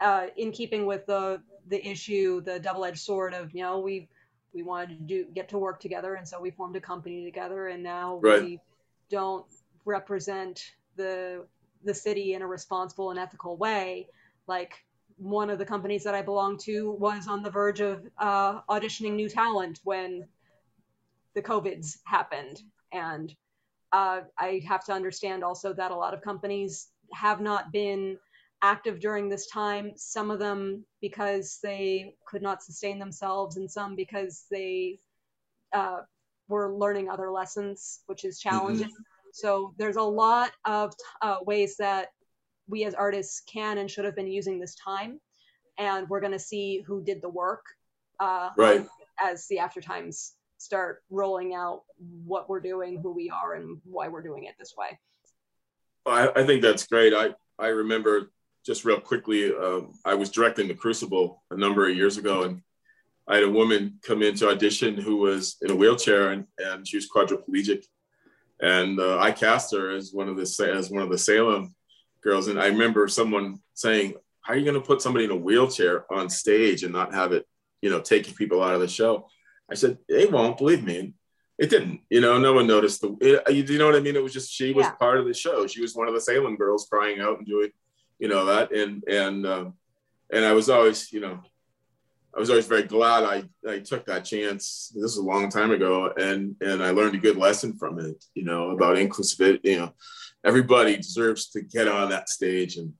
[0.00, 4.08] uh, in keeping with the the issue, the double edged sword of you know we
[4.52, 7.68] we wanted to do get to work together, and so we formed a company together,
[7.68, 8.42] and now right.
[8.42, 8.60] we
[9.08, 9.46] don't
[9.84, 11.46] represent the
[11.84, 14.08] the city in a responsible and ethical way.
[14.48, 14.74] Like
[15.16, 19.14] one of the companies that I belong to was on the verge of uh, auditioning
[19.14, 20.26] new talent when
[21.34, 23.32] the COVIDs happened, and
[23.92, 28.18] uh, I have to understand also that a lot of companies have not been
[28.62, 29.92] active during this time.
[29.96, 34.98] Some of them because they could not sustain themselves, and some because they
[35.72, 36.00] uh,
[36.48, 38.86] were learning other lessons, which is challenging.
[38.86, 39.02] Mm-hmm.
[39.32, 42.08] So there's a lot of uh, ways that
[42.68, 45.20] we as artists can and should have been using this time,
[45.78, 47.64] and we're going to see who did the work
[48.20, 48.86] uh, right.
[49.22, 51.82] as the after times start rolling out
[52.24, 54.98] what we're doing, who we are, and why we're doing it this way.
[56.06, 57.12] I, I think that's great.
[57.12, 58.30] I, I remember
[58.64, 62.62] just real quickly, uh, I was directing The Crucible a number of years ago, and
[63.26, 66.86] I had a woman come in to audition who was in a wheelchair and, and
[66.86, 67.84] she was quadriplegic.
[68.60, 71.74] And uh, I cast her as one of the as one of the Salem
[72.22, 72.46] girls.
[72.46, 76.12] And I remember someone saying, "How are you going to put somebody in a wheelchair
[76.12, 77.46] on stage and not have it,
[77.80, 79.26] you know, taking people out of the show?"
[79.72, 81.14] I said, they won't believe me.
[81.58, 84.16] It didn't, you know, no one noticed the, it, you know what I mean?
[84.16, 84.92] It was just, she was yeah.
[84.92, 85.66] part of the show.
[85.66, 87.70] She was one of the Salem girls crying out and doing,
[88.18, 88.72] you know, that.
[88.72, 89.74] And, and, um,
[90.32, 91.40] and I was always, you know,
[92.34, 94.90] I was always very glad I, I took that chance.
[94.94, 98.24] This is a long time ago, and and I learned a good lesson from it.
[98.34, 99.60] You know about inclusivity.
[99.64, 99.94] You know,
[100.42, 102.94] everybody deserves to get on that stage, and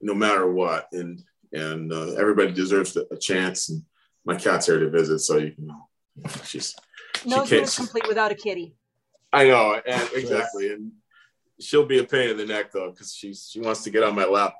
[0.00, 1.20] no matter what, and
[1.52, 3.68] and uh, everybody deserves a chance.
[3.68, 3.82] And
[4.24, 5.70] my cat's here to visit, so you can
[6.44, 6.74] She's
[7.24, 8.74] no she is complete without a kitty.
[9.32, 10.92] I know, and exactly, and
[11.60, 14.14] she'll be a pain in the neck though, because she's she wants to get on
[14.14, 14.54] my lap.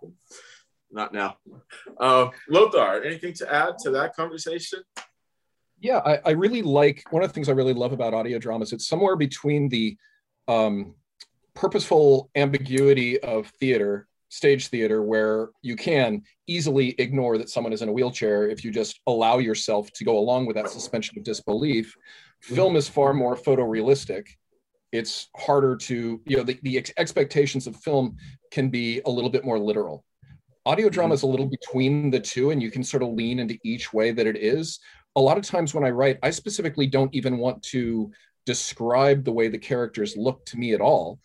[0.91, 1.37] Not now.
[1.99, 4.81] Uh, Lothar, anything to add to that conversation?
[5.81, 8.73] Yeah, I, I, really like one of the things I really love about audio dramas.
[8.73, 9.97] It's somewhere between the
[10.49, 10.95] um,
[11.55, 17.89] purposeful ambiguity of theater, stage theater, where you can easily ignore that someone is in
[17.89, 21.95] a wheelchair if you just allow yourself to go along with that suspension of disbelief.
[22.45, 22.55] Mm-hmm.
[22.55, 24.27] Film is far more photorealistic.
[24.93, 28.17] It's harder to, you know, the, the ex- expectations of film
[28.51, 30.05] can be a little bit more literal.
[30.67, 30.95] Audio mm-hmm.
[30.95, 33.93] drama is a little between the two, and you can sort of lean into each
[33.93, 34.81] way that it is
[35.19, 38.13] a lot of times when I write, I specifically don't even want to
[38.47, 41.19] describe the way the characters look to me at all.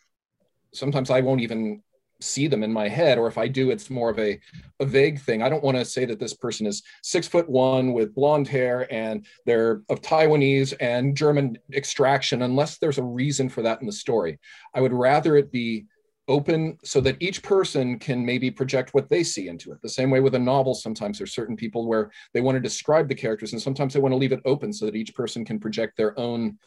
[0.73, 1.83] Sometimes I won't even
[2.23, 4.39] see them in my head, or if I do, it's more of a,
[4.79, 5.41] a vague thing.
[5.41, 8.91] I don't want to say that this person is six foot one with blonde hair
[8.91, 13.93] and they're of Taiwanese and German extraction, unless there's a reason for that in the
[13.93, 14.39] story.
[14.73, 15.85] I would rather it be
[16.29, 19.81] open so that each person can maybe project what they see into it.
[19.81, 23.09] The same way with a novel, sometimes there's certain people where they want to describe
[23.09, 25.59] the characters, and sometimes they want to leave it open so that each person can
[25.59, 26.57] project their own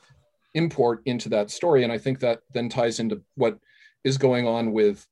[0.55, 1.85] import into that story.
[1.85, 3.59] And I think that then ties into what
[4.05, 5.07] is going on with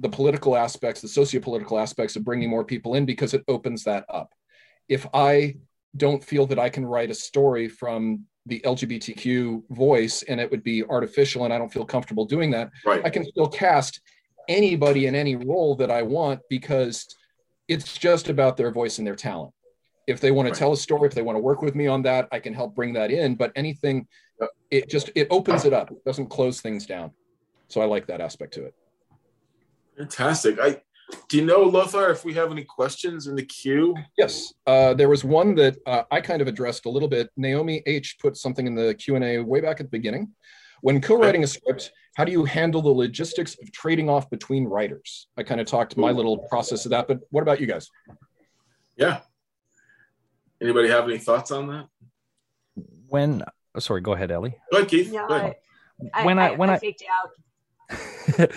[0.00, 4.04] the political aspects, the socio-political aspects of bringing more people in because it opens that
[4.08, 4.32] up.
[4.88, 5.56] If I
[5.96, 10.62] don't feel that I can write a story from the LGBTQ voice and it would
[10.62, 13.04] be artificial and I don't feel comfortable doing that, right.
[13.04, 14.00] I can still cast
[14.48, 17.06] anybody in any role that I want because
[17.68, 19.52] it's just about their voice and their talent.
[20.06, 22.02] If they want to tell a story, if they want to work with me on
[22.02, 23.34] that, I can help bring that in.
[23.34, 24.06] But anything,
[24.70, 25.90] it just it opens it up.
[25.90, 27.10] It doesn't close things down.
[27.66, 28.74] So I like that aspect to it.
[29.96, 30.58] Fantastic.
[30.60, 30.80] I
[31.28, 33.94] do you know, Lothar, if we have any questions in the queue?
[34.18, 37.30] Yes, uh, there was one that uh, I kind of addressed a little bit.
[37.36, 40.32] Naomi H put something in the Q and A way back at the beginning.
[40.82, 45.28] When co-writing a script, how do you handle the logistics of trading off between writers?
[45.36, 47.88] I kind of talked my little process of that, but what about you guys?
[48.96, 49.20] Yeah.
[50.60, 51.86] Anybody have any thoughts on that?
[53.08, 53.42] When,
[53.74, 54.56] oh, sorry, go ahead, Ellie.
[54.70, 55.12] Go ahead, Keith.
[55.12, 55.54] No, go ahead.
[56.12, 58.50] I, when I, I when I, I faked out.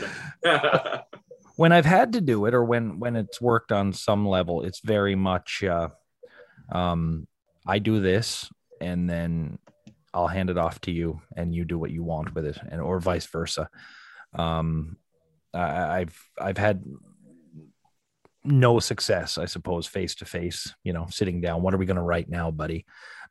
[1.59, 4.79] when I've had to do it or when when it's worked on some level, it's
[4.79, 5.89] very much uh,
[6.71, 7.27] um,
[7.67, 8.49] I do this
[8.79, 9.59] and then
[10.13, 12.79] I'll hand it off to you and you do what you want with it, and
[12.79, 13.69] or vice versa.
[14.33, 14.95] Um,
[15.53, 16.81] I, I've I've had
[18.45, 20.73] no success, I suppose, face to face.
[20.85, 21.61] You know, sitting down.
[21.61, 22.85] What are we going to write now, buddy?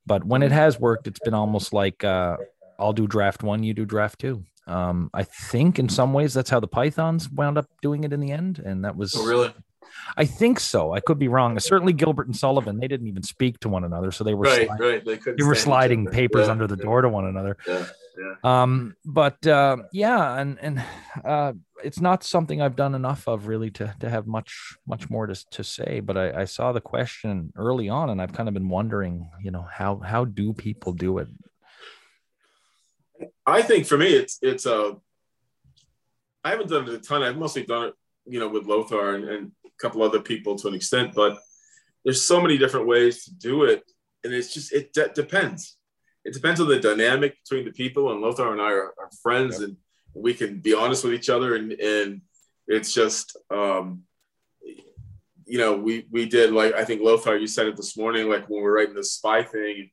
[0.05, 2.37] But when it has worked, it's been almost like uh,
[2.79, 4.45] I'll do draft one, you do draft two.
[4.69, 8.21] Um, I think in some ways that's how the Pythons wound up doing it in
[8.21, 9.53] the end, and that was oh, really.
[10.17, 10.93] I think so.
[10.93, 11.59] I could be wrong.
[11.59, 14.67] Certainly, Gilbert and Sullivan they didn't even speak to one another, so they were right,
[14.67, 15.05] sliding, right.
[15.05, 16.85] They, they were sliding papers yeah, under the yeah.
[16.85, 17.57] door to one another.
[17.67, 17.87] Yeah,
[18.19, 18.63] yeah.
[18.63, 20.85] Um, but uh, yeah, and and
[21.25, 21.53] uh,
[21.85, 25.51] it's not something I've done enough of really to to have much much more to
[25.51, 26.01] to say.
[26.01, 29.51] But I, I saw the question early on, and I've kind of been wondering, you
[29.51, 31.29] know, how how do people do it?
[33.47, 34.81] I think for me, it's it's a.
[34.81, 34.95] Uh,
[36.45, 37.23] I haven't done it a ton.
[37.23, 37.95] I've mostly done it,
[38.27, 41.13] you know, with Lothar and, and a couple other people to an extent.
[41.15, 41.39] But
[42.05, 43.83] there's so many different ways to do it,
[44.25, 45.77] and it's just it de- depends.
[46.25, 48.13] It depends on the dynamic between the people.
[48.13, 49.69] And Lothar and I are, are friends, yep.
[49.69, 49.77] and
[50.15, 51.57] we can be honest with each other.
[51.57, 52.21] And and
[52.67, 54.03] it's just, um,
[55.47, 58.49] you know, we we did like I think Lothar, you said it this morning, like
[58.49, 59.91] when we were writing the spy thing,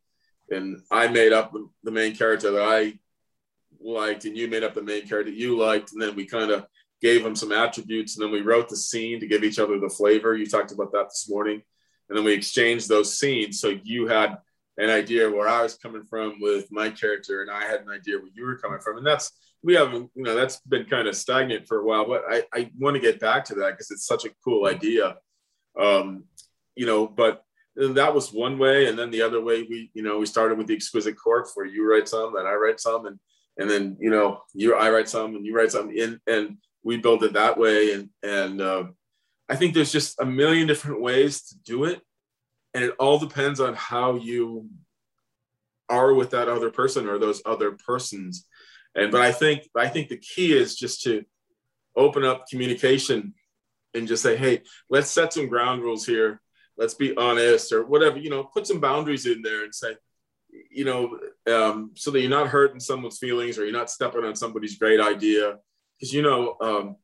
[0.49, 1.53] and I made up
[1.83, 2.99] the main character that I
[3.85, 6.65] liked and you made up the main character you liked and then we kind of
[7.01, 9.89] gave them some attributes and then we wrote the scene to give each other the
[9.89, 10.35] flavor.
[10.35, 11.61] You talked about that this morning.
[12.09, 14.37] And then we exchanged those scenes so you had
[14.77, 18.17] an idea where i was coming from with my character and i had an idea
[18.17, 18.97] where you were coming from.
[18.97, 19.31] And that's
[19.63, 22.71] we haven't you know that's been kind of stagnant for a while but i, I
[22.77, 25.17] want to get back to that because it's such a cool idea.
[25.79, 26.25] Um,
[26.75, 27.43] you know but
[27.75, 30.67] that was one way and then the other way we you know we started with
[30.67, 33.19] the exquisite corpse where you write some and i write some and
[33.57, 35.89] and then you know you I write some and you write some.
[35.91, 37.93] In and we build it that way.
[37.93, 38.83] And and uh,
[39.49, 42.01] I think there's just a million different ways to do it.
[42.73, 44.69] And it all depends on how you
[45.89, 48.47] are with that other person or those other persons.
[48.93, 51.25] And but I think I think the key is just to
[51.95, 53.33] open up communication
[53.93, 56.41] and just say hey let's set some ground rules here.
[56.77, 59.95] Let's be honest or whatever you know put some boundaries in there and say
[60.71, 61.19] you know,
[61.51, 64.99] um, so that you're not hurting someone's feelings or you're not stepping on somebody's great
[64.99, 65.57] idea.
[65.97, 66.95] Because, you know, um,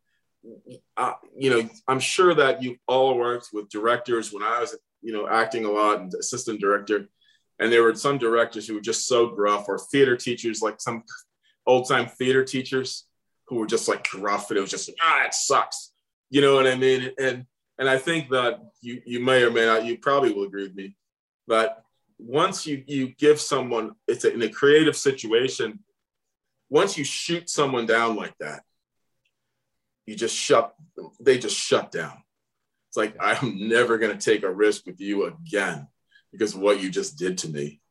[0.98, 5.14] I, you know, I'm sure that you all worked with directors when I was, you
[5.14, 7.08] know, acting a lot and assistant director.
[7.60, 11.04] And there were some directors who were just so gruff or theater teachers, like some
[11.68, 13.06] old time theater teachers
[13.48, 15.92] who were just like gruff and it was just like, ah, it sucks.
[16.30, 17.12] You know what I mean?
[17.20, 17.46] And
[17.78, 20.76] and I think that you you may or may not, you probably will agree with
[20.76, 20.96] me,
[21.48, 21.84] but
[22.22, 25.80] once you you give someone it's a, in a creative situation,
[26.70, 28.62] once you shoot someone down like that,
[30.06, 30.74] you just shut
[31.20, 32.24] they just shut down.
[32.90, 35.88] It's like I'm never going to take a risk with you again
[36.32, 37.82] because of what you just did to me.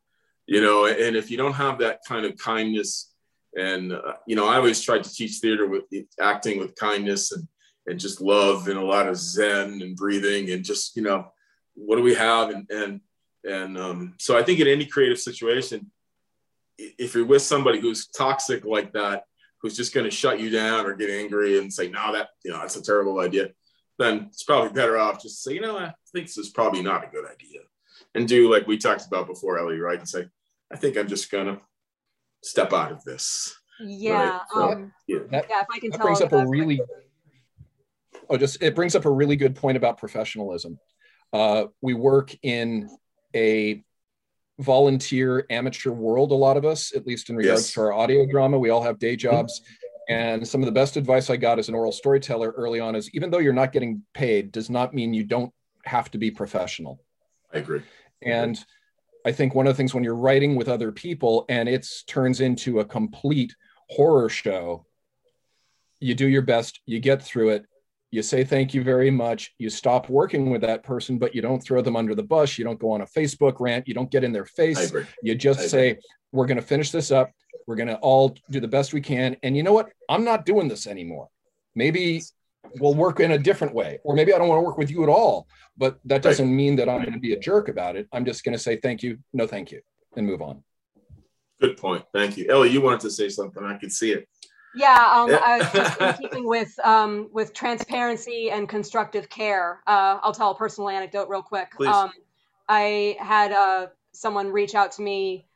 [0.46, 3.12] You know, and if you don't have that kind of kindness
[3.56, 5.84] and uh, you know, I always tried to teach theater with
[6.20, 7.48] acting with kindness and
[7.86, 11.32] and just love and a lot of zen and breathing and just you know
[11.74, 13.00] what do we have and and
[13.44, 15.90] and um, so I think in any creative situation,
[16.78, 19.24] if you're with somebody who's toxic like that,
[19.60, 22.50] who's just going to shut you down or get angry and say, "No, that you
[22.50, 23.50] know that's a terrible idea,"
[23.98, 27.04] then it's probably better off just say, "You know, I think this is probably not
[27.04, 27.60] a good idea,"
[28.14, 29.98] and do like we talked about before, Ellie, right?
[29.98, 30.26] And say,
[30.72, 31.60] "I think I'm just gonna
[32.42, 34.30] step out of this." Yeah.
[34.30, 34.40] Right?
[34.52, 35.18] So, um, yeah.
[35.30, 35.60] That, yeah.
[35.60, 36.80] If I can that tell brings up a really
[38.28, 40.78] oh, just it brings up a really good point about professionalism.
[41.32, 42.88] Uh, we work in
[43.34, 43.82] a
[44.58, 47.72] volunteer amateur world, a lot of us, at least in regards yes.
[47.72, 48.58] to our audio drama.
[48.58, 49.30] We all have day mm-hmm.
[49.30, 49.62] jobs.
[50.08, 53.08] And some of the best advice I got as an oral storyteller early on is
[53.14, 55.52] even though you're not getting paid, does not mean you don't
[55.84, 57.00] have to be professional.
[57.54, 57.82] I agree.
[58.22, 58.58] And
[59.24, 62.40] I think one of the things when you're writing with other people and it turns
[62.40, 63.54] into a complete
[63.88, 64.86] horror show,
[66.00, 67.66] you do your best, you get through it,
[68.10, 69.54] you say thank you very much.
[69.58, 72.58] You stop working with that person but you don't throw them under the bus.
[72.58, 73.86] You don't go on a facebook rant.
[73.86, 74.92] You don't get in their face.
[75.22, 75.98] You just say
[76.32, 77.30] we're going to finish this up.
[77.66, 79.36] We're going to all do the best we can.
[79.42, 79.90] And you know what?
[80.08, 81.28] I'm not doing this anymore.
[81.74, 82.22] Maybe
[82.78, 85.02] we'll work in a different way or maybe i don't want to work with you
[85.02, 86.54] at all but that doesn't right.
[86.54, 88.06] mean that i'm going to be a jerk about it.
[88.12, 89.80] I'm just going to say thank you no thank you
[90.16, 90.62] and move on.
[91.60, 92.04] Good point.
[92.12, 92.46] Thank you.
[92.48, 93.64] Ellie you wanted to say something.
[93.64, 94.28] I could see it
[94.74, 100.32] yeah, um, uh, just in keeping with um, with transparency and constructive care, uh, I'll
[100.32, 101.72] tell a personal anecdote real quick.
[101.76, 101.88] Please.
[101.88, 102.12] Um,
[102.68, 105.48] I had uh, someone reach out to me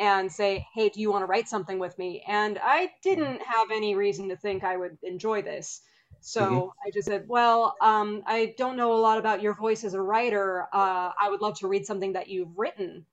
[0.00, 3.70] and say, "Hey, do you want to write something with me?" And I didn't have
[3.70, 5.82] any reason to think I would enjoy this,
[6.20, 6.88] so mm-hmm.
[6.88, 10.00] I just said, "Well, um, I don't know a lot about your voice as a
[10.00, 10.66] writer.
[10.72, 13.04] Uh, I would love to read something that you've written,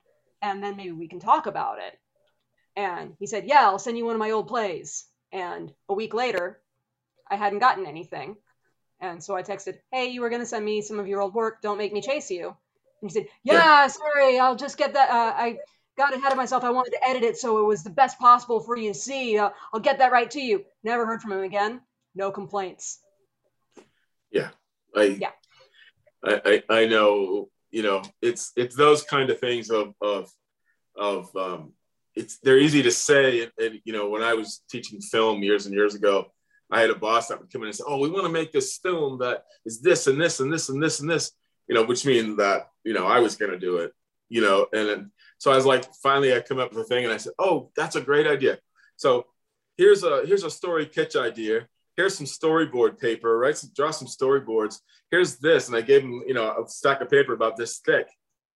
[0.42, 2.00] and then maybe we can talk about it."
[2.78, 6.14] And he said, "Yeah, I'll send you one of my old plays." And a week
[6.14, 6.60] later,
[7.30, 8.36] I hadn't gotten anything.
[9.00, 11.34] And so I texted, Hey, you were going to send me some of your old
[11.34, 11.62] work.
[11.62, 12.48] Don't make me chase you.
[13.02, 14.40] And he said, Yeah, sorry.
[14.40, 15.10] I'll just get that.
[15.10, 15.58] Uh, I
[15.98, 16.64] got ahead of myself.
[16.64, 19.38] I wanted to edit it so it was the best possible for you to see.
[19.38, 20.66] Uh, I'll get that right to you.
[20.84, 21.82] Never heard from him again.
[22.16, 23.00] No complaints.
[24.32, 24.50] Yeah.
[24.96, 25.32] I, yeah.
[26.24, 30.30] I, I, I know, you know, it's, it's those kind of things of, of,
[30.98, 31.74] of, um,
[32.20, 33.44] it's they're easy to say.
[33.44, 36.32] And, and, you know, when I was teaching film years and years ago,
[36.70, 38.52] I had a boss that would come in and say, "Oh, we want to make
[38.52, 41.32] this film that is this and this and this and this and this,"
[41.68, 43.94] you know, which means that you know I was going to do it,
[44.28, 47.06] you know, and then, so I was like, finally, I come up with a thing,
[47.06, 48.60] and I said, "Oh, that's a great idea."
[48.98, 49.26] So
[49.78, 51.68] here's a here's a story pitch idea.
[51.96, 53.58] Here's some storyboard paper, right?
[53.58, 54.80] So draw some storyboards.
[55.10, 58.08] Here's this, and I gave them, you know, a stack of paper about this thick,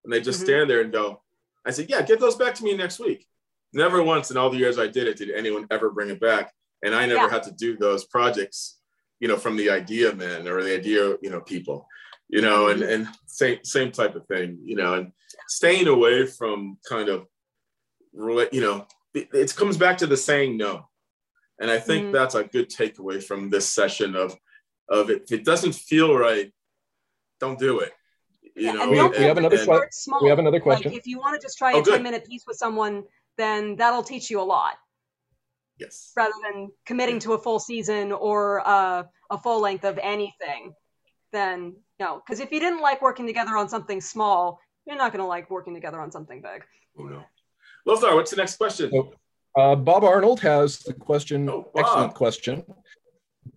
[0.04, 0.46] and they just mm-hmm.
[0.46, 1.24] stand there and go.
[1.66, 3.26] I said, "Yeah, get those back to me next week."
[3.74, 6.52] Never once in all the years I did it did anyone ever bring it back.
[6.84, 7.30] And I never yeah.
[7.30, 8.80] had to do those projects,
[9.20, 11.88] you know, from the idea men or the idea, you know, people,
[12.28, 15.12] you know, and, and same, same type of thing, you know, and
[15.48, 17.26] staying away from kind of,
[18.14, 20.90] you know, it, it comes back to the saying no.
[21.60, 22.14] And I think mm-hmm.
[22.14, 24.36] that's a good takeaway from this session of,
[24.90, 26.52] of if it doesn't feel right,
[27.40, 27.94] don't do it.
[28.56, 30.14] You yeah, know, we, we, have another question.
[30.22, 30.92] We have another question.
[30.92, 33.04] Like if you want to just try a oh, 10 minute piece with someone,
[33.38, 34.74] then that'll teach you a lot.
[35.80, 36.12] Yes.
[36.16, 40.74] Rather than committing to a full season or uh, a full length of anything,
[41.32, 45.12] then you know, because if you didn't like working together on something small, you're not
[45.12, 46.64] going to like working together on something big.
[47.00, 47.24] Oh no.
[47.86, 48.92] Lothar, what's the next question?
[48.92, 49.14] So,
[49.58, 51.50] uh, Bob Arnold has the question.
[51.50, 52.64] Oh, excellent question.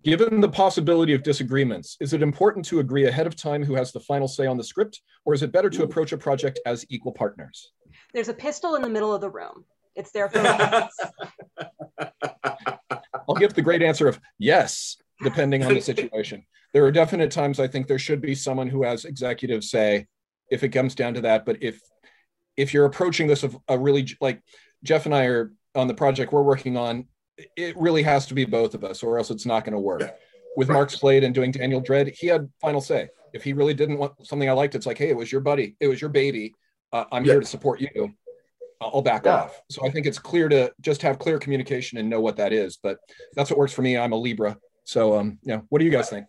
[0.03, 3.93] Given the possibility of disagreements, is it important to agree ahead of time who has
[3.93, 6.85] the final say on the script, or is it better to approach a project as
[6.89, 7.73] equal partners?
[8.17, 9.67] There's a pistol in the middle of the room.
[9.95, 10.39] It's there for
[13.29, 16.47] I'll give the great answer of yes, depending on the situation.
[16.73, 20.07] There are definite times I think there should be someone who has executive say
[20.51, 21.45] if it comes down to that.
[21.45, 21.79] But if
[22.57, 24.41] if you're approaching this of a really like
[24.83, 27.09] Jeff and I are on the project we're working on,
[27.55, 30.01] it really has to be both of us, or else it's not going to work.
[30.01, 30.13] Yeah.
[30.57, 30.75] With right.
[30.77, 33.11] Mark Slade and doing Daniel Dread, he had final say.
[33.35, 35.77] If he really didn't want something I liked, it's like, hey, it was your buddy,
[35.81, 36.55] it was your baby
[36.97, 37.32] uh, I'm yeah.
[37.32, 38.14] here to support you.
[38.81, 39.36] I'll back yeah.
[39.36, 39.60] off.
[39.70, 42.78] So I think it's clear to just have clear communication and know what that is.
[42.82, 42.98] But
[43.35, 43.97] that's what works for me.
[43.97, 44.56] I'm a Libra.
[44.85, 46.27] So um, yeah, what do you guys think?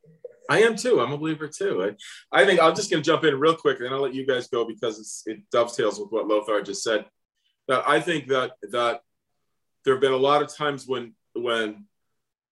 [0.49, 1.01] I am too.
[1.01, 1.93] I'm a believer too.
[2.31, 4.13] I, I think I'm just going to jump in real quick, and then I'll let
[4.13, 7.05] you guys go because it dovetails with what Lothar just said.
[7.67, 9.01] That I think that that
[9.83, 11.85] there have been a lot of times when when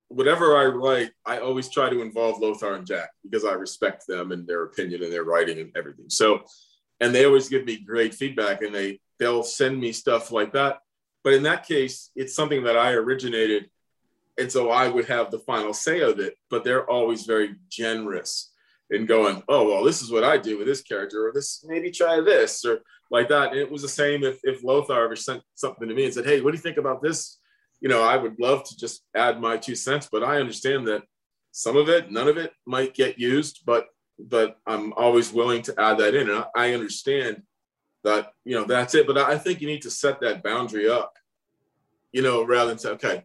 [0.10, 4.32] whatever I write, I always try to involve Lothar and Jack because I respect them
[4.32, 6.10] and their opinion and their writing and everything.
[6.10, 6.44] So,
[7.00, 10.80] and they always give me great feedback, and they they'll send me stuff like that.
[11.24, 13.70] But in that case, it's something that I originated
[14.38, 16.38] and so I would have the final say of it.
[16.50, 18.52] But they're always very generous
[18.90, 21.92] in going, oh well, this is what I do with this character, or this maybe
[21.92, 23.52] try this, or like that.
[23.52, 26.26] And it was the same if if Lothar ever sent something to me and said,
[26.26, 27.40] hey, what do you think about this?
[27.82, 31.04] You know, I would love to just add my two cents, but I understand that
[31.52, 35.80] some of it, none of it might get used, but but I'm always willing to
[35.80, 36.30] add that in.
[36.30, 37.44] And I understand
[38.04, 39.08] that, you know, that's it.
[39.08, 41.14] But I think you need to set that boundary up,
[42.12, 43.24] you know, rather than say, okay,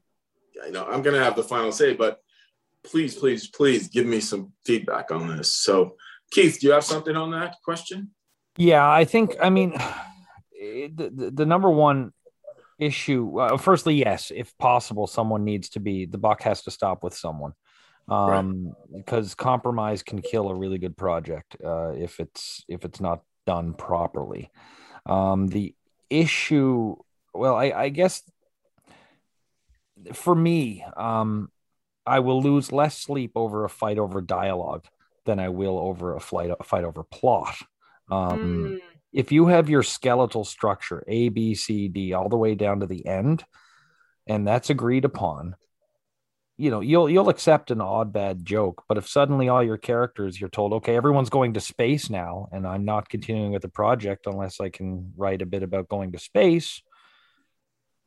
[0.67, 2.21] you know, I'm going to have the final say, but
[2.83, 5.53] please, please, please give me some feedback on this.
[5.55, 5.97] So,
[6.31, 8.11] Keith, do you have something on that question?
[8.57, 9.71] Yeah, I think, I mean,
[10.53, 12.13] the, the, number one
[12.79, 17.05] issue, uh, firstly, yes, if possible, someone needs to be, the buck has to stop
[17.05, 17.53] with someone.
[18.11, 19.05] Um, right.
[19.05, 23.73] because compromise can kill a really good project uh, if it's if it's not done
[23.73, 24.51] properly.
[25.07, 25.75] Um, the
[26.11, 26.97] issue,
[27.33, 28.23] well, I, I guess
[30.13, 31.51] for me, um,
[32.07, 34.87] I will lose less sleep over a fight over dialogue
[35.25, 37.57] than I will over a fight a fight over plot.
[38.11, 38.79] Um, mm.
[39.13, 42.87] If you have your skeletal structure A, B, C, D all the way down to
[42.87, 43.45] the end,
[44.27, 45.57] and that's agreed upon,
[46.61, 48.85] you know you'll you'll accept an odd bad joke.
[48.89, 52.67] But if suddenly all your characters you're told, okay, everyone's going to space now, and
[52.67, 56.19] I'm not continuing with the project unless I can write a bit about going to
[56.19, 56.83] space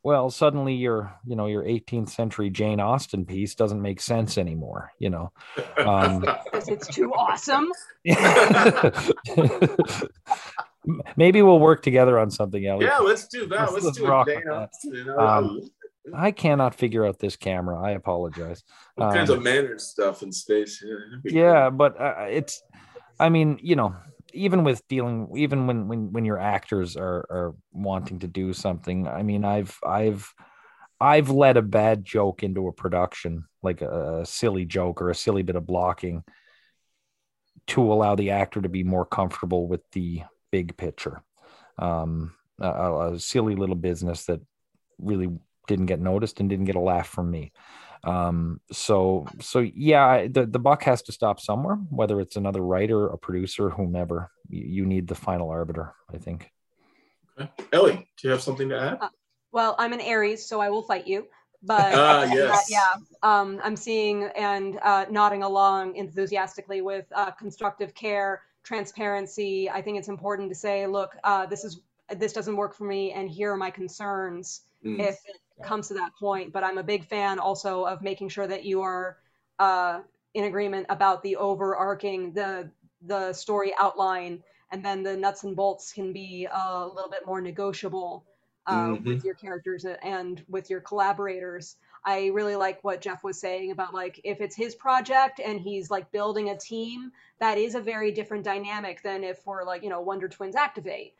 [0.03, 4.91] well suddenly your you know your 18th century jane austen piece doesn't make sense anymore
[4.99, 5.31] you know?
[5.77, 7.69] Um, because it's too awesome.
[11.15, 12.83] Maybe we'll work together on something else.
[12.83, 13.71] Yeah let's do that.
[13.71, 15.61] Let's, let's do it jane austen, um,
[16.13, 17.79] i cannot figure out this camera.
[17.79, 18.63] I apologize.
[18.97, 22.61] All um, kinds of manners stuff in space yeah, yeah but uh, it's
[23.19, 23.95] i mean you know
[24.33, 29.07] even with dealing even when when when your actors are are wanting to do something
[29.07, 30.33] i mean i've i've
[30.99, 35.15] i've led a bad joke into a production like a, a silly joke or a
[35.15, 36.23] silly bit of blocking
[37.67, 40.21] to allow the actor to be more comfortable with the
[40.51, 41.23] big picture.
[41.77, 44.39] Um a, a silly little business that
[44.99, 45.29] really
[45.67, 47.51] didn't get noticed and didn't get a laugh from me
[48.03, 53.07] um, so so yeah, the the buck has to stop somewhere, whether it's another writer,
[53.07, 54.29] a producer, whomever.
[54.49, 56.51] You, you need the final arbiter, I think.
[57.39, 57.49] Okay.
[57.71, 58.97] Ellie, do you have something to add?
[58.99, 59.09] Uh,
[59.51, 61.27] well, I'm an Aries, so I will fight you.
[61.63, 62.69] But uh, yes.
[62.69, 69.69] yeah, um, I'm seeing and uh, nodding along enthusiastically with uh, constructive care, transparency.
[69.69, 71.79] I think it's important to say, look, uh, this is
[72.17, 74.63] this doesn't work for me, and here are my concerns.
[74.85, 74.99] Mm.
[74.99, 76.53] If it comes to that point.
[76.53, 79.17] But I'm a big fan also of making sure that you are
[79.59, 79.99] uh,
[80.33, 82.69] in agreement about the overarching the
[83.05, 87.41] the story outline, and then the nuts and bolts can be a little bit more
[87.41, 88.25] negotiable
[88.65, 89.07] uh, mm-hmm.
[89.07, 91.75] with your characters and with your collaborators.
[92.05, 95.89] I really like what Jeff was saying about like if it's his project and he's
[95.89, 99.89] like building a team, that is a very different dynamic than if we're like you
[99.89, 101.13] know Wonder Twins activate.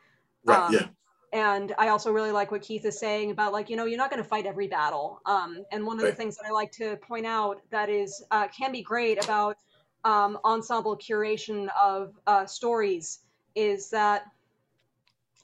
[0.45, 0.59] Right.
[0.59, 0.87] Um, yeah
[1.33, 4.09] and i also really like what keith is saying about like you know you're not
[4.09, 6.11] going to fight every battle um, and one of right.
[6.11, 9.57] the things that i like to point out that is uh, can be great about
[10.05, 13.19] um, ensemble curation of uh, stories
[13.55, 14.23] is that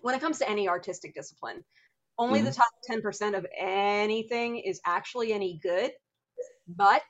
[0.02, 1.64] when it comes to any artistic discipline
[2.18, 2.50] only mm-hmm.
[2.50, 5.92] the top 10% of anything is actually any good
[6.68, 7.04] but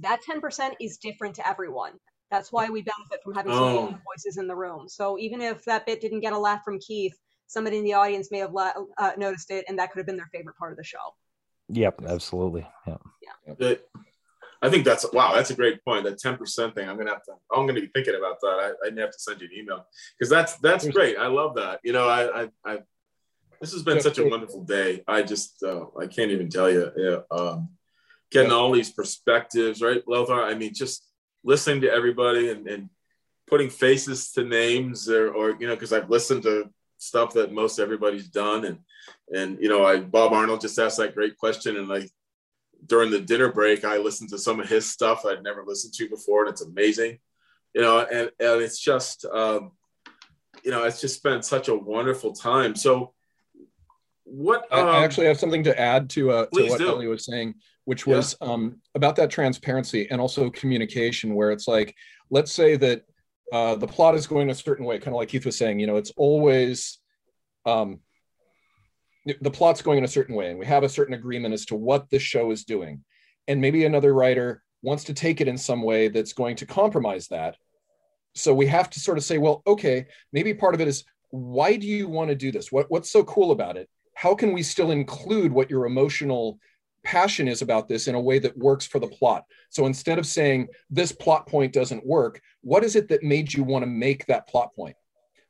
[0.00, 1.92] that 10% is different to everyone
[2.30, 3.98] that's why we benefit from having so many oh.
[4.12, 7.14] voices in the room so even if that bit didn't get a laugh from keith
[7.54, 10.28] somebody in the audience may have uh, noticed it, and that could have been their
[10.30, 11.14] favorite part of the show.
[11.68, 12.66] Yep, absolutely.
[12.86, 12.98] Yeah.
[13.58, 13.74] Yeah.
[14.60, 15.34] I think that's wow.
[15.34, 16.04] That's a great point.
[16.04, 16.88] That ten percent thing.
[16.88, 17.32] I'm gonna have to.
[17.52, 18.74] I'm gonna be thinking about that.
[18.84, 19.86] I, I have to send you an email
[20.18, 21.18] because that's that's great.
[21.18, 21.80] I love that.
[21.84, 22.78] You know, I I, I
[23.60, 25.02] this has been such a wonderful day.
[25.06, 26.90] I just uh, I can't even tell you.
[26.96, 27.70] Yeah, um,
[28.30, 30.42] getting all these perspectives, right, Lothar?
[30.42, 31.06] I mean, just
[31.44, 32.88] listening to everybody and, and
[33.46, 36.70] putting faces to names, or, or you know, because I've listened to
[37.04, 38.64] stuff that most everybody's done.
[38.64, 38.78] And
[39.32, 42.10] and you know, I Bob Arnold just asked that great question, and like
[42.86, 46.08] during the dinner break, I listened to some of his stuff I'd never listened to
[46.08, 47.18] before, and it's amazing.
[47.74, 49.72] You know, and and it's just um,
[50.64, 52.74] you know, it's just been such a wonderful time.
[52.74, 53.12] So
[54.24, 56.88] what I- um, I actually have something to add to uh, to what do.
[56.88, 57.54] Ellie was saying,
[57.84, 61.94] which was um, about that transparency and also communication, where it's like,
[62.30, 63.02] let's say that
[63.54, 65.78] uh, the plot is going a certain way, kind of like Keith was saying.
[65.78, 66.98] You know, it's always
[67.64, 68.00] um,
[69.40, 71.76] the plot's going in a certain way, and we have a certain agreement as to
[71.76, 73.04] what the show is doing,
[73.46, 77.28] and maybe another writer wants to take it in some way that's going to compromise
[77.28, 77.56] that.
[78.34, 81.76] So we have to sort of say, well, okay, maybe part of it is why
[81.76, 82.72] do you want to do this?
[82.72, 83.88] What what's so cool about it?
[84.16, 86.58] How can we still include what your emotional
[87.04, 89.44] passion is about this in a way that works for the plot?
[89.70, 93.62] So instead of saying this plot point doesn't work, what is it that made you
[93.62, 94.96] want to make that plot point?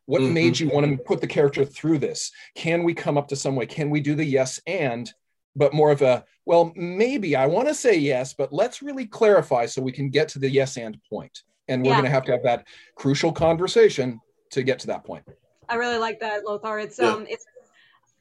[0.07, 0.33] What Mhm.
[0.33, 2.31] made you want to put the character through this?
[2.55, 3.65] Can we come up to some way?
[3.67, 5.11] Can we do the yes and,
[5.57, 9.65] but more of a, well, maybe I want to say yes, but let's really clarify
[9.65, 11.43] so we can get to the yes and point.
[11.69, 11.95] And we're Yeah.
[11.95, 12.67] going to have to have that
[12.97, 14.21] crucial conversation
[14.51, 15.25] to get to that point.
[15.69, 16.79] I really like that, Lothar.
[16.79, 17.13] It's Yeah.
[17.13, 17.47] um, it's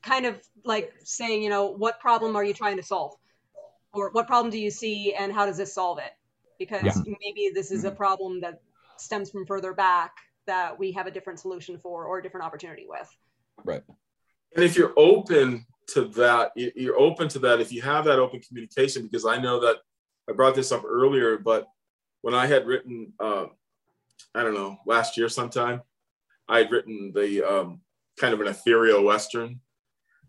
[0.02, 3.16] kind of like saying, you know, what problem are you trying to solve,
[3.94, 6.14] or what problem do you see, and how does this solve it?
[6.60, 7.16] Because Yeah.
[7.22, 8.62] maybe this is a problem that
[8.98, 10.16] stems from further back
[10.46, 13.10] that we have a different solution for or a different opportunity with.
[13.64, 13.84] Right.
[14.56, 18.20] and if you're open to that you- you're open to that if you have that
[18.20, 19.78] open communication because i know that
[20.30, 21.68] i brought this up earlier but
[22.22, 23.46] when i had written uh,
[24.36, 25.82] i don't know last year sometime
[26.48, 27.82] i had written the um,
[28.18, 29.60] kind of an ethereal western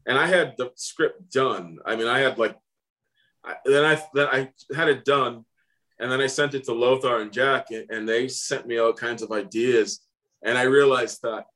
[0.06, 2.56] and i had the script done i mean i had like
[3.44, 5.44] I, then i then i had it done
[5.98, 8.92] and then i sent it to lothar and jack and, and they sent me all
[8.92, 10.00] kinds of ideas
[10.42, 11.46] and i realized that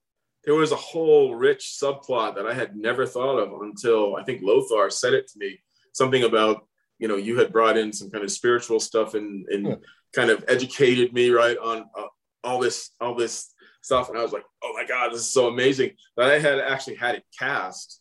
[0.44, 4.40] there was a whole rich subplot that I had never thought of until I think
[4.40, 5.58] Lothar said it to me.
[5.92, 6.66] Something about
[6.98, 9.74] you know you had brought in some kind of spiritual stuff and and Yeah.
[10.14, 12.06] kind of educated me right on uh,
[12.44, 13.52] all this all this
[13.82, 15.90] stuff, and I was like, oh my god, this is so amazing.
[16.16, 18.00] That I had actually had it cast,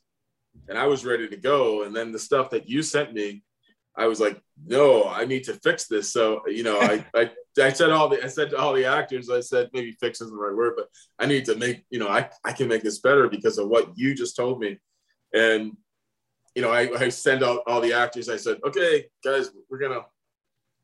[0.70, 3.44] and I was ready to go, and then the stuff that you sent me.
[3.98, 6.14] I was like, no, I need to fix this.
[6.14, 9.30] So, you know, I, I, I said all the, I said to all the actors,
[9.30, 10.88] I said, maybe fix isn't the right word, but
[11.18, 13.98] I need to make, you know, I, I can make this better because of what
[13.98, 14.78] you just told me.
[15.34, 15.76] And,
[16.54, 18.30] you know, I, I send out all the actors.
[18.30, 20.06] I said, okay, guys, we're going to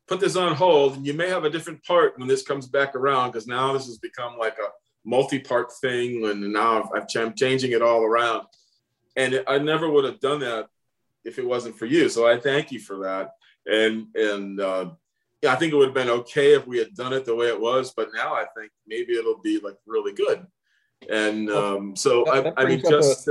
[0.08, 2.96] put this on hold and you may have a different part when this comes back
[2.96, 3.32] around.
[3.32, 4.68] Cause now this has become like a
[5.04, 6.26] multi-part thing.
[6.26, 8.46] And now I've, I'm changing it all around.
[9.16, 10.66] And I never would have done that
[11.24, 12.08] if it wasn't for you.
[12.08, 13.30] So I thank you for that.
[13.66, 14.90] And, and, uh,
[15.42, 17.48] yeah, I think it would have been okay if we had done it the way
[17.48, 20.46] it was, but now I think maybe it'll be like really good.
[21.10, 23.26] And um, so That- that I, I mean, just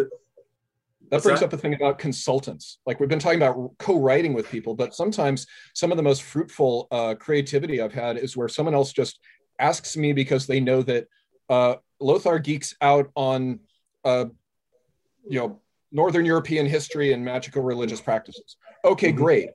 [1.10, 1.48] That brings that?
[1.48, 2.80] up a thing about consultants.
[2.86, 6.88] Like we've been talking about co-writing with people, but sometimes some of the most fruitful
[6.92, 9.20] uh, creativity I've had is where someone else just
[9.60, 11.08] asks me because they know that
[11.50, 13.60] uh, Lothar geeks out on,
[14.06, 14.26] uh,
[15.28, 15.62] you know,
[15.94, 18.58] Northern European history and magical religious practices.
[18.84, 19.18] Okay, Mhm.
[19.18, 19.50] great.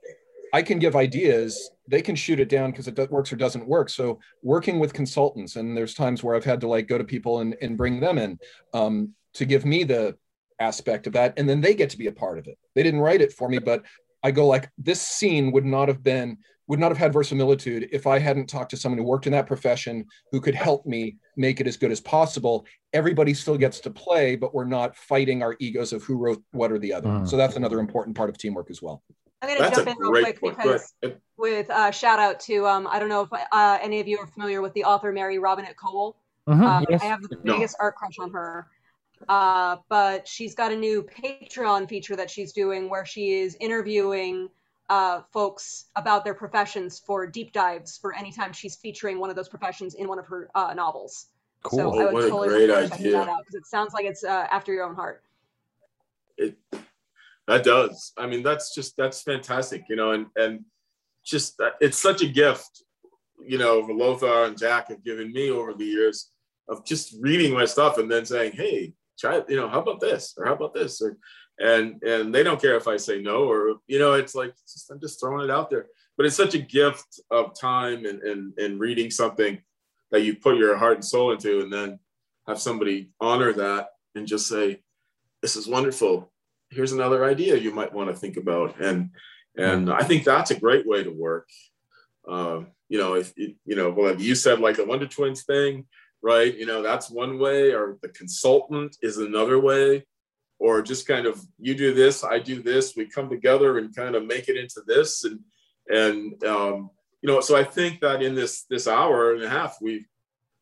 [0.55, 1.70] I can give ideas.
[1.86, 3.90] They can shoot it down because it works or doesn't work.
[3.90, 7.40] So working with consultants, and there's times where I've had to like go to people
[7.40, 8.39] and, and bring them in
[8.73, 10.16] um, to give me the
[10.60, 12.98] aspect of that and then they get to be a part of it they didn't
[12.98, 13.85] write it for me but
[14.24, 16.36] i go like this scene would not have been
[16.69, 19.47] would not have had verisimilitude if i hadn't talked to someone who worked in that
[19.47, 23.90] profession who could help me make it as good as possible everybody still gets to
[23.90, 27.28] play but we're not fighting our egos of who wrote what or the other Mhm.
[27.28, 29.03] so that's another important part of teamwork as well
[29.40, 30.57] I'm going to jump in real quick point.
[30.57, 31.20] Because ahead.
[31.36, 34.27] with uh, shout out to um, I don't know if uh, any of you are
[34.27, 36.15] familiar with the author Mary Robinette Kowal.
[36.49, 37.01] Mhm, Uh, yes.
[37.01, 37.55] I have the No.
[37.55, 38.66] biggest art crush on her.
[39.28, 44.49] Uh, but she's got a new Patreon feature that she's doing where she is interviewing
[44.89, 49.48] uh, folks about their professions for deep dives for anytime she's featuring one of those
[49.48, 51.27] professions in one of her uh, novels.
[51.62, 51.78] Cool.
[51.78, 53.19] So Oh, I would what a totally great recommend checking idea.
[53.19, 55.23] that out because it sounds like it's uh, after your own heart.
[56.36, 56.56] it
[57.48, 60.65] that does i mean that's just that's fantastic you know and and
[61.24, 62.85] just it's such a gift
[63.44, 66.31] you know lothar and jack have given me over the years
[66.69, 70.35] of just reading my stuff and then saying hey try you know how about this
[70.36, 71.16] or how about this or
[71.59, 74.74] and and they don't care if i say no or you know it's like it's
[74.74, 75.86] just, i'm just throwing it out there.
[76.16, 79.60] But it's such a gift of time and and, and reading something
[80.10, 81.98] that you put your heart and soul into and then
[82.47, 84.80] have somebody honor that and just say
[85.43, 86.32] this is wonderful.
[86.70, 88.80] Here's another idea you might want to think about.
[88.80, 89.10] And
[89.56, 91.48] and i think that's a great way to work.
[92.28, 95.86] Um, you know if you know well you said like the wonder twins thing
[96.20, 96.56] right?
[96.56, 100.05] You know that's one way or the consultant is another way
[100.59, 104.14] or just kind of you do this i do this we come together and kind
[104.14, 105.40] of make it into this and
[105.89, 106.90] and um,
[107.22, 110.05] you know so i think that in this this hour and a half we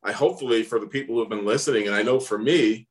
[0.04, 2.86] i hopefully for the people who've been listening and i know for me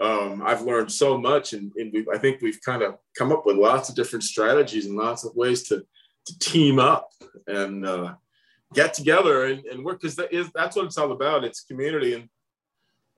[0.00, 3.56] um, I've learned so much, and, and I think we've kind of come up with
[3.56, 5.84] lots of different strategies and lots of ways to
[6.26, 7.10] to team up
[7.46, 8.14] and uh,
[8.74, 11.44] get together and, and work because that is that's what it's all about.
[11.44, 12.28] It's community, and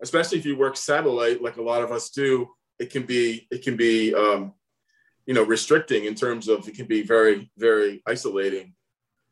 [0.03, 2.49] especially if you work satellite like a lot of us do,
[2.81, 4.55] it can be it can be um,
[5.27, 8.75] you know restricting in terms of it can be very very isolating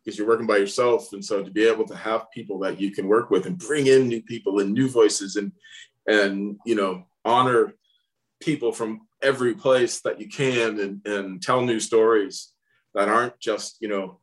[0.04, 1.12] because you're working by yourself.
[1.12, 3.88] And so to be able to have people that you can work with and bring
[3.88, 5.52] in new people and new voices and
[6.06, 7.74] and you know honor
[8.40, 12.52] people from every place that you can and, and tell new stories
[12.94, 14.20] that aren't just you know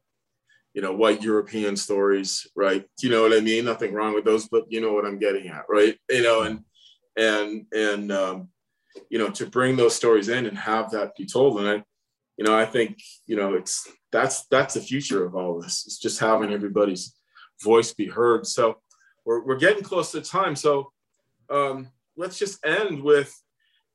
[0.73, 2.85] you know white european stories right?
[3.01, 3.65] You know what i mean?
[3.65, 5.97] Nothing wrong with those but you know what i'm getting at right?
[6.09, 6.63] You know and
[7.17, 8.49] and and um,
[9.09, 11.59] you know to bring those stories in and have that be told.
[11.59, 11.83] And i
[12.37, 15.97] you know i think you know it's that's that's the future of all this it's
[15.97, 17.15] just having everybody's
[17.61, 18.45] voice be heard.
[18.45, 18.77] So
[19.25, 20.55] we're, we're getting close to time.
[20.55, 20.91] So
[21.49, 23.33] um, let's just end with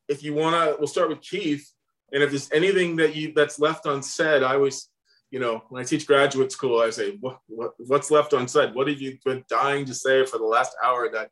[0.08, 1.70] if you want to we'll start with keith.
[2.12, 4.88] And if there's anything that you that's left unsaid i always
[5.30, 8.88] you know when i teach graduate school i say what, what what's left unsaid what
[8.88, 11.30] have you been dying to say for the last hour that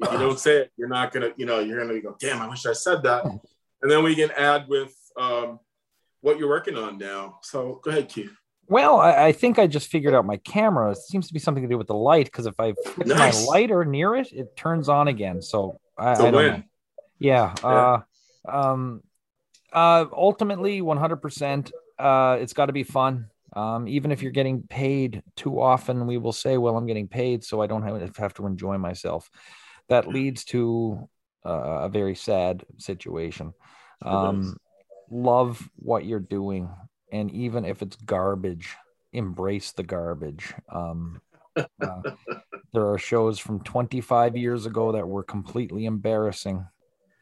[0.00, 2.48] if you don't say it you're not gonna you know you're gonna go damn i
[2.48, 5.58] wish i said that and then we can add with um,
[6.20, 8.32] what you're working on now so go ahead keith
[8.70, 10.92] well, I, I, think I just figured out my camera.
[10.92, 13.44] It seems to be something to do with the light because if I fix nice.
[13.44, 15.42] my lighter near it, it turns on again.
[15.42, 16.62] So I, I don't know.
[17.18, 17.52] Yeah.
[17.62, 17.68] yeah.
[17.68, 18.00] Uh,
[18.48, 19.02] um,
[19.72, 21.72] uh, ultimately, 100%.
[21.98, 23.26] Uh, it's got to be fun.
[23.52, 27.44] Um, even if you're getting paid too often, we will say, "Well, I'm getting paid,
[27.44, 29.30] so I don't have, have to enjoy myself."
[29.88, 31.08] That leads to
[31.44, 33.52] uh, a very sad situation.
[34.02, 34.56] Um,
[35.10, 36.70] love what you're doing,
[37.12, 38.76] and even if it's garbage,
[39.12, 40.54] embrace the garbage.
[40.68, 41.20] Um,
[41.56, 42.02] uh,
[42.72, 46.64] there are shows from 25 years ago that were completely embarrassing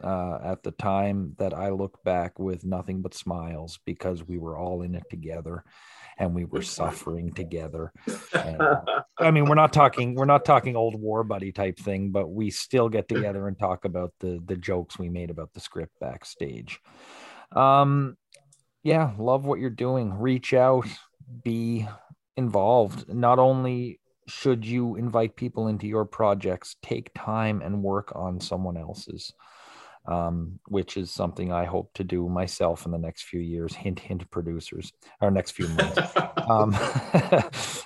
[0.03, 4.57] uh, at the time that I look back with nothing but smiles because we were
[4.57, 5.65] all in it together
[6.19, 7.93] and we were suffering together.
[8.35, 8.61] And,
[9.19, 12.51] I mean, we're not talking we're not talking old war buddy type thing, but we
[12.51, 16.81] still get together and talk about the the jokes we made about the script backstage.
[17.53, 18.17] Um,
[18.83, 20.19] yeah, love what you're doing.
[20.19, 20.87] Reach out,
[21.43, 21.87] be
[22.37, 23.13] involved.
[23.13, 28.77] Not only should you invite people into your projects, take time and work on someone
[28.77, 29.33] else's
[30.09, 33.75] um, which is something I hope to do myself in the next few years.
[33.75, 35.99] Hint, hint, producers, our next few months.
[36.49, 36.75] um,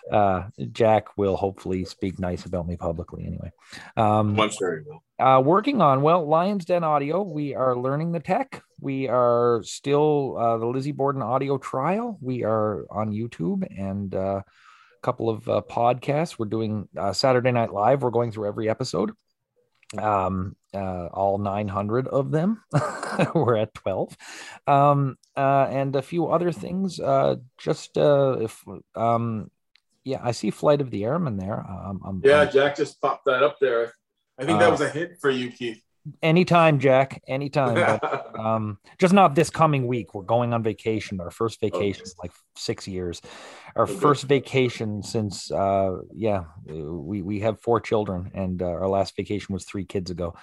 [0.13, 3.51] uh, Jack will hopefully speak nice about me publicly anyway.
[3.97, 5.03] Um, I'm sure he will.
[5.19, 8.63] Uh, working on, well, Lions Den Audio, we are learning the tech.
[8.81, 12.19] We are still uh, the Lizzie Borden audio trial.
[12.21, 16.39] We are on YouTube and uh, a couple of uh, podcasts.
[16.39, 18.03] We're doing uh, Saturday Night Live.
[18.03, 19.13] We're going through every episode
[19.99, 22.63] um uh, all 900 of them
[23.35, 24.17] we're at 12
[24.67, 29.51] um uh and a few other things uh just uh if um
[30.05, 31.61] yeah i see flight of the airman there.
[31.61, 33.93] Um, I'm, yeah jack just popped that up there.
[34.39, 35.83] I think that uh, was a hit for you keith
[36.21, 40.15] anytime jack anytime but, um just not this coming week.
[40.15, 42.13] We're going on vacation our first vacation okay.
[42.23, 43.21] like six years.
[43.77, 43.95] Our okay.
[43.95, 49.53] first vacation since uh yeah we we have four children and uh, our last vacation
[49.53, 50.35] was three kids ago.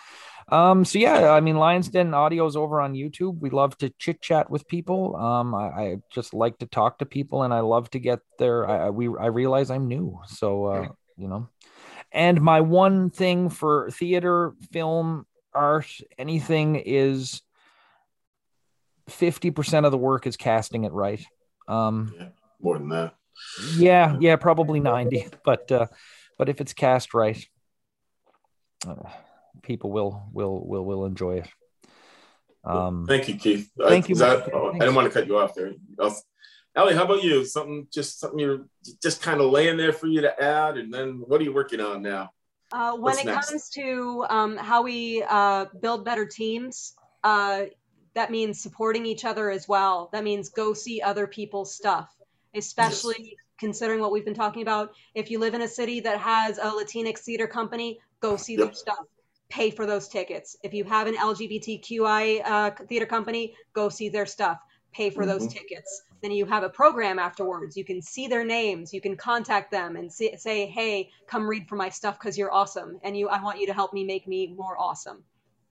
[0.47, 3.39] Um so yeah i mean lions den audio is over on youtube.
[3.39, 5.15] We love to chit chat with people.
[5.15, 8.67] Um I, I, just like to talk to people and i love to get there
[8.67, 10.19] i we i realize i'm new.
[10.27, 10.87] So uh
[11.17, 11.49] you know.
[12.11, 17.41] And my one thing for theater film art, anything is
[19.09, 21.23] 50% of the work is casting it right.
[21.67, 22.27] Um, yeah,
[22.61, 23.15] more than that.
[23.75, 25.87] Yeah, yeah, probably 90, but uh,
[26.37, 27.43] but if it's cast right,
[28.87, 29.09] uh,
[29.61, 31.47] people will will will will enjoy it.
[32.63, 33.69] Um, thank you, Keith.
[33.79, 34.15] Thank I, you.
[34.15, 35.73] That, oh, I didn't want to cut you off there.
[36.75, 37.45] Ellie, how about you?
[37.45, 38.67] Something just something you're
[39.01, 41.79] just kind of laying there for you to add, and then what are you working
[41.79, 42.29] on now?
[42.71, 43.49] Uh, when What's it next?
[43.49, 46.93] comes to um, how we uh, build better teams,
[47.23, 47.63] uh,
[48.13, 50.09] that means supporting each other as well.
[50.13, 52.09] That means go see other people's stuff,
[52.53, 53.33] especially yes.
[53.59, 54.91] considering what we've been talking about.
[55.15, 58.65] If you live in a city that has a Latinx theater company, go see yep.
[58.65, 59.05] their stuff.
[59.49, 60.55] Pay for those tickets.
[60.63, 64.59] If you have an LGBTQI uh, theater company, go see their stuff.
[64.91, 65.29] Pay for mm-hmm.
[65.29, 67.77] those tickets then you have a program afterwards.
[67.77, 68.93] You can see their names.
[68.93, 72.51] You can contact them and see, say, "Hey, come read for my stuff because you're
[72.51, 75.23] awesome, and you I want you to help me make me more awesome."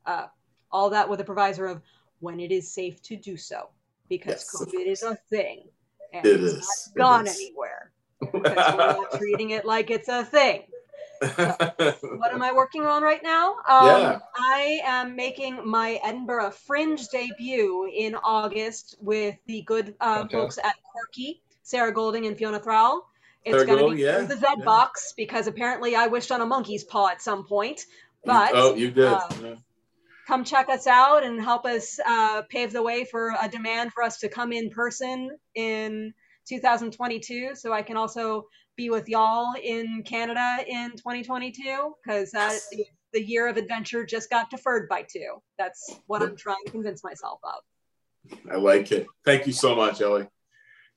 [0.06, 0.26] Uh,
[0.72, 1.82] all that with a provisor of
[2.20, 3.68] when it is safe to do so,
[4.08, 4.56] because yes.
[4.56, 5.64] COVID is a thing
[6.12, 6.92] and it it's is.
[6.96, 7.92] not gone anywhere.
[8.20, 10.62] because we're not treating it like it's a thing.
[11.20, 13.56] What am I working on right now?
[13.68, 14.18] Um, Yeah.
[14.36, 20.32] I am making my Edinburgh Fringe debut in August with the good uh, Fantastic.
[20.32, 23.02] folks at Quirky, Sarah Golding and Fiona Thraille.
[23.44, 24.64] It's going to be yeah, the Z yeah.
[24.64, 27.86] box because apparently I wished on a monkey's paw at some point.
[28.24, 29.06] But oh, you did.
[29.06, 29.28] uh,
[30.26, 34.02] come check us out and help us uh, pave the way for a demand for
[34.02, 36.12] us to come in person in
[36.48, 42.86] 2022 so I can also be with y'all in Canada in 2022 because uh, the,
[43.12, 45.42] the year of adventure just got deferred by two.
[45.58, 48.38] That's what I'm trying to convince myself of.
[48.50, 49.08] I like it.
[49.24, 50.28] Thank you so much, Ellie.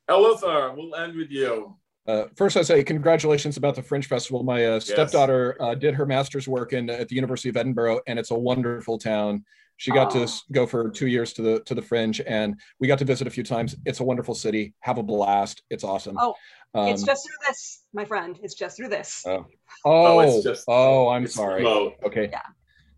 [0.07, 1.75] Elithar, we'll end with you.
[2.05, 4.43] Uh, first, I say congratulations about the Fringe Festival.
[4.43, 8.19] My uh, stepdaughter uh, did her master's work in at the University of Edinburgh, and
[8.19, 9.43] it's a wonderful town.
[9.81, 10.23] She got to Oh.
[10.23, 13.25] s- go for two years to the to the Fringe, and we got to visit
[13.25, 13.75] a few times.
[13.83, 14.75] It's a wonderful city.
[14.81, 15.63] Have a blast.
[15.71, 16.17] It's awesome.
[16.19, 16.35] Oh,
[16.75, 18.37] it's Um, just through this, my friend.
[18.43, 19.23] It's just through this.
[19.25, 19.47] Oh,
[19.83, 21.63] Oh, oh, it's just- oh, I'm It's sorry.
[21.63, 21.95] remote.
[22.03, 22.41] Okay, Yeah.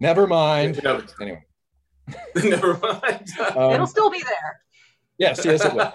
[0.01, 0.83] never mind.
[0.83, 1.45] Never, Anyway,
[2.35, 3.29] never mind.
[3.55, 4.59] um, It'll still be there.
[5.17, 5.93] Yes, yes, it will.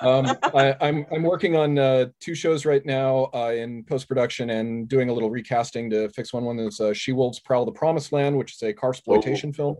[0.00, 4.48] um, I, I'm I'm working on uh, two shows right now uh, in post production
[4.48, 6.44] and doing a little recasting to fix one.
[6.46, 9.76] One is uh, She Wolves Prowl the Promised Land, which is a car exploitation film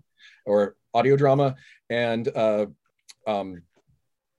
[0.46, 1.56] or audio drama,
[1.88, 2.66] and uh,
[3.26, 3.62] um,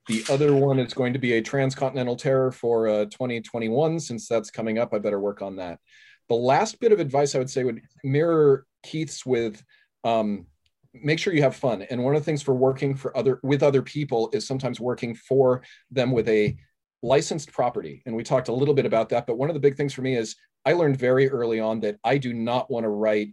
[0.07, 3.99] the other one is going to be a transcontinental terror for uh, 2021.
[3.99, 5.79] Since that's coming up, I better work on that.
[6.27, 9.63] The last bit of advice I would say would mirror Keith's with.
[10.03, 10.47] Um,
[10.93, 13.63] make sure you have fun and one of the things for working for other with
[13.63, 16.55] other people is sometimes working for them with a
[17.01, 19.77] licensed property and we talked a little bit about that but one of the big
[19.77, 22.89] things for me is i learned very early on that i do not want to
[22.89, 23.29] write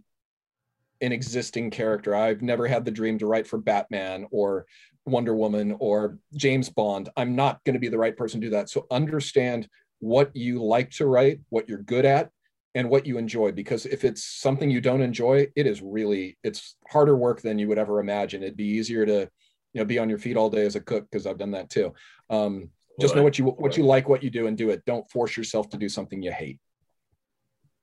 [1.01, 2.15] an existing character.
[2.15, 4.65] I've never had the dream to write for batman or
[5.05, 7.09] wonder woman or james bond.
[7.17, 8.69] I'm not going to be the right person to do that.
[8.69, 9.67] So understand
[9.99, 12.29] what you like to write what you're good at
[12.75, 16.75] and what you enjoy because if it's something you don't enjoy it is really it's
[16.87, 18.43] harder work than you would ever imagine.
[18.43, 19.29] It'd be easier to
[19.73, 21.69] you know be on your feet all day as a cook because i've done that
[21.69, 21.93] too.
[22.29, 22.69] Um,
[22.99, 24.83] just know what you what you like what you do and do it.
[24.85, 26.59] Don't force yourself to do something you hate.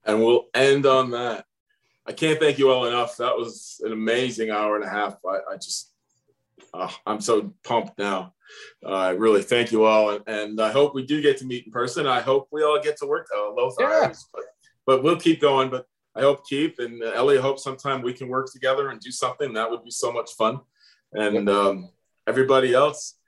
[0.04, 1.46] And we'll end on that.
[2.08, 3.16] I can't thank you all enough.
[3.16, 5.16] That was an amazing hour and a half.
[5.26, 5.92] I, I just,
[6.72, 8.34] uh, I'm so pumped now.
[8.84, 11.66] Uh, I really thank you all, and, and I hope we do get to meet
[11.66, 12.06] in person.
[12.06, 14.12] I hope we all get to work uh, Lothar, Yeah.
[14.32, 14.42] but,
[14.86, 15.68] but we'll keep going.
[15.68, 15.84] But
[16.14, 19.10] I hope Keith and uh, Ellie I hope sometime we can work together and do
[19.10, 19.52] something.
[19.54, 20.60] That would be so much fun.
[21.12, 21.90] And um,
[22.26, 23.18] everybody else,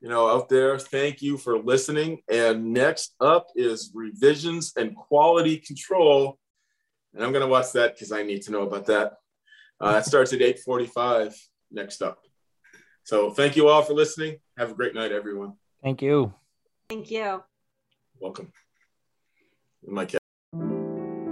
[0.00, 2.20] you know, out there, thank you for listening.
[2.30, 6.38] And next up is revisions and quality control.
[7.18, 9.14] And I'm going to watch that because I need to know about that.
[9.80, 11.34] Uh, it starts at 8:45
[11.72, 12.20] next up.
[13.02, 14.38] So thank you all for listening.
[14.56, 15.54] Have a great night, everyone.
[15.82, 16.32] Thank you.
[16.88, 17.42] Thank you.
[18.20, 18.52] Welcome.
[19.84, 20.20] My cat.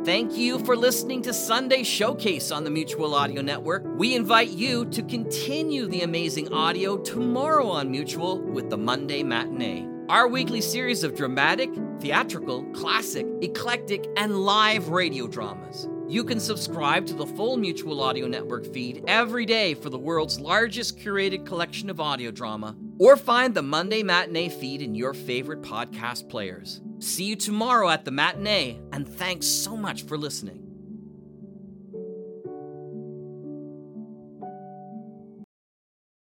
[0.04, 3.84] Thank you for listening to Sunday Showcase on the Mutual Audio Network.
[3.96, 9.95] We invite you to continue the amazing audio tomorrow on Mutual with the Monday Matinee.
[10.08, 11.68] Our weekly series of dramatic,
[11.98, 15.88] theatrical, classic, eclectic, and live radio dramas.
[16.06, 20.38] You can subscribe to the full Mutual Audio Network feed every day for the world's
[20.38, 25.62] largest curated collection of audio drama, or find the Monday Matinee feed in your favorite
[25.62, 26.80] podcast players.
[27.00, 30.62] See you tomorrow at the matinee, and thanks so much for listening.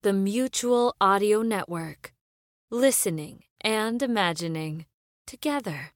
[0.04, 2.14] The Mutual Audio Network.
[2.72, 4.86] Listening and imagining
[5.26, 5.94] together.